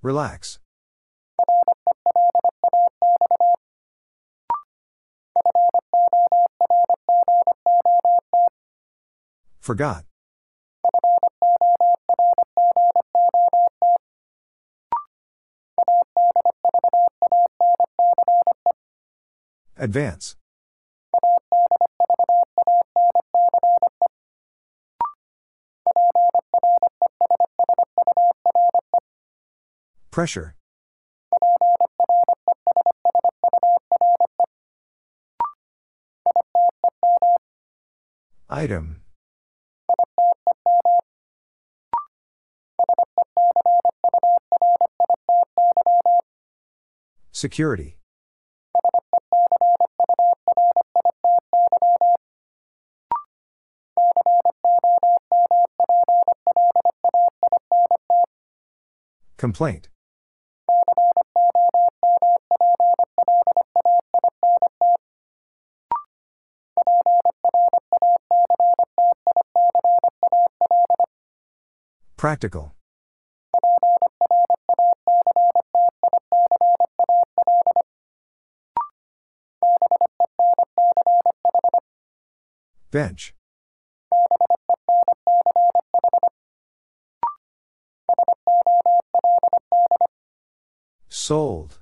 Relax. 0.00 0.60
Forgot. 9.68 10.06
Advance. 19.76 20.36
Pressure. 30.10 30.54
Item. 38.48 39.02
Security. 47.38 47.96
Complaint. 59.36 59.88
Practical. 72.16 72.74
Bench. 82.90 83.34
Sold. 91.08 91.80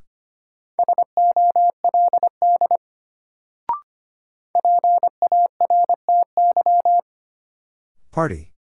Party. 8.11 8.53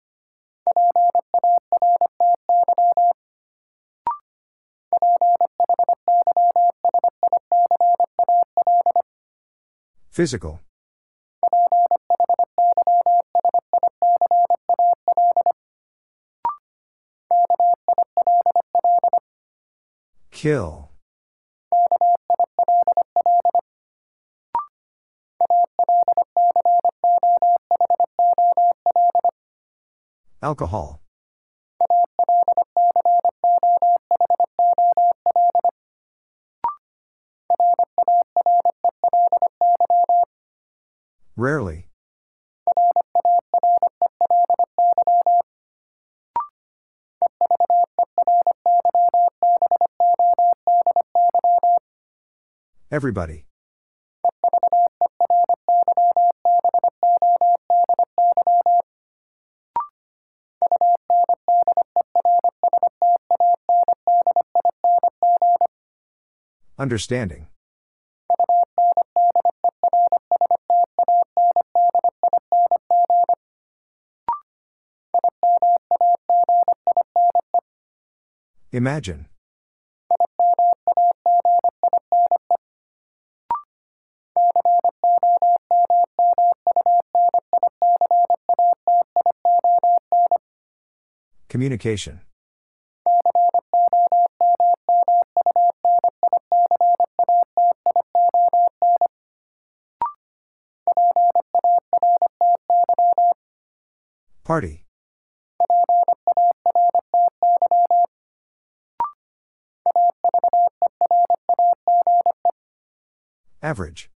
Physical. 10.10 10.60
Kill. 20.46 20.92
Alcohol. 30.44 31.02
Rarely. 41.36 41.88
Everybody. 52.96 53.44
Understanding. 66.80 67.48
Imagine. 78.72 79.25
Communication. 91.56 92.20
Party. 104.44 104.84
Average. 113.64 114.10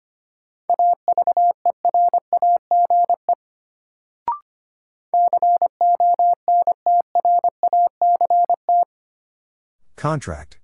Contract. 9.97 10.59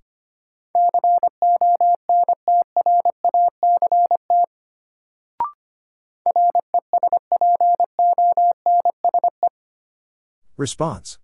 Response. 10.56 11.18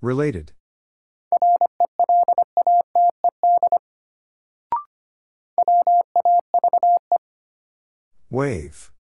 Related. 0.00 0.52
Wave. 8.38 8.92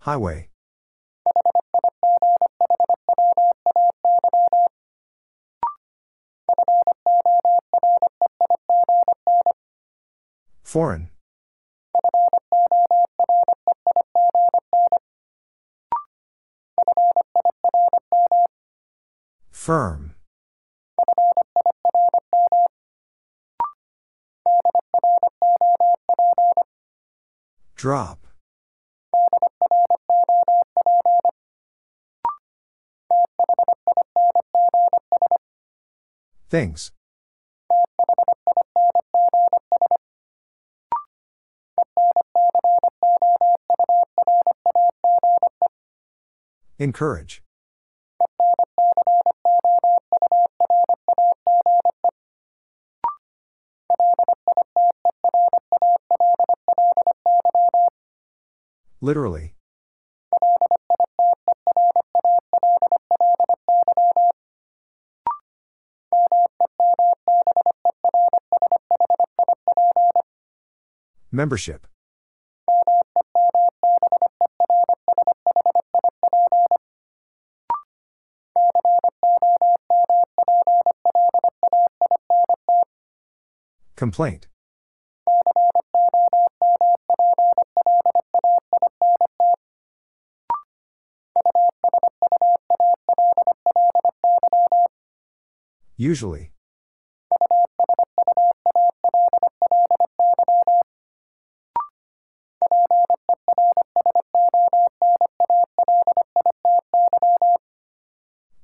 Highway. 0.00 0.48
Foreign. 10.64 11.10
Firm. 19.52 20.03
Drop. 27.84 28.26
Things. 36.48 36.92
Encourage. 46.78 47.43
Literally. 59.04 59.52
Membership. 71.30 71.86
Complaint. 83.96 84.46
Usually. 96.04 96.50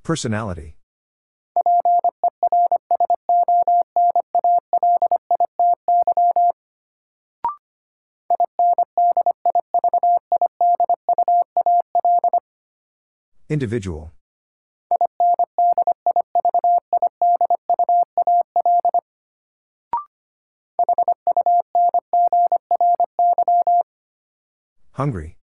Personality. 0.03 0.75
Individual. 13.49 14.11
Hungry. 25.01 25.35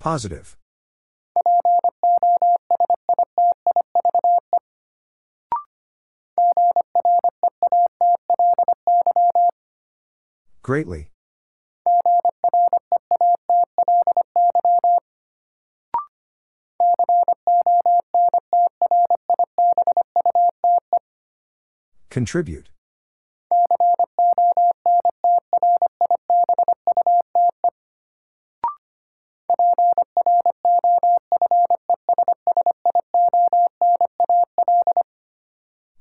Positive. 0.00 0.56
Greatly. 10.62 11.09
Contribute. 22.10 22.68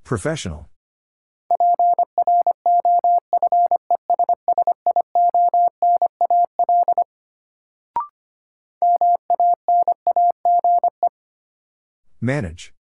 Professional. 0.03 0.67
Manage. 12.19 12.73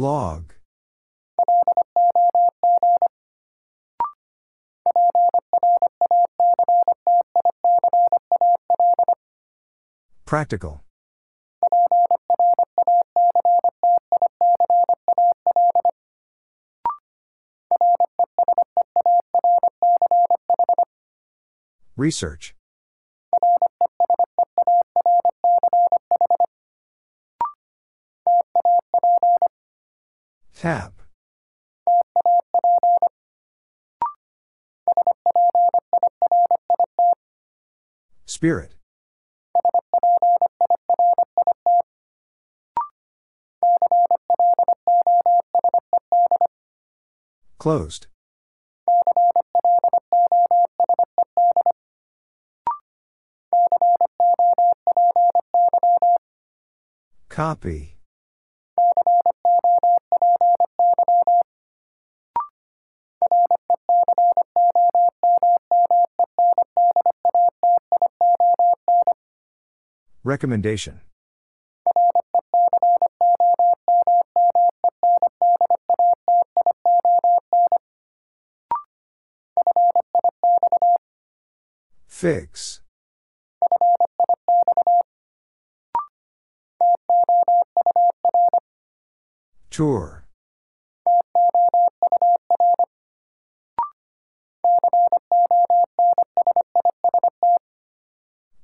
Log. 0.00 0.54
Practical. 10.24 10.80
Research. 21.98 22.54
Tap. 30.60 30.92
Spirit. 38.26 38.74
Closed. 47.56 48.08
Copy. 57.30 57.99
Recommendation. 70.30 71.00
Fix. 82.06 82.80
Tour. 89.68 90.26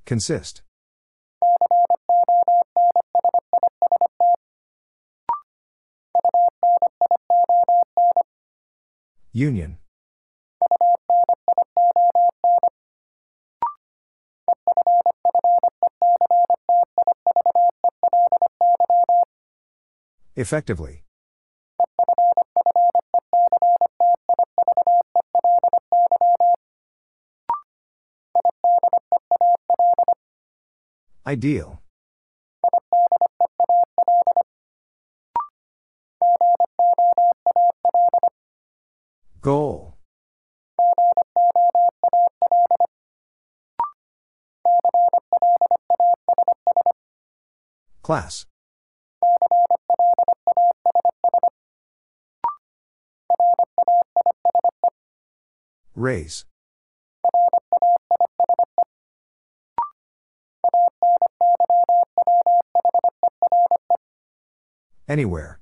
Consist. 0.05 0.61
Union. 9.37 9.77
Effectively. 20.35 21.03
Ideal. 31.27 31.79
Goal. 39.41 39.97
Class. 48.07 48.45
Raise. 55.93 56.45
Anywhere. 65.09 65.59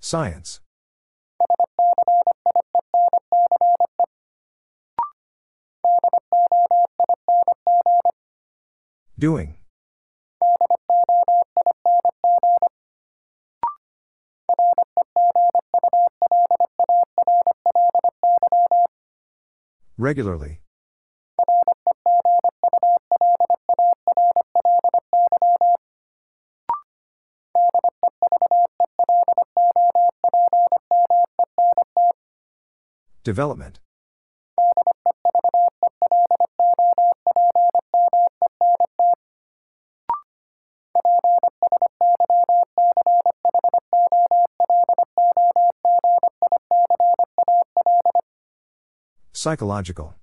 Science. 0.00 0.60
Doing. 9.22 9.54
Regularly. 19.96 20.60
Development. 33.22 33.81
Psychological. 49.42 50.14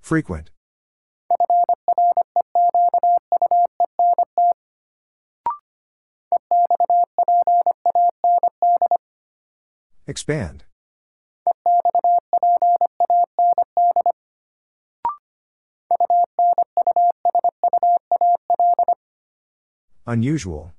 Frequent. 0.00 0.50
Expand. 10.08 10.64
Unusual. 20.08 20.72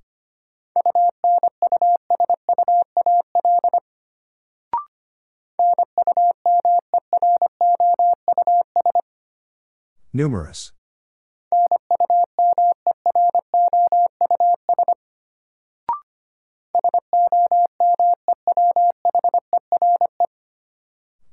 Numerous. 10.13 10.71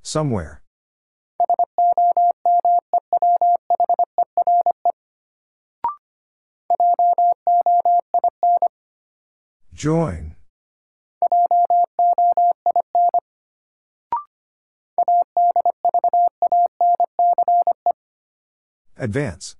Somewhere. 0.02 0.63
Join. 9.84 10.34
Advance. 18.96 19.56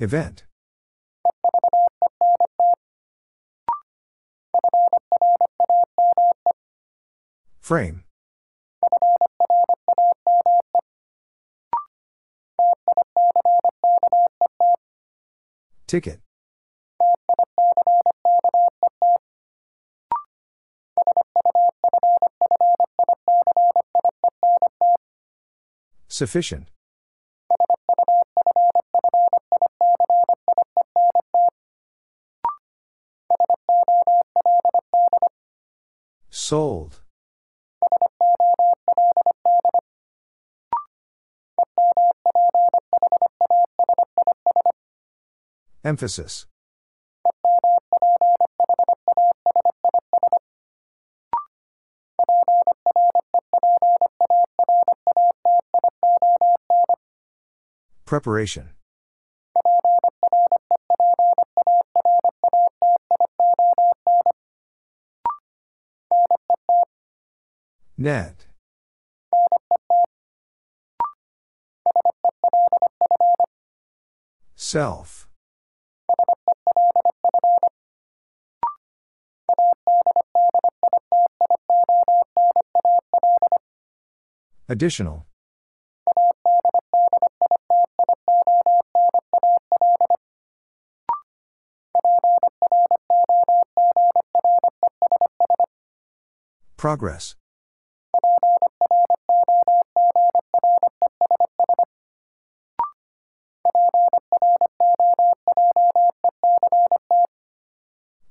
Event. 0.00 0.46
Frame. 7.60 8.04
Ticket. 15.86 16.20
Sufficient. 26.08 26.75
Emphasis. 45.86 46.46
Preparation. 58.04 58.70
Net. 67.96 68.46
Self. 74.56 75.25
Additional. 84.68 85.26
Progress. 96.76 97.36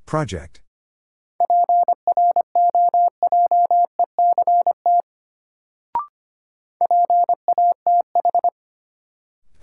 Project. 0.06 0.62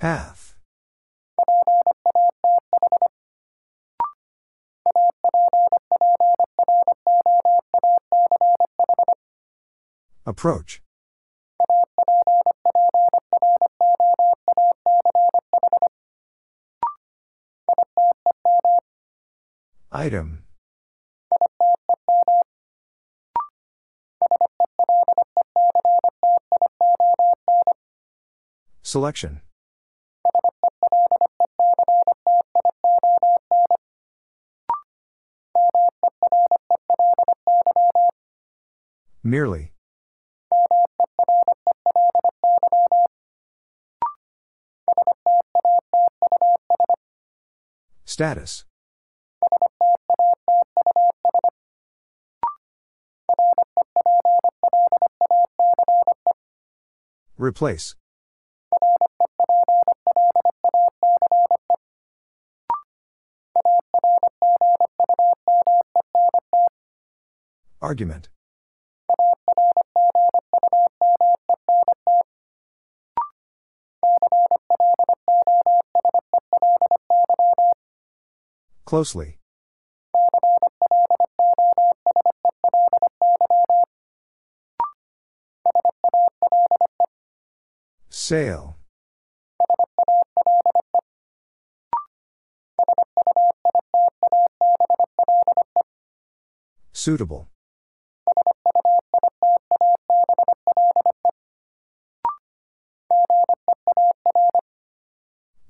Path. 0.03 0.57
Approach. 10.43 10.83
Item. 19.93 20.43
Selection. 28.83 29.43
Merely. 39.23 39.72
Status. 48.13 48.67
Replace. 57.39 57.95
Argument. 67.81 68.29
Closely. 78.93 79.39
Sail. 88.11 88.77
Suitable. 96.93 97.49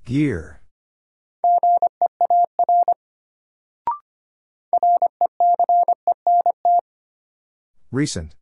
Gear. 0.03 0.62
Recent. 7.93 8.33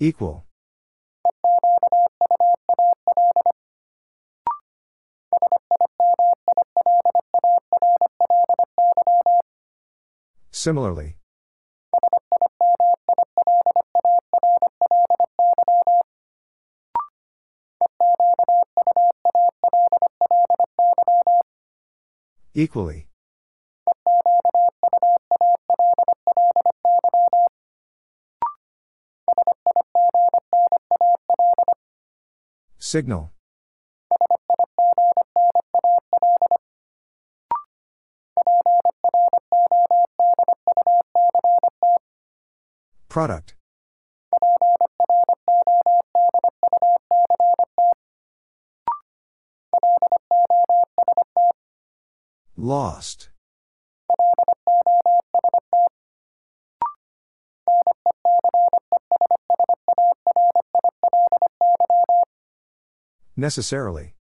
Equal. 0.00 0.46
Similarly. 10.50 11.16
Equally. 22.54 23.08
Signal. 32.78 33.32
Product. 43.08 43.54
Lost. 52.64 53.28
Necessarily. 63.36 64.14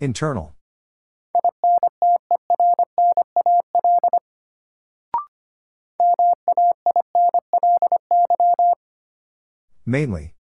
Internal. 0.00 0.57
Mainly. 9.88 10.34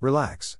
Relax. 0.00 0.56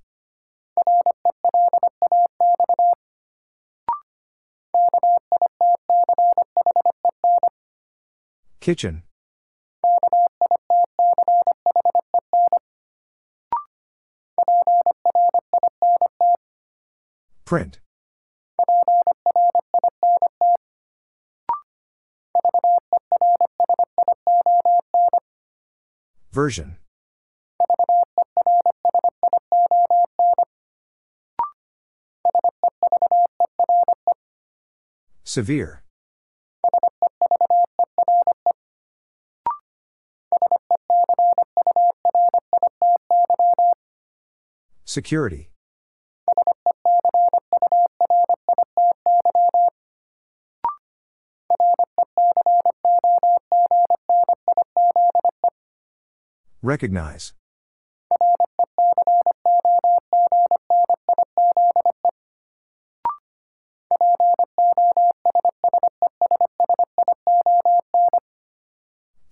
Kitchen. 8.59 9.05
Print. 17.45 17.84
Severe. 35.35 35.83
Security. 44.85 45.51
Recognize. 56.63 57.33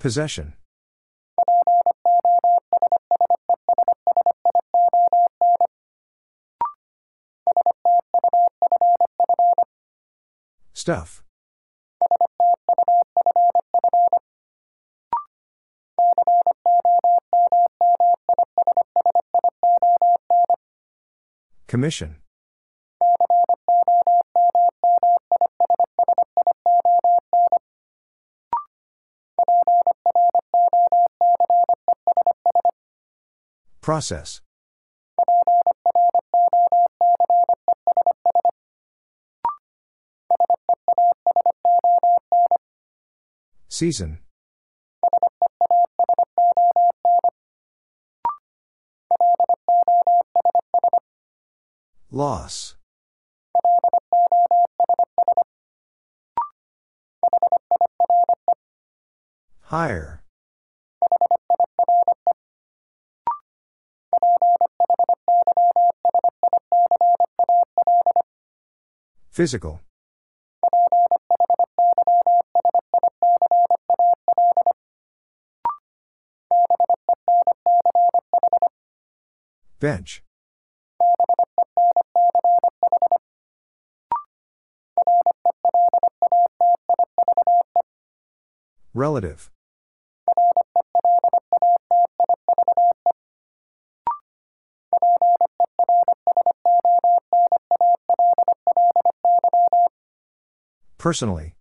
Possession. 0.03 0.55
Stuff. 10.75 11.23
Commission. 21.69 22.17
Process. 33.83 34.41
Season. 43.69 44.21
Loss. 52.13 52.77
Higher. 59.63 60.22
Physical. 69.33 69.81
Bench. 79.81 80.23
Relative. 88.93 89.51
Personally. 101.03 101.57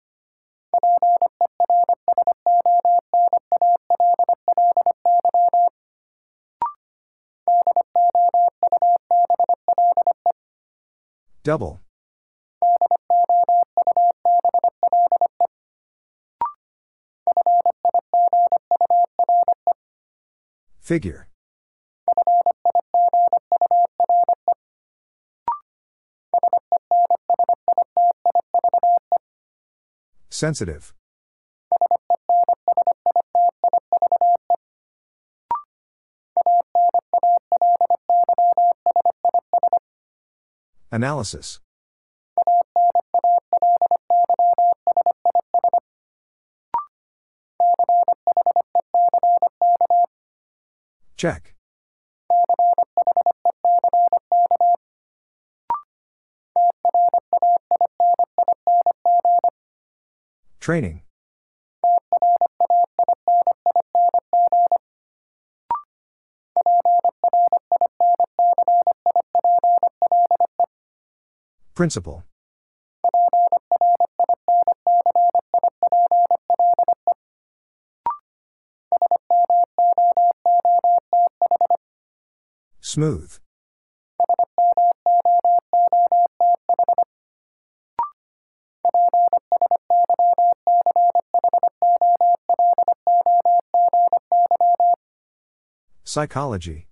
Double. 11.43 11.81
Figure. 20.79 21.30
Sensitive. 30.41 30.91
Analysis. 40.91 41.59
Check. 51.17 51.50
Training. 60.61 61.01
Principle. 71.73 72.23
Smooth. 82.81 83.39
Psychology. 96.11 96.89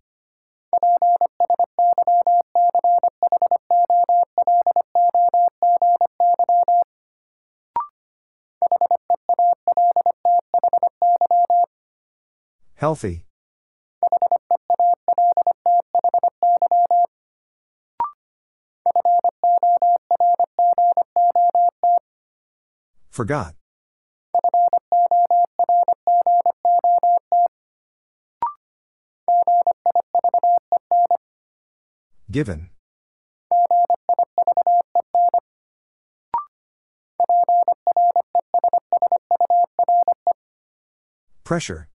Healthy. 12.75 13.25
Forgot. 23.09 23.58
Given. 32.31 32.69
Pressure. 41.43 41.87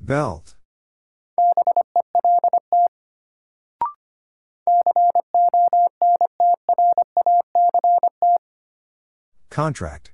Belt. 0.00 0.56
Contract. 9.50 10.12